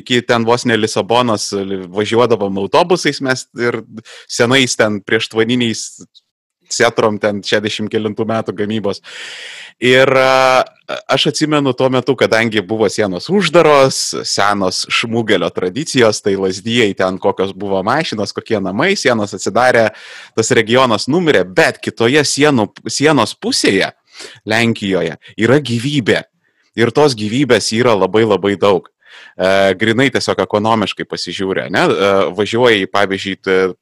iki 0.00 0.22
ten 0.24 0.48
vos 0.48 0.64
ne 0.68 0.78
Lisabonos 0.80 1.50
važiuodavom 1.92 2.62
autobusais 2.64 3.20
mes 3.24 3.44
ir 3.60 3.82
senais 4.28 4.76
ten 4.80 5.02
prieš 5.04 5.28
tvaniniais 5.34 5.84
Setrom 6.72 7.18
ten 7.22 7.42
60 7.44 7.90
kilintų 7.92 8.26
metų 8.28 8.54
gamybos. 8.58 9.02
Ir 9.80 10.10
aš 10.10 11.28
atsimenu 11.30 11.72
tuo 11.76 11.88
metu, 11.92 12.16
kadangi 12.18 12.62
buvo 12.66 12.88
sienos 12.90 13.28
uždaros, 13.30 13.98
senos 14.26 14.82
šmugelio 14.90 15.50
tradicijos, 15.54 16.22
tai 16.24 16.34
lasdyjei 16.40 16.96
ten 16.98 17.20
kokios 17.22 17.54
buvo 17.54 17.82
mašinos, 17.86 18.34
kokie 18.34 18.58
namai, 18.62 18.94
sienos 18.98 19.36
atsidarė, 19.38 19.88
tas 20.36 20.50
regionas 20.56 21.06
numirė, 21.08 21.44
bet 21.46 21.78
kitoje 21.84 22.24
sienų, 22.26 22.70
sienos 22.90 23.36
pusėje, 23.38 23.92
Lenkijoje, 24.50 25.14
yra 25.38 25.60
gyvybė. 25.62 26.24
Ir 26.78 26.90
tos 26.94 27.14
gyvybės 27.18 27.70
yra 27.74 27.94
labai 27.94 28.24
labai 28.26 28.56
daug 28.58 28.88
grinai 29.78 30.08
tiesiog 30.14 30.40
ekonomiškai 30.44 31.06
pasižiūrė, 31.08 31.68
ne, 31.74 31.84
e, 31.88 32.10
važiuoji, 32.38 32.88
pavyzdžiui, 32.92 33.36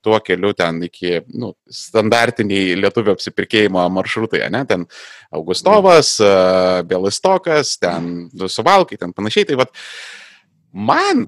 tuo 0.05 0.21
keliu 0.25 0.53
ten 0.57 0.83
iki 0.87 1.21
nu, 1.35 1.53
standartiniai 1.73 2.77
lietuvių 2.81 3.15
apsipirkėjimo 3.17 3.87
maršrutai, 3.97 4.45
ne, 4.53 4.65
ten 4.69 4.87
Augustovas, 5.35 6.17
e, 6.21 6.35
Belistokas, 6.89 7.77
ten 7.83 8.29
Suvalkai, 8.33 8.99
ten 9.01 9.15
panašiai. 9.17 9.49
Tai 9.51 9.61
vad, 9.63 9.73
man 10.73 11.27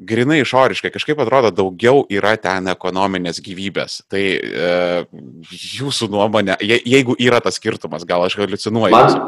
grinai 0.00 0.40
išoriškai 0.40 0.90
kažkaip 0.94 1.18
atrodo 1.20 1.50
daugiau 1.54 2.04
yra 2.12 2.32
ten 2.40 2.70
ekonominės 2.72 3.40
gyvybės. 3.44 4.00
Tai 4.10 4.22
e, 4.22 4.70
jūsų 5.50 6.08
nuomonė, 6.12 6.56
je, 6.64 6.78
jeigu 6.88 7.16
yra 7.20 7.42
tas 7.44 7.60
skirtumas, 7.60 8.06
gal 8.08 8.24
aš 8.24 8.38
haliucinuoju. 8.40 8.94
Man, 8.94 9.18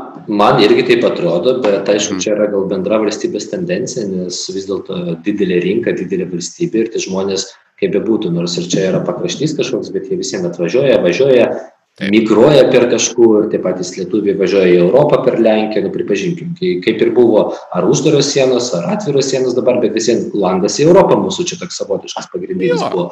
man 0.43 0.63
irgi 0.65 0.87
taip 0.89 1.05
atrodo, 1.11 1.59
bet 1.65 1.91
aišku, 1.93 2.17
mm. 2.17 2.25
čia 2.25 2.33
yra 2.37 2.49
gal 2.55 2.65
bendra 2.71 3.01
valstybės 3.03 3.51
tendencija, 3.53 4.07
nes 4.09 4.41
vis 4.55 4.69
dėlto 4.71 5.19
didelė 5.27 5.61
rinka, 5.67 5.95
didelė 5.99 6.31
valstybė 6.33 6.87
ir 6.87 6.93
tie 6.95 7.05
žmonės, 7.05 7.51
kaip 7.83 7.93
bebūtų, 7.99 8.33
nors 8.33 8.57
ir 8.61 8.71
čia 8.73 8.89
yra 8.93 9.05
pakraštys 9.05 9.57
kažkoks, 9.59 9.93
bet 9.93 10.09
jie 10.09 10.21
visiems 10.21 10.49
atvažiuoja, 10.49 11.01
važiuoja, 11.05 11.51
Taip. 11.93 12.09
migruoja 12.09 12.71
per 12.73 12.87
kažkur, 12.89 13.51
tie 13.53 13.59
patys 13.61 13.91
lietuviai 13.99 14.33
važiuoja 14.39 14.71
į 14.73 14.79
Europą 14.81 15.19
per 15.27 15.35
Lenkiją, 15.45 15.83
nu 15.85 15.91
pripažinkim, 15.93 16.55
kai, 16.57 16.71
kaip 16.81 17.03
ir 17.05 17.11
buvo 17.13 17.43
ar 17.53 17.85
uždaros 17.85 18.31
sienos, 18.33 18.71
ar 18.79 18.87
atviros 18.95 19.29
sienos 19.29 19.53
dabar, 19.53 19.77
bet 19.83 19.93
vis 19.93 20.09
vien 20.09 20.23
landas 20.33 20.79
į 20.81 20.87
Europą 20.87 21.19
mūsų 21.21 21.45
čia 21.51 21.59
toks 21.61 21.77
savotiškas 21.83 22.31
pagrindinis 22.33 22.81
jo. 22.81 22.89
buvo. 22.95 23.05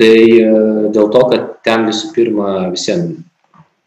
Tai 0.00 0.16
e, 0.16 0.48
dėl 0.96 1.12
to, 1.12 1.26
kad 1.34 1.52
ten 1.68 1.84
visų 1.90 2.08
pirma 2.16 2.54
visiems 2.72 3.20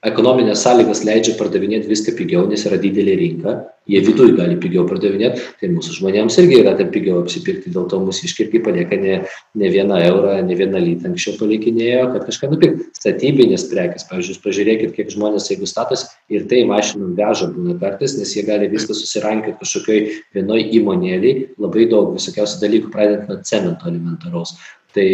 ekonominės 0.05 0.61
sąlygas 0.65 1.03
leidžia 1.07 1.35
pardavinėti 1.39 1.89
viską 1.89 2.13
pigiau, 2.17 2.45
nes 2.49 2.65
yra 2.67 2.77
didelė 2.81 3.15
rinka, 3.19 3.55
jie 3.89 4.01
viduje 4.05 4.35
gali 4.37 4.57
pigiau 4.61 4.85
pardavinėti, 4.89 5.41
tai 5.59 5.69
mūsų 5.73 5.95
žmonėms 5.99 6.37
irgi 6.41 6.59
yra 6.61 6.75
ten 6.77 6.91
pigiau 6.93 7.19
apsipirkti, 7.21 7.73
dėl 7.73 7.87
to 7.91 7.99
mūsų 8.03 8.27
iškirpti 8.29 8.61
palieka 8.65 8.99
ne, 9.01 9.17
ne 9.61 9.71
vieną 9.73 9.99
eurą, 10.09 10.35
ne 10.45 10.57
vieną 10.57 10.81
lytą 10.83 11.09
anksčiau 11.11 11.37
palikinėjo, 11.39 12.05
kad 12.13 12.27
kažką 12.29 12.51
nupirkti. 12.53 12.87
Statybinės 12.99 13.67
prekes, 13.71 14.07
pavyzdžiui, 14.11 14.39
pažiūrėkit, 14.45 14.95
kiek 14.97 15.11
žmonės, 15.13 15.49
jeigu 15.51 15.69
status 15.69 16.07
ir 16.33 16.47
tai 16.51 16.63
mašinom 16.69 17.13
veža 17.17 17.49
būna 17.53 17.77
kartais, 17.81 18.17
nes 18.19 18.33
jie 18.37 18.45
gali 18.47 18.69
viską 18.71 18.97
susirankyti 18.97 19.59
kažkokioj 19.61 20.07
vienoj 20.37 20.65
įmonėlį, 20.79 21.35
labai 21.61 21.89
daug 21.91 22.15
visokiausių 22.17 22.63
dalykų, 22.63 22.93
pradedant 22.93 23.29
nuo 23.29 23.43
cemento 23.45 23.91
elementaraus. 23.91 24.57
Tai 24.95 25.05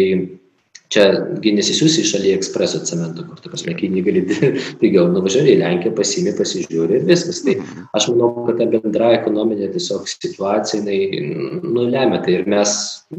čia 0.92 1.04
gi 1.42 1.52
nesisiųsi 1.56 2.02
iš 2.04 2.12
aliekspreso 2.18 2.82
cemento 2.86 3.24
kur 3.28 3.40
ta 3.40 3.50
prasme 3.52 3.74
kinijoj 3.78 4.04
gali 4.08 4.22
pigiau 4.82 5.08
nuvažiuoji 5.12 5.54
į 5.54 5.60
lenkiją 5.62 5.94
pasiimi 5.96 6.34
pasižiūri 6.36 6.98
ir 6.98 7.06
viskas 7.08 7.40
tai 7.46 7.56
mhm. 7.58 7.86
aš 7.96 8.08
manau 8.12 8.46
kad 8.48 8.60
ta 8.60 8.68
bendra 8.74 9.12
ekonominė 9.18 9.70
tiesiog 9.72 10.08
situacija 10.10 10.82
jinai 10.82 11.62
nu 11.62 11.86
lemia 11.88 12.20
tai 12.24 12.36
ir 12.40 12.48
mes 12.54 12.74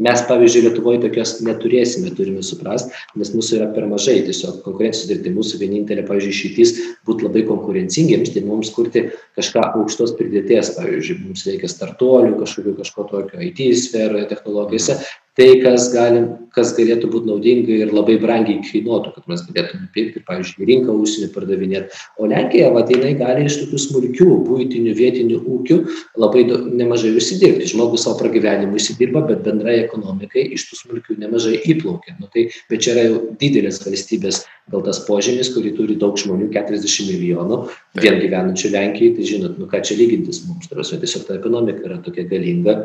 mes 0.08 0.26
pavyzdžiui 0.30 0.68
lietuvoj 0.68 1.02
tokios 1.08 1.36
neturėsime 1.46 2.14
turime 2.18 2.46
suprast 2.46 2.94
nes 3.20 3.34
mūsų 3.34 3.60
yra 3.60 3.70
per 3.76 3.90
mažai 3.90 4.20
tiesiog 4.28 4.62
konkurencijos 4.68 5.16
ir 5.16 5.24
tai 5.26 5.34
mūsų 5.36 5.62
vienintelė 5.64 6.06
pavyzdžiui 6.10 6.38
išeitis 6.38 6.76
būt 7.10 7.26
labai 7.26 7.46
konkurencingiems 7.50 8.34
tai 8.36 8.46
mums 8.46 8.74
kurti 8.76 9.08
kažką 9.38 9.66
aukštos 9.80 10.16
pridėties 10.20 10.76
pavyzdžiui 10.78 11.20
mums 11.26 11.46
reikia 11.50 11.72
startuolių 11.72 12.38
kažkokių 12.44 12.78
kažko 12.82 13.10
tokio 13.12 13.42
it 13.44 13.62
sferoje 13.80 14.30
technologijose 14.30 15.00
tai 15.38 15.50
kas 15.64 15.90
galim 15.94 16.32
kas 16.54 16.74
galėtų 16.78 17.10
būt 17.10 17.26
naudinga 17.26 17.74
ir 17.82 17.94
labai 17.94 18.20
brangiai 18.22 18.62
kainuotų 18.62 19.16
kad 19.16 19.30
mes 19.32 19.42
galėtume 19.48 19.88
pirkti 19.96 20.20
ir 20.20 20.26
pavyzdžiui 20.28 20.62
į 20.62 20.68
rinką 20.70 20.96
užsieny 21.02 21.32
pardavinėt. 21.34 21.96
O 22.22 22.30
lenkija 22.30 22.70
vat 22.76 22.92
jinai 22.94 23.16
gali 23.18 23.48
iš 23.48 23.58
tokių 23.64 23.82
smulkių 23.82 24.30
buitinių 24.46 24.94
vietinių 25.00 25.40
ūkių 25.56 25.80
labai 26.22 26.46
daug 26.50 26.70
nemažai 26.78 27.16
užsidirbti. 27.18 27.72
Žmogus 27.74 28.06
sau 28.06 28.14
pragyvenimui 28.20 28.78
užsidirba 28.78 29.26
bet 29.32 29.42
bendrai 29.48 29.80
ekonomikai 29.82 30.46
iš 30.54 30.68
tų 30.70 30.82
smulkių 30.84 31.18
nemažai 31.26 31.58
įplaukia. 31.74 32.18
Nu 32.22 32.30
tai 32.34 32.48
bet 32.70 32.86
čia 32.86 32.94
yra 32.94 33.10
jau 33.10 33.22
didelės 33.42 33.82
valstybės 33.82 34.44
gal 34.72 34.86
tas 34.86 35.02
požymis 35.08 35.50
kurį 35.56 35.74
turi 35.80 35.98
daug 36.00 36.20
žmonių 36.22 36.52
keturiasdešim 36.54 37.10
milijonų 37.10 37.64
vien 37.98 38.22
gyvenančių 38.22 38.76
lenkijoj 38.78 39.16
tai 39.18 39.32
žinot 39.34 39.58
nu 39.58 39.70
ką 39.72 39.82
čia 39.82 39.98
lygintis 39.98 40.46
mums? 40.46 40.70
Ta 40.70 40.78
prasme 40.78 41.02
tiesiog 41.02 41.26
ta 41.28 41.40
ekonomika 41.42 41.90
yra 41.90 41.98
tokia 42.06 42.30
galinga 42.30 42.84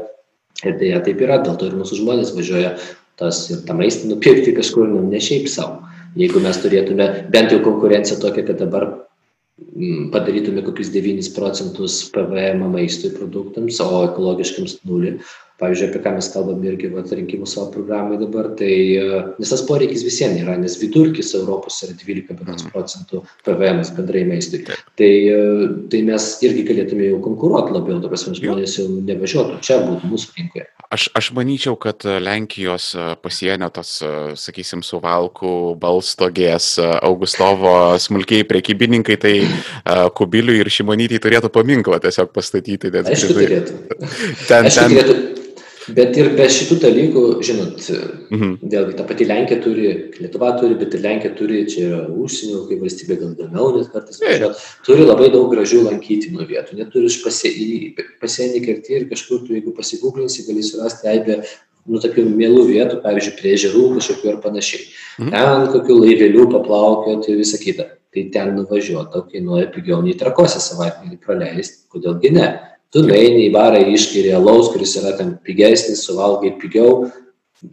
Ir 0.66 0.78
dėja 0.80 1.02
taip 1.06 1.20
yra, 1.22 1.38
dėl 1.44 1.59
to 1.59 1.68
ir 1.68 1.76
mūsų 1.78 2.00
žmonės 2.00 2.32
važiuoja 2.34 2.72
tas 3.18 3.44
ir 3.52 3.62
tą 3.66 3.76
maistą 3.78 4.09
nupirkti 4.11 4.54
kažkur, 4.56 4.88
nu, 4.90 5.02
ne 5.06 5.20
šiaip 5.22 5.46
savo. 5.50 5.84
Jeigu 6.18 6.40
mes 6.42 6.59
turėtume 6.62 7.06
bent 7.34 7.52
jau 7.54 7.61
konkurenciją 7.62 8.18
tokią, 8.22 8.44
kad 8.48 8.62
dabar 8.62 8.86
mm, 9.59 10.09
padarytume 10.14 10.64
kokius 10.66 10.90
9 10.94 11.30
procentus 11.36 12.00
PVM 12.14 12.64
maistui 12.72 13.12
produktams, 13.14 13.78
o 13.84 14.04
ekologiškams 14.09 14.80
nulį, 14.88 15.18
pavyzdžiui 15.59 15.88
apie 15.90 16.02
ką 16.04 16.14
mes 16.14 16.28
kalbam 16.32 16.62
irgi 16.66 16.90
vat 16.92 17.11
rinkimų 17.12 17.48
savo 17.50 17.72
programoj 17.74 18.20
dabar 18.22 18.50
tai 18.59 18.72
e, 18.94 19.20
nes 19.40 19.52
tas 19.52 19.64
poreikis 19.66 20.04
visiem 20.06 20.36
yra 20.38 20.54
nes 20.61 20.78
vidurkis 20.80 21.34
europos 21.38 21.80
yra 21.86 21.96
dvylika 21.98 22.36
berods 22.38 22.64
mhm. 22.64 22.72
procentų 22.74 23.22
pvmas 23.46 23.92
bendrai 23.96 24.24
maistui 24.28 24.62
tai 24.68 25.11
e, 25.34 25.38
tai 25.90 26.02
mes 26.06 26.30
irgi 26.46 26.66
galėtume 26.68 27.11
jau 27.11 27.22
konkuruot 27.26 27.72
labiau 27.74 27.98
ta 28.02 28.11
prasme 28.12 28.36
žmonės 28.38 28.78
jau 28.78 28.88
nevažiuotų 28.98 29.62
čia 29.66 29.80
būt 29.86 30.06
mūsų 30.09 30.36
rinkoje 30.38 30.68
Aš, 30.88 31.11
aš 31.12 31.26
manyčiau, 31.36 31.74
kad 31.76 32.00
Lenkijos 32.00 32.94
e, 32.96 33.11
pasienio 33.20 33.66
tos, 33.68 33.98
sakysim, 34.40 34.80
suvalkų, 34.80 35.74
balstogės, 35.82 36.70
Augustovo 37.04 37.74
smulkiai 38.00 38.46
prekybininkai, 38.48 39.18
tai 39.20 39.34
Kubiliui 40.16 40.62
ir 40.62 40.72
Šimonytį 40.72 41.20
turėtų 41.26 41.52
paminklą 41.52 42.00
tiesiog 42.06 42.32
pastatyti. 42.32 42.88
Aišku, 43.02 43.36
turėtų. 43.36 43.76
Ten, 44.48 44.70
Aišku, 44.70 44.80
ten... 44.80 44.96
turėtų 44.96 45.38
Bet 45.97 46.16
ir 46.20 46.30
be 46.36 46.45
šitų 46.53 46.76
dalykų, 46.82 47.22
žinot, 47.47 47.84
mhm. 48.32 48.57
vėlgi 48.72 48.97
ta 48.99 49.07
pati 49.09 49.26
Lenkija 49.28 49.61
turi, 49.64 49.93
Lietuva 50.18 50.51
turi, 50.59 50.76
bet 50.80 50.97
ir 50.97 51.05
Lenkija 51.05 51.32
turi, 51.39 51.62
čia 51.70 51.84
yra 51.86 52.01
užsienio, 52.12 52.64
kaip 52.68 52.82
valstybė 52.84 53.16
gal 53.20 53.32
įdomiau 53.32 53.70
net 53.76 53.89
kartais 53.95 54.20
važiuoti, 54.22 54.66
turi 54.86 55.07
labai 55.07 55.30
daug 55.32 55.49
gražių 55.53 55.84
lankytinų 55.86 56.49
vietų, 56.51 56.76
neturi 56.82 57.09
pasienį 58.20 58.62
kerti 58.66 58.99
ir 58.99 59.09
kažkur 59.12 59.47
tu, 59.47 59.57
jeigu 59.57 59.72
pasigūglinsi, 59.76 60.45
gali 60.49 60.64
surasti 60.66 61.09
aibę 61.12 61.41
nu, 61.89 62.01
tokių 62.03 62.26
mielų 62.28 62.64
vietų, 62.68 63.01
pavyzdžiui, 63.05 63.36
prie 63.39 63.55
ežerų 63.57 63.84
kažkokių 63.99 64.32
ar 64.34 64.41
panašiai. 64.45 64.89
Mhm. 65.22 65.30
Ten 65.34 65.70
kokių 65.74 66.01
laivelių 66.03 66.49
paplaukioti 66.53 67.32
ir 67.32 67.41
visą 67.41 67.61
kitą. 67.62 67.89
Tai 68.09 68.22
ten 68.32 68.55
nuvažiuoti, 68.57 69.11
tau 69.12 69.26
kainuoja 69.28 69.68
pigiau 69.72 70.01
nei 70.01 70.16
trakose 70.16 70.62
savaitgalį 70.64 71.18
praleisti, 71.24 71.84
kodėlgi 71.93 72.30
ne 72.32 72.47
tu 72.95 73.03
nueini 73.05 73.47
į 73.47 73.53
barą 73.55 73.80
išgeri 73.95 74.32
alaus 74.39 74.70
kuris 74.72 74.97
yra 75.01 75.14
ten 75.18 75.34
pigesnis 75.45 76.07
suvalgai 76.09 76.55
pigiau 76.62 77.09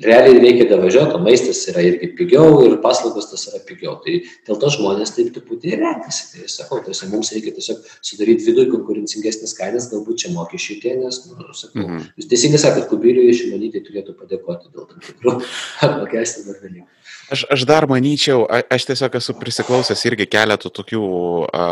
realiai 0.01 0.39
reikia 0.41 0.65
davažiuot 0.69 1.13
o 1.13 1.19
maistas 1.21 1.61
yra 1.69 1.83
irgi 1.85 2.09
pigiau 2.17 2.63
ir 2.65 2.77
paslaugos 2.83 3.29
tas 3.29 3.45
yra 3.51 3.61
pigiau. 3.67 3.97
Tai 4.03 4.15
dėl 4.47 4.59
to 4.61 4.71
žmonės 4.77 5.13
taip 5.15 5.29
truputį 5.35 5.75
ir 5.75 5.83
renkasi. 5.83 6.25
Tai 6.31 6.49
sakau 6.51 6.81
prasme 6.85 7.11
mums 7.11 7.31
reikia 7.35 7.53
tiesiog 7.57 7.83
sudaryt 7.99 8.41
viduj 8.45 8.69
konkurencingesnes 8.73 9.55
kainas 9.57 9.89
galbūt 9.93 10.25
čia 10.25 10.33
mokesčiai 10.33 10.81
tie 10.81 10.95
nes 10.99 11.21
nu 11.29 11.37
sakau. 11.53 11.85
Mhm. 11.85 12.09
jūs 12.17 12.31
teisingai 12.31 12.61
sakot 12.61 12.89
kubiliui 12.89 13.35
šimonytei 13.37 13.85
turėtų 13.85 14.17
padėkoti 14.17 14.73
dėl 14.73 14.89
tam 14.89 15.05
tikrų 15.05 15.37
apmokestinimo 15.87 16.59
dalykų. 16.63 16.89
Aš, 17.33 17.45
aš 17.49 17.63
dar 17.65 17.87
manyčiau, 17.89 18.43
aš 18.45 18.85
tiesiog 18.85 19.15
esu 19.17 19.33
prisiklausęs 19.37 20.03
irgi 20.05 20.27
keletų 20.29 20.69
tokių 20.77 21.05
a, 21.49 21.63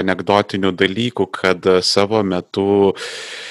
anegdotinių 0.00 0.72
dalykų, 0.76 1.28
kad 1.32 1.68
savo 1.84 2.20
metu 2.24 2.68
a, 2.92 2.92
e, 2.92 3.47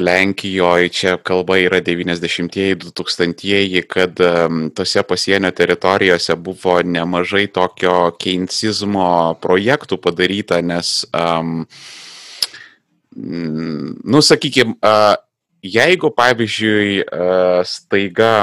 Lenkijoje, 0.00 0.88
čia 0.90 1.12
kalba 1.22 1.60
yra 1.62 1.78
90-ieji, 1.78 2.74
2000-ieji, 2.82 3.82
kad 3.86 4.18
tose 4.74 5.02
pasienio 5.06 5.52
teritorijose 5.54 6.34
buvo 6.34 6.80
nemažai 6.82 7.46
tokio 7.54 8.10
keinsizmo 8.18 9.38
projektų 9.38 10.00
padaryta, 10.02 10.58
nes, 10.58 11.04
a, 11.14 11.38
nu, 13.14 14.24
sakykime, 14.26 14.74
jeigu, 15.62 16.10
pavyzdžiui, 16.18 17.06
a, 17.06 17.62
staiga 17.62 18.34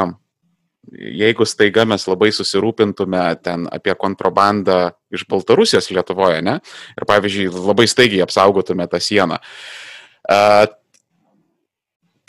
jeigu 0.92 1.46
staiga 1.46 1.84
mes 1.88 2.04
labai 2.08 2.32
susirūpintume 2.36 3.22
ten 3.44 3.68
apie 3.72 3.94
kontrabandą 4.00 4.94
iš 5.14 5.28
Baltarusijos 5.30 5.92
Lietuvoje, 5.92 6.40
ne, 6.44 6.60
ir 6.96 7.08
pavyzdžiui, 7.08 7.52
labai 7.52 7.88
staigiai 7.92 8.24
apsaugotume 8.24 8.88
tą 8.88 9.00
sieną, 9.04 9.44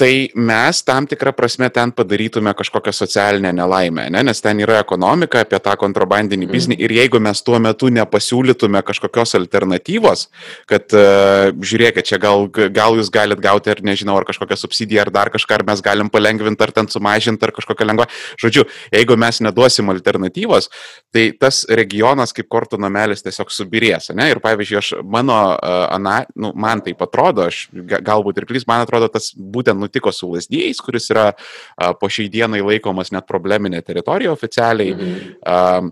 tai 0.03 0.31
mes 0.35 0.83
tam 0.83 1.07
tikrą 1.07 1.31
prasme 1.37 1.69
ten 1.71 1.93
padarytume 1.95 2.51
kažkokią 2.59 2.93
socialinę 2.93 3.53
nelaimę, 3.55 4.09
ne? 4.11 4.23
nes 4.27 4.41
ten 4.43 4.59
yra 4.59 4.81
ekonomika 4.83 5.45
apie 5.45 5.61
tą 5.63 5.77
kontrabandinį 5.79 6.49
mm. 6.49 6.51
biznį 6.51 6.77
ir 6.83 6.95
jeigu 6.97 7.21
mes 7.23 7.43
tuo 7.47 7.61
metu 7.63 7.87
nepasiūlytume 7.95 8.83
kažkokios 8.89 9.37
alternatyvos, 9.39 10.25
kad 10.67 10.97
uh, 10.97 11.53
žiūrėkit, 11.55 12.09
čia 12.09 12.19
gal, 12.23 12.49
gal 12.51 12.99
jūs 12.99 13.13
galit 13.15 13.39
gauti 13.45 13.71
ar 13.71 13.83
nežinau, 13.87 14.17
ar 14.19 14.27
kažkokią 14.27 14.59
subsidiją, 14.59 15.05
ar 15.05 15.13
dar 15.15 15.31
kažką, 15.37 15.61
ar 15.61 15.67
mes 15.71 15.85
galim 15.87 16.11
palengvinti, 16.11 16.67
ar 16.67 16.75
ten 16.75 16.91
sumažinti, 16.91 17.47
ar 17.47 17.55
kažkokią 17.55 17.87
lengvą. 17.93 18.09
Žodžiu, 18.43 18.67
jeigu 18.97 19.19
mes 19.23 19.39
neduosim 19.47 19.95
alternatyvos, 19.95 20.67
tai 21.15 21.29
tas 21.39 21.63
regionas 21.71 22.35
kaip 22.35 22.51
kortų 22.51 22.81
namelis 22.83 23.23
tiesiog 23.23 23.55
subirės. 23.55 24.11
Ne? 24.19 24.33
Ir 24.35 24.43
pavyzdžiui, 24.43 24.81
aš 24.83 24.93
mano, 25.07 25.39
uh, 25.55 25.87
ana, 25.95 26.25
nu, 26.35 26.51
man 26.59 26.83
tai 26.83 26.99
atrodo, 26.99 27.47
aš 27.53 27.69
galbūt 28.03 28.43
ir 28.43 28.51
klys, 28.51 28.67
man 28.67 28.83
atrodo, 28.83 29.07
tas 29.13 29.31
būtent 29.39 29.79
nu, 29.79 29.92
nutiko 29.93 30.13
su 30.17 30.33
Lasdėjais, 30.33 30.81
kuris 30.81 31.11
yra 31.13 31.31
a, 31.33 31.93
po 31.93 32.09
šiai 32.09 32.33
dienai 32.33 32.65
laikomas 32.65 33.13
net 33.13 33.29
probleminė 33.29 33.85
teritorija 33.85 34.33
oficialiai. 34.33 34.97
Mhm. 34.97 35.35
A, 35.45 35.83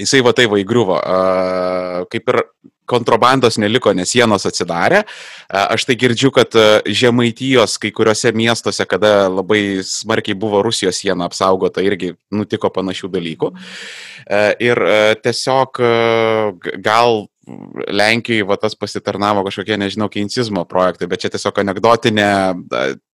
jisai 0.00 0.22
va 0.24 0.32
tai 0.32 0.46
va 0.50 0.60
įgriuvo. 0.60 0.98
Kaip 2.10 2.30
ir 2.32 2.44
kontrabandos 2.90 3.58
neliko, 3.62 3.92
nes 3.94 4.10
sienos 4.10 4.46
atsidarė. 4.48 5.04
Aš 5.46 5.86
tai 5.86 5.96
girdžiu, 6.00 6.32
kad 6.34 6.56
Žemaitijos 6.86 7.76
kai 7.78 7.92
kuriuose 7.94 8.32
miestuose, 8.34 8.86
kada 8.90 9.28
labai 9.30 9.84
smarkiai 9.86 10.38
buvo 10.38 10.62
Rusijos 10.66 10.98
siena 10.98 11.28
apsaugota, 11.30 11.84
irgi 11.86 12.16
nutiko 12.34 12.72
panašių 12.74 13.12
dalykų. 13.14 13.52
Ir 14.66 14.82
tiesiog 15.22 15.82
gal 16.82 17.28
Lenkijoje 17.90 18.46
va 18.48 18.56
tas 18.60 18.74
pasitarnavo 18.78 19.44
kažkokie, 19.46 19.76
nežinau, 19.80 20.10
keinsizmo 20.12 20.64
projektai, 20.68 21.08
bet 21.10 21.24
čia 21.24 21.30
tiesiog 21.34 21.60
anegdotinė, 21.62 22.30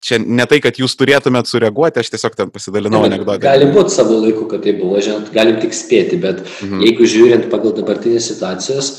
čia 0.04 0.20
ne 0.24 0.46
tai, 0.50 0.60
kad 0.64 0.78
jūs 0.82 0.96
turėtumėt 1.00 1.50
sureaguoti, 1.50 2.02
aš 2.04 2.12
tiesiog 2.14 2.38
ten 2.40 2.54
pasidalinau 2.54 3.04
anegdotinę. 3.08 3.46
Gali 3.46 3.72
būti 3.74 3.96
savo 3.96 4.20
laiku, 4.24 4.48
kad 4.52 4.66
tai 4.66 4.76
buvo, 4.80 5.02
žinot, 5.04 5.32
galim 5.36 5.60
tik 5.64 5.76
spėti, 5.78 6.20
bet 6.24 6.44
mhm. 6.44 6.86
jeigu 6.88 7.10
žiūrint 7.16 7.50
pagal 7.54 7.76
dabartinės 7.80 8.32
situacijos, 8.34 8.94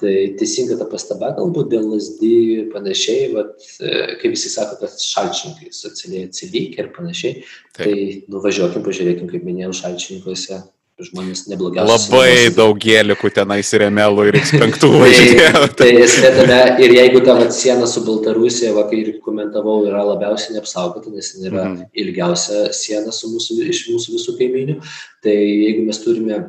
tai 0.00 0.14
teisinga 0.40 0.78
ta 0.80 0.86
pastaba 0.88 1.34
galbūt 1.36 1.70
dėl 1.74 1.90
lasdy 1.92 2.34
ir 2.54 2.68
panašiai, 2.72 3.30
vat, 3.34 3.56
e, 3.84 3.96
kaip 4.22 4.32
visi 4.32 4.52
sako, 4.52 4.78
kad 4.80 4.94
šalčininkai 4.96 5.72
socialiai 5.76 6.28
atsilikę 6.30 6.84
ir 6.86 6.92
panašiai, 6.96 7.42
Taip. 7.76 7.82
tai 7.82 7.96
nuvažiuokim, 8.32 8.84
pažiūrėkim, 8.86 9.28
kaip 9.28 9.44
minėjau, 9.44 9.74
šalčininkuose 9.82 10.62
žmonės 11.06 11.46
neblogiausi. 11.50 12.10
Labai 12.10 12.50
daug 12.54 12.78
gėlikų 12.80 13.30
tenais 13.36 13.72
ir 13.76 13.86
emelų 13.86 14.26
ir 14.30 14.38
X5 14.40 14.86
važiuoja. 15.02 15.50
tai, 15.62 15.68
tai 15.80 15.90
esmė 16.04 16.32
tame, 16.36 16.60
ir 16.84 16.94
jeigu 16.96 17.22
ta 17.26 17.36
vat, 17.38 17.54
siena 17.56 17.88
su 17.90 18.04
Baltarusija, 18.06 18.72
vakar 18.76 18.98
ir 18.98 19.12
komentavau, 19.24 19.80
yra 19.88 20.02
labiausiai 20.12 20.56
neapsaugota, 20.58 21.12
nes 21.14 21.32
jin 21.34 21.50
yra 21.50 21.66
mm. 21.66 21.90
ilgiausia 22.04 22.66
siena 22.76 23.14
su 23.14 23.32
mūsų, 23.32 23.60
iš 23.72 23.86
mūsų 23.92 24.16
visų 24.16 24.36
kaiminių, 24.40 24.80
tai 25.24 25.36
jeigu 25.36 25.86
mes 25.88 26.02
turime 26.04 26.42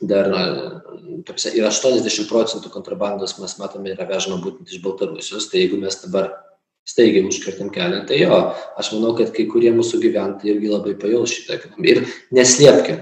dar 0.00 0.32
ir 1.56 1.64
80 1.64 2.26
procentų 2.28 2.70
kontrabandos 2.72 3.38
mes 3.40 3.54
matome 3.60 3.94
yra 3.94 4.04
vežama 4.08 4.40
būtent 4.42 4.68
iš 4.68 4.82
Baltarusijos, 4.84 5.48
tai 5.50 5.64
jeigu 5.64 5.80
mes 5.80 5.96
dabar 6.02 6.34
staigiai 6.86 7.26
užkirtam 7.26 7.70
kelią, 7.74 8.04
tai 8.06 8.20
jo, 8.20 8.36
aš 8.78 8.92
manau, 8.94 9.14
kad 9.18 9.32
kai 9.34 9.48
kurie 9.50 9.72
mūsų 9.74 9.98
gyventojai 10.04 10.52
irgi 10.54 10.70
labai 10.70 10.94
pajaus 11.00 11.34
šitą 11.34 11.56
ekonomiką. 11.58 11.88
Ir 11.90 12.36
neslėpkim, 12.38 13.00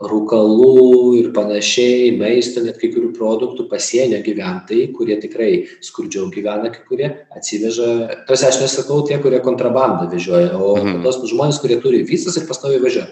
rūkalų 0.00 1.16
ir 1.18 1.26
panašiai, 1.36 2.12
maisto, 2.16 2.62
net 2.64 2.78
kai 2.80 2.88
kurių 2.92 3.10
produktų 3.16 3.66
pasienio 3.68 4.22
gyventojai, 4.24 4.86
kurie 4.96 5.18
tikrai 5.20 5.50
skurdžiau 5.84 6.30
gyvena, 6.32 6.70
kai 6.72 6.86
kurie 6.88 7.10
atsiveža, 7.36 7.90
tos 8.28 8.44
aš 8.48 8.62
nesakau 8.62 9.02
tie, 9.08 9.18
kurie 9.20 9.42
kontrabandą 9.44 10.08
vežioja, 10.12 10.54
o 10.56 10.72
mhm. 10.78 11.02
tos 11.04 11.20
žmonės, 11.28 11.60
kurie 11.60 11.76
turi 11.84 12.00
visas 12.08 12.38
ir 12.40 12.48
pastovi 12.48 12.80
vežioja. 12.80 13.10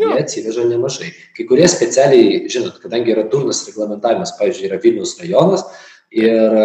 Jie 0.00 0.14
atsiveža 0.16 0.64
nemažai. 0.64 1.10
Kai 1.36 1.44
kurie 1.48 1.66
specialiai, 1.68 2.46
žinot, 2.48 2.78
kadangi 2.80 3.12
yra 3.12 3.26
durnas 3.28 3.66
reglamentavimas, 3.66 4.32
pavyzdžiui, 4.38 4.70
yra 4.70 4.78
Vilnius 4.80 5.18
rajonas 5.20 5.66
ir 6.14 6.56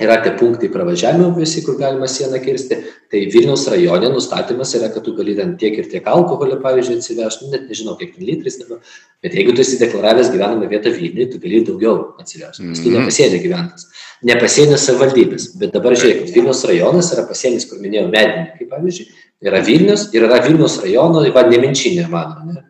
yra 0.00 0.16
tie 0.24 0.32
punktai 0.38 0.70
pravažiavimo 0.72 1.30
visi, 1.36 1.62
kur 1.64 1.76
galima 1.78 2.08
sieną 2.08 2.40
kirsti, 2.42 2.78
tai 3.12 3.20
Vilniaus 3.32 3.66
rajone 3.70 4.08
nustatymas 4.14 4.72
yra, 4.78 4.88
kad 4.94 5.04
tu 5.04 5.14
gali 5.16 5.34
ten 5.36 5.56
tiek 5.60 5.76
ir 5.78 5.88
tiek 5.92 6.06
alkoholio, 6.08 6.56
pavyzdžiui, 6.64 6.98
atsivežti, 7.00 7.46
nu, 7.46 7.52
net 7.54 7.66
nežinau, 7.68 7.96
kiek 8.00 8.14
ten 8.16 8.26
litrais 8.28 8.56
dabar, 8.60 8.80
bet 9.24 9.36
jeigu 9.36 9.54
tu 9.56 9.64
esi 9.64 9.80
deklaravęs 9.80 10.32
gyvenamą 10.32 10.70
vietą 10.70 10.92
Vilniui, 10.94 11.28
tu 11.32 11.40
gali 11.42 11.62
daugiau 11.68 11.96
atsivežti, 12.22 12.68
nes 12.68 12.80
tu 12.80 12.88
mhm. 12.88 13.04
nepasienė 13.04 13.42
gyventas. 13.44 13.88
Nepasienė 14.30 14.78
savivaldybės, 14.80 15.50
bet 15.60 15.74
dabar 15.76 15.98
žiūrėk, 15.98 16.30
Vilniaus 16.34 16.64
rajonas 16.68 17.12
yra 17.16 17.26
pasienis, 17.28 17.68
kur 17.68 17.82
minėjau, 17.82 18.08
medininkai, 18.12 18.68
pavyzdžiui, 18.72 19.10
yra 19.48 19.60
Vilnius 19.64 20.08
ir 20.16 20.28
yra 20.28 20.40
Vilnius 20.44 20.80
rajono, 20.84 21.24
va, 21.34 21.44
neminčinė 21.48 22.08
mano, 22.12 22.44
ne? 22.48 22.66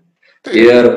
Ir 0.57 0.89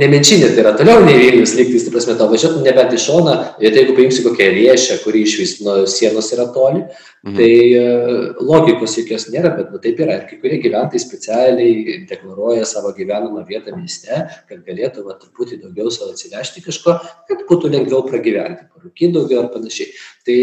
nemenčinė, 0.00 0.50
tai 0.52 0.62
yra 0.62 0.72
toliau 0.76 1.04
nei 1.04 1.16
Vilnius 1.18 1.54
lygtis, 1.56 1.86
tai 1.86 1.92
prasme, 1.94 2.16
tau 2.18 2.28
važiuotum 2.28 2.64
nebent 2.66 2.92
į 2.92 2.98
šoną, 3.00 3.34
ir 3.64 3.76
jeigu 3.76 3.94
paimsi 3.96 4.24
kokią 4.24 4.48
riešę, 4.52 4.98
kuri 5.04 5.22
iš 5.24 5.36
vis 5.40 5.54
nuo 5.64 5.76
sienos 5.90 6.28
yra 6.36 6.46
toli, 6.54 6.82
mhm. 7.24 7.36
tai 7.38 7.50
uh, 7.80 8.42
logikos 8.44 8.98
jokios 9.00 9.28
nėra, 9.32 9.54
bet 9.56 9.70
nu, 9.72 9.80
taip 9.82 10.02
yra. 10.04 10.18
Ir 10.20 10.26
kai 10.28 10.40
kurie 10.42 10.58
gyventojai 10.64 11.02
specialiai 11.02 12.00
deklaruoja 12.10 12.66
savo 12.68 12.92
gyvenamą 12.96 13.46
vietą 13.48 13.76
mieste, 13.76 14.20
kad 14.50 14.60
galėtų 14.66 15.06
va, 15.06 15.16
truputį 15.22 15.62
daugiau 15.64 15.92
savo 15.94 16.12
atsivežti 16.12 16.64
kažko, 16.66 16.98
kad 17.30 17.46
būtų 17.48 17.72
lengviau 17.72 18.04
pragyventi, 18.08 18.68
parūkyti 18.76 19.14
daugiau 19.16 19.46
ar 19.46 19.50
panašiai. 19.54 19.96
Tai, 20.28 20.38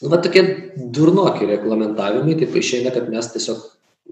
nu, 0.00 0.08
va, 0.08 0.22
tokie 0.24 0.46
durnoki 0.96 1.52
reglamentavimai, 1.52 2.40
taip 2.40 2.56
išeina, 2.62 2.94
kad 2.96 3.12
mes 3.12 3.28
tiesiog 3.36 3.60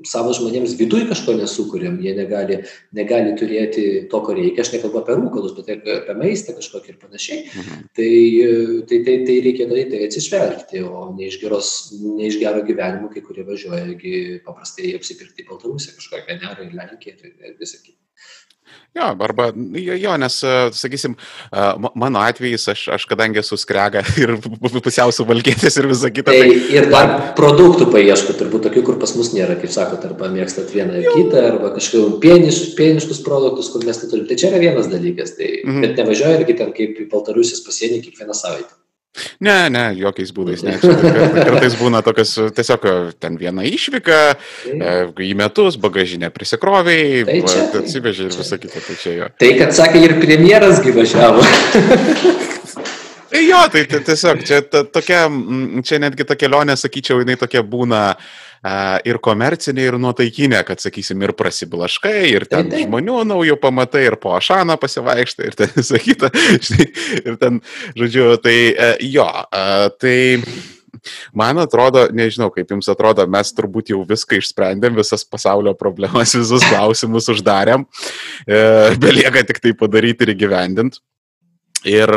savo 0.07 0.33
žmonėms 0.37 0.77
viduj 0.79 1.07
kažko 1.11 1.35
nesukūrėm, 1.39 1.99
jie 2.05 2.15
negali, 2.17 2.61
negali 2.97 3.35
turėti 3.39 3.87
to, 4.11 4.21
ko 4.25 4.35
reikia, 4.37 4.65
aš 4.65 4.73
nekalbu 4.75 5.01
apie 5.03 5.17
rūkalus, 5.19 5.55
bet 5.59 5.71
apie 5.75 6.17
maistą 6.19 6.57
kažkokį 6.57 6.95
ir 6.95 6.99
panašiai, 7.03 7.41
mhm. 7.49 7.87
tai, 7.99 8.11
tai, 8.91 9.01
tai, 9.07 9.17
tai 9.29 9.39
reikia 9.47 9.69
į 9.71 9.87
tai 9.93 10.03
atsižvelgti, 10.09 10.85
o 10.89 11.07
ne 11.17 11.29
iš, 11.31 11.41
geros, 11.43 11.73
ne 12.01 12.29
iš 12.31 12.41
gero 12.43 12.65
gyvenimo, 12.67 13.11
kai 13.13 13.25
kurie 13.27 13.47
važiuoja 13.49 13.89
paprastai 14.47 14.95
apsipirkti 14.99 15.45
į 15.45 15.51
Baltarusiją 15.51 15.99
kažkokią, 15.99 16.41
ne, 16.41 16.53
ar 16.53 16.63
į 16.65 16.71
Lenkiją 16.77 17.19
ir, 17.21 17.59
visą 17.61 17.83
kitą. 17.83 17.99
Jo, 18.91 19.13
arba, 19.23 19.53
jo, 19.79 19.95
jo, 19.95 20.15
nes, 20.19 20.37
sakysim, 20.75 21.13
mano 21.95 22.19
atvejais, 22.27 22.65
aš, 22.73 22.81
aš 22.97 23.05
kadangi 23.07 23.39
esu 23.39 23.55
skrega 23.61 24.03
ir 24.23 24.33
pusiau 24.83 25.15
suvalgėtis 25.15 25.79
ir 25.79 25.87
visą 25.93 26.11
kitą. 26.11 26.35
Tai, 26.35 26.41
tai 26.43 26.75
ir 26.75 26.89
dar 26.91 27.13
produktų 27.39 27.87
paieškų, 27.95 28.35
turbūt 28.41 28.67
tokių, 28.67 28.83
kur 28.89 28.99
pas 28.99 29.15
mus 29.15 29.31
nėra, 29.37 29.55
kaip 29.63 29.71
sakot, 29.71 30.09
arba 30.11 30.33
mėgstat 30.35 30.75
vieną 30.75 30.99
ir 31.05 31.07
kitą, 31.15 31.47
arba 31.53 31.71
kažkokius 31.77 32.19
pieniš, 32.25 32.61
pieniškus 32.81 33.23
produktus, 33.27 33.71
kur 33.71 33.87
mes 33.87 34.03
neturim. 34.03 34.27
Tai 34.27 34.41
čia 34.43 34.51
yra 34.51 34.65
vienas 34.67 34.91
dalykas, 34.91 35.37
tai, 35.39 35.53
mhm. 35.63 35.87
bet 35.87 36.03
nevažiuoja 36.03 36.43
irgi 36.43 36.59
ten 36.59 36.75
kaip 36.75 36.99
į 36.99 37.11
Baltarusijos 37.15 37.63
pasienį 37.69 38.03
kiekvieną 38.09 38.35
savaitę. 38.35 38.80
Ne, 39.43 39.57
ne, 39.73 39.85
jokiais 39.99 40.31
būdais. 40.35 40.63
Ne. 40.65 40.77
Kartais 41.49 41.75
būna 41.81 42.03
tokias, 42.07 42.37
tiesiog 42.57 42.87
ten 43.21 43.39
viena 43.41 43.65
išvyka, 43.67 44.21
e, 44.71 44.93
į 45.27 45.33
metus, 45.39 45.79
bagažinė 45.83 46.31
prisikroviai, 46.35 47.25
tai 47.27 47.41
atsivežė 47.83 48.29
ir 48.29 48.39
visą 48.39 48.61
kitą. 48.63 48.85
Tai, 48.87 48.99
čia 49.03 49.17
jo. 49.17 49.31
tai, 49.43 49.51
kad 49.59 49.75
sakė, 49.77 50.05
ir 50.07 50.17
premjeras 50.23 50.83
gyvažiavo. 50.87 51.45
Tai 53.31 53.41
jo, 53.47 53.59
tai, 53.71 53.85
tai 53.87 54.01
tiesiog 54.03 54.41
čia 54.43 54.57
ta, 54.67 54.81
tokia, 54.91 55.21
čia 55.87 56.01
netgi 56.03 56.25
ta 56.27 56.35
kelionė, 56.35 56.75
sakyčiau, 56.75 57.21
jinai 57.23 57.37
tokia 57.39 57.63
būna 57.63 58.01
ir 59.09 59.19
komercinė, 59.25 59.87
ir 59.89 59.97
nuotaikinė, 60.01 60.61
kad, 60.69 60.83
sakysim, 60.83 61.23
ir 61.25 61.33
prasiblaškai, 61.37 62.19
ir 62.29 62.45
ten 62.49 62.69
tai, 62.69 62.83
tai. 62.83 62.83
žmonių 62.89 63.23
naujų 63.31 63.57
pamatai, 63.61 64.05
ir 64.11 64.19
po 64.21 64.35
ašaną 64.37 64.77
pasivaikštai, 64.81 65.49
ir 65.49 65.57
ten 65.57 65.73
visą 65.79 66.01
kitą. 66.03 66.29
Ir 67.25 67.41
ten, 67.41 67.63
žodžiu, 67.97 68.35
tai 68.43 68.59
e, 68.75 68.93
jo, 69.13 69.31
tai... 70.01 70.19
Man 71.33 71.57
atrodo, 71.63 72.03
nežinau, 72.13 72.51
kaip 72.53 72.73
jums 72.75 72.91
atrodo, 72.93 73.25
mes 73.31 73.55
turbūt 73.57 73.93
jau 73.93 74.03
viską 74.05 74.37
išsprendėm, 74.37 74.99
visas 74.99 75.23
pasaulio 75.25 75.73
problemas, 75.79 76.35
visus 76.37 76.67
klausimus 76.67 77.31
uždarėm, 77.33 77.87
e, 78.45 78.59
belieka 79.01 79.47
tik 79.49 79.63
tai 79.65 79.73
padaryti 79.79 80.27
ir 80.27 80.35
įgyvendinti. 80.35 81.01
Ir, 81.89 82.11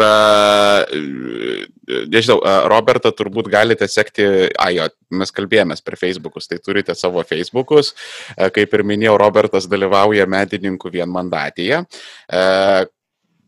nežinau, 2.12 2.40
Robertą 2.68 3.14
turbūt 3.16 3.48
galite 3.52 3.88
sekti, 3.88 4.26
ajo, 4.60 4.90
mes 5.16 5.32
kalbėjomės 5.32 5.80
per 5.86 5.96
Facebookus, 6.00 6.50
tai 6.52 6.60
turite 6.60 6.96
savo 7.00 7.24
Facebookus. 7.28 7.94
Kaip 8.36 8.76
ir 8.76 8.84
minėjau, 8.90 9.16
Robertas 9.22 9.70
dalyvauja 9.72 10.28
medininkų 10.28 10.92
vienmandatyje. 10.98 11.84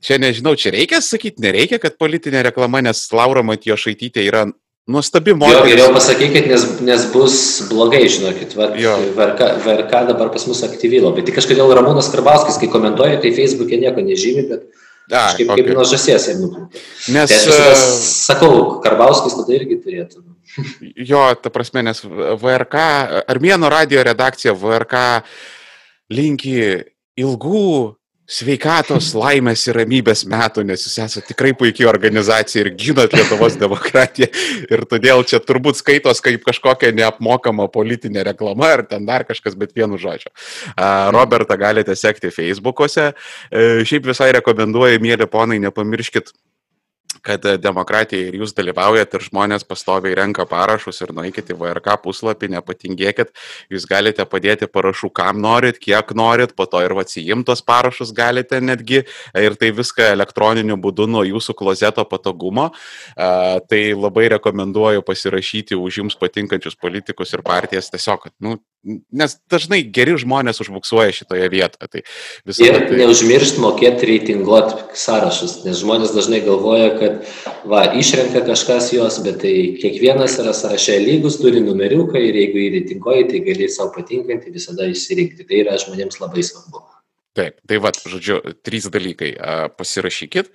Čia 0.06 0.20
nežinau, 0.22 0.54
čia 0.56 0.72
reikia 0.76 1.02
sakyti, 1.02 1.42
nereikia, 1.44 1.82
kad 1.82 1.98
politinė 2.00 2.46
reklama, 2.48 2.80
nes 2.86 3.02
Laura 3.12 3.44
Matijo 3.44 3.76
Šaitytė 3.80 4.24
yra 4.28 4.46
nuostabi 4.88 5.34
moteris. 5.34 5.58
Jo, 5.58 5.70
geriau 5.72 5.94
pasakykit, 5.96 6.48
nes, 6.52 6.66
nes 6.86 7.06
bus 7.12 7.38
blogai, 7.72 8.04
žinokit. 8.12 8.54
VRK, 8.56 9.48
VRK 9.66 10.04
dabar 10.12 10.30
pas 10.32 10.46
mus 10.46 10.62
aktyviai 10.68 11.02
labai. 11.04 11.26
Tik 11.26 11.40
kažkodėl 11.40 11.74
Ramūnas 11.74 12.12
Karbauskis, 12.14 12.60
kai 12.62 12.70
komentuoja, 12.70 13.18
tai 13.24 13.34
Facebook'e 13.34 13.82
nieko 13.82 14.06
nežymi, 14.06 14.46
bet 14.52 14.85
A, 15.12 15.36
kaip, 15.38 15.52
okay. 15.54 15.62
kaip 15.62 15.76
nuo 15.78 15.86
žasies 15.86 16.30
jam 16.32 16.40
nuplaukia. 16.42 16.82
Nes... 17.14 17.34
Tai 17.34 17.58
aš 17.74 17.84
sakau, 18.26 18.56
Karbauskis 18.86 19.38
tada 19.38 19.54
irgi 19.58 19.78
turėtų. 19.84 20.24
Jo, 21.10 21.28
ta 21.42 21.52
prasme, 21.52 21.84
nes 21.84 22.00
VRK, 22.06 22.82
Armėno 23.34 23.70
radio 23.74 24.04
redakcija 24.06 24.54
VRK 24.56 25.02
linki 26.16 26.56
ilgų 27.20 27.68
sveikatos, 28.26 29.12
laimės 29.18 29.66
ir 29.70 29.78
ramybės 29.80 30.24
metų, 30.30 30.66
nes 30.66 30.86
jūs 30.88 30.98
esate 31.04 31.30
tikrai 31.30 31.54
puikiai 31.58 31.88
organizacija 31.90 32.64
ir 32.64 32.72
ginat 32.78 33.14
Lietuvos 33.14 33.58
demokratiją. 33.64 34.30
Ir 34.70 34.86
todėl 34.90 35.24
čia 35.30 35.42
turbūt 35.44 35.80
skaitos 35.82 36.24
kaip 36.26 36.46
kažkokia 36.48 36.94
neapmokama 36.96 37.68
politinė 37.74 38.26
reklama 38.32 38.72
ar 38.78 38.86
ten 38.90 39.06
dar 39.06 39.28
kažkas, 39.28 39.58
bet 39.60 39.76
vienu 39.78 40.00
žodžiu. 40.02 40.34
Robertą 41.16 41.58
galite 41.62 41.96
sekti 42.00 42.34
Facebook'ose. 42.34 43.12
E, 43.52 43.86
šiaip 43.86 44.10
visai 44.10 44.32
rekomenduoju, 44.40 45.02
mėly 45.04 45.30
ponai, 45.30 45.62
nepamirškit 45.64 46.34
kad 47.26 47.46
e, 47.46 47.56
demokratija 47.62 48.30
ir 48.30 48.38
jūs 48.40 48.54
dalyvaujat 48.58 49.16
ir 49.18 49.26
žmonės 49.26 49.66
pastoviai 49.68 50.16
renka 50.20 50.46
parašus 50.50 51.02
ir 51.04 51.14
nueikit 51.18 51.50
į 51.52 51.58
VRK 51.60 51.98
puslapį, 52.04 52.52
nepatingėkit, 52.56 53.34
jūs 53.74 53.88
galite 53.90 54.26
padėti 54.30 54.70
parašų 54.72 55.12
kam 55.16 55.42
norit, 55.44 55.80
kiek 55.82 56.14
norit, 56.18 56.56
po 56.56 56.68
to 56.70 56.84
ir 56.86 56.96
atsijimtos 57.02 57.64
parašus 57.66 58.14
galite 58.16 58.62
netgi 58.62 59.04
ir 59.06 59.58
tai 59.60 59.72
viską 59.76 60.12
elektroniniu 60.14 60.78
būdu 60.82 61.10
nuo 61.10 61.26
jūsų 61.26 61.56
klozeto 61.58 62.06
patogumo. 62.10 62.70
Tai 63.16 63.82
labai 63.96 64.30
rekomenduoju 64.36 65.04
pasirašyti 65.06 65.78
už 65.78 66.02
jums 66.02 66.18
patinkančius 66.20 66.78
politikus 66.80 67.34
ir 67.36 67.44
partijas 67.46 67.92
tiesiog, 67.94 68.30
nu, 68.44 68.58
nes 68.86 69.36
dažnai 69.52 69.82
geri 69.96 70.16
žmonės 70.22 70.62
užbuksuoja 70.64 71.14
šitoje 71.18 71.50
vietoje. 71.52 71.90
Tai 71.90 72.02
ir 72.62 72.78
tai... 72.88 73.00
neužmiršt 73.02 73.60
mokėti 73.64 74.10
reitinguoti 74.12 74.98
sąrašus, 75.02 75.58
nes 75.66 75.82
žmonės 75.82 76.14
dažnai 76.16 76.42
galvoja, 76.46 76.92
kad 77.00 77.64
va, 77.70 77.86
išrenka 77.98 78.46
kažkas 78.48 78.92
juos, 78.96 79.20
bet 79.26 79.42
tai 79.44 79.56
kiekvienas 79.82 80.38
yra 80.44 80.54
sąraše 80.56 81.00
lygus, 81.02 81.40
turi 81.42 81.64
numeriuką 81.66 82.22
ir 82.22 82.42
jeigu 82.44 82.62
jį 82.62 82.74
reitinguoji, 82.80 83.30
tai 83.32 83.46
gali 83.48 83.72
savo 83.74 83.94
patinkantį 83.98 84.54
visada 84.56 84.90
išsirinkti. 84.92 85.48
Tai 85.50 85.64
yra 85.66 85.80
žmonėms 85.82 86.22
labai 86.22 86.46
svarbu. 86.46 86.86
Taip, 87.36 87.58
tai 87.68 87.82
va, 87.84 87.92
žodžiu, 87.92 88.38
trys 88.64 88.86
dalykai. 88.88 89.34
Pasirašykit, 89.76 90.54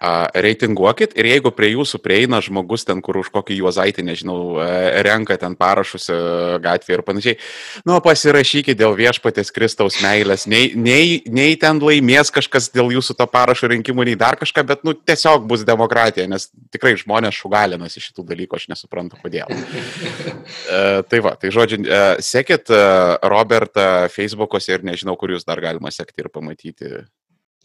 reitinguokit 0.00 1.12
ir 1.18 1.28
jeigu 1.28 1.52
prie 1.52 1.74
jūsų 1.74 2.00
prieina 2.00 2.40
žmogus 2.40 2.86
ten, 2.88 3.02
kur 3.04 3.18
už 3.20 3.28
kokį 3.34 3.58
juozaitį, 3.60 4.04
nežinau, 4.08 4.38
e, 4.64 5.02
renka 5.04 5.36
ten 5.40 5.56
parašus 5.60 6.08
e, 6.08 6.16
gatvėje 6.64 6.96
ir 6.96 7.02
panašiai, 7.04 7.36
nu, 7.84 7.98
pasirašykit 8.04 8.78
dėl 8.80 8.96
viešpatės 8.96 9.52
Kristaus 9.52 10.00
meilės, 10.00 10.46
nei, 10.50 10.72
nei, 10.72 11.20
nei 11.28 11.58
ten 11.60 11.82
laimės 11.84 12.32
kažkas 12.32 12.70
dėl 12.72 12.94
jūsų 12.96 13.18
to 13.20 13.28
parašo 13.28 13.68
rinkimų, 13.74 14.08
nei 14.08 14.16
dar 14.20 14.40
kažką, 14.40 14.64
bet, 14.72 14.84
nu, 14.88 14.96
tiesiog 14.96 15.44
bus 15.50 15.66
demokratija, 15.68 16.28
nes 16.30 16.48
tikrai 16.72 16.96
žmonės 17.00 17.36
šugalinasi 17.36 18.00
šitų 18.08 18.24
dalykų, 18.32 18.56
aš 18.56 18.68
nesuprantu 18.72 19.20
kodėl. 19.20 19.52
e, 19.52 20.82
tai 21.12 21.24
va, 21.24 21.36
tai 21.36 21.52
žodžiu, 21.52 21.82
e, 21.84 22.02
sekit 22.24 22.72
e, 22.72 22.82
Robertą 23.28 24.08
Facebook'ose 24.16 24.78
ir 24.78 24.86
nežinau, 24.86 25.18
kur 25.20 25.36
jūs 25.36 25.44
dar 25.44 25.60
galima 25.60 25.92
sekti 25.92 26.24
ir 26.24 26.32
pamatyti 26.32 27.04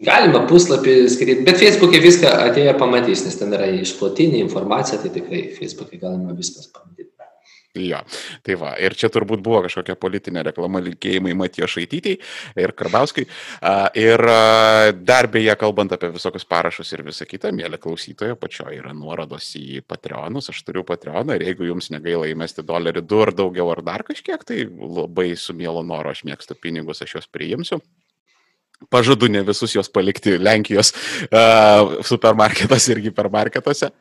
Galima 0.03 0.41
puslapį 0.49 1.05
skaityti, 1.07 1.45
bet 1.47 1.61
Facebook'e 1.61 2.01
viską 2.03 2.31
atėję 2.49 2.73
pamatys, 2.79 3.23
nes 3.23 3.37
ten 3.39 3.53
yra 3.55 3.69
išplotinė 3.79 4.41
informacija, 4.43 4.99
tai 4.99 5.13
tikrai 5.15 5.45
Facebook'e 5.55 6.01
galima 6.01 6.35
viskas 6.35 6.67
pamatyti. 6.67 7.15
Jo, 7.75 7.97
tai 8.47 8.55
va, 8.55 8.69
ir 8.79 8.93
čia 8.95 9.09
turbūt 9.11 9.41
buvo 9.43 9.59
kažkokia 9.65 9.97
politinė 9.99 10.45
reklama 10.47 10.79
linkėjimai 10.85 11.33
Matijo 11.35 11.67
Šaitytei 11.67 12.13
ir 12.63 12.71
Karbauskui. 12.71 13.25
Ir 13.99 14.23
dar 14.95 15.27
beje, 15.33 15.57
kalbant 15.59 15.91
apie 15.91 16.13
visokius 16.15 16.47
parašus 16.47 16.93
ir 16.95 17.03
visą 17.03 17.27
kitą, 17.27 17.51
mėly 17.55 17.79
klausytojo, 17.83 18.37
pačioje 18.39 18.79
yra 18.79 18.95
nuorodos 18.95 19.49
į 19.59 19.83
Patreonus, 19.83 20.47
aš 20.53 20.63
turiu 20.63 20.85
Patreoną 20.87 21.35
ir 21.35 21.49
jeigu 21.49 21.67
jums 21.67 21.91
negaila 21.91 22.31
įmesti 22.31 22.63
dolerį 22.63 23.03
du 23.03 23.19
ar 23.25 23.35
daugiau 23.35 23.67
ar 23.75 23.83
dar 23.83 24.07
kažkiek, 24.07 24.47
tai 24.47 24.63
labai 24.71 25.33
su 25.35 25.55
mielo 25.55 25.83
noro 25.83 26.15
aš 26.15 26.23
mėgstu 26.31 26.55
pinigus, 26.55 27.03
aš 27.03 27.17
juos 27.17 27.27
priimsiu. 27.27 27.83
Pažadu 28.91 29.29
ne 29.31 29.41
visus 29.45 29.73
juos 29.75 29.89
palikti 29.91 30.35
Lenkijos 30.41 30.91
uh, 31.29 31.97
supermarketuose 32.05 32.93
ir 32.95 33.01
hipermarketuose, 33.07 33.91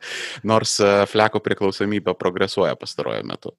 nors 0.47 0.77
uh, 0.83 1.03
fleko 1.09 1.41
priklausomybė 1.43 2.15
progresuoja 2.19 2.75
pastaruoju 2.79 3.25
metu. 3.27 3.53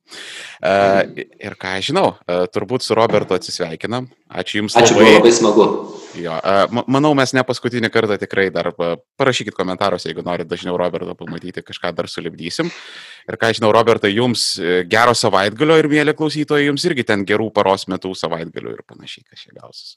Uh, 0.61 1.03
ir 1.43 1.59
ką 1.61 1.77
aš 1.81 1.90
žinau, 1.90 2.15
uh, 2.15 2.47
turbūt 2.53 2.86
su 2.86 2.97
Robertu 2.98 3.36
atsisveikinam. 3.36 4.09
Ačiū 4.27 4.62
Jums 4.62 4.78
Ačiū, 4.78 4.97
labai. 4.97 5.11
Ačiū, 5.11 5.20
labai 5.20 5.35
smagu. 5.35 5.69
Jo, 6.16 6.39
uh, 6.39 6.81
manau, 6.89 7.12
mes 7.19 7.35
ne 7.36 7.44
paskutinį 7.47 7.90
kartą 7.93 8.16
tikrai 8.20 8.48
dar 8.55 8.70
parašykit 9.20 9.57
komentaruose, 9.57 10.09
jeigu 10.09 10.24
norite 10.27 10.48
dažniau 10.48 10.78
Roberto 10.81 11.12
pamatyti, 11.19 11.65
kažką 11.66 11.93
dar 11.97 12.09
sulibdysim. 12.09 12.70
Ir 13.27 13.39
ką 13.40 13.53
žinau, 13.59 13.73
Robertai, 13.74 14.15
Jums 14.16 14.48
gero 14.89 15.12
savaitgalio 15.19 15.77
ir 15.82 15.90
mėly 15.93 16.16
klausytojai, 16.16 16.70
Jums 16.70 16.89
irgi 16.89 17.05
ten 17.07 17.27
gerų 17.28 17.51
paros 17.55 17.89
metų 17.90 18.15
savaitgalio 18.16 18.77
ir 18.78 18.85
panašiai, 18.89 19.27
kas 19.28 19.44
čia 19.44 19.57
gausis. 19.59 19.97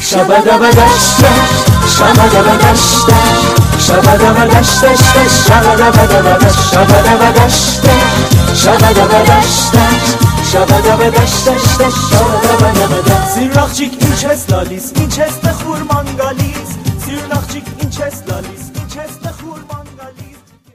شبدبدشت 0.00 1.24
شبدبدشت 1.98 3.06
شبدبدشت 3.78 4.84
شبدبدشت 5.46 6.14
شبدبدشت 6.72 7.84
شبدبدشت 8.54 9.74
شبدبدشت 10.52 11.44
شبدبدشت 12.10 13.28
سیرناخچیک 13.34 13.92
این 14.00 14.14
چست 14.16 14.52
لالیس 14.52 14.92
این 14.96 15.08
چست 15.08 15.52
خورمانگالیس 15.52 16.70
این 17.80 17.90
چست 17.90 18.24
لالیس 18.28 18.57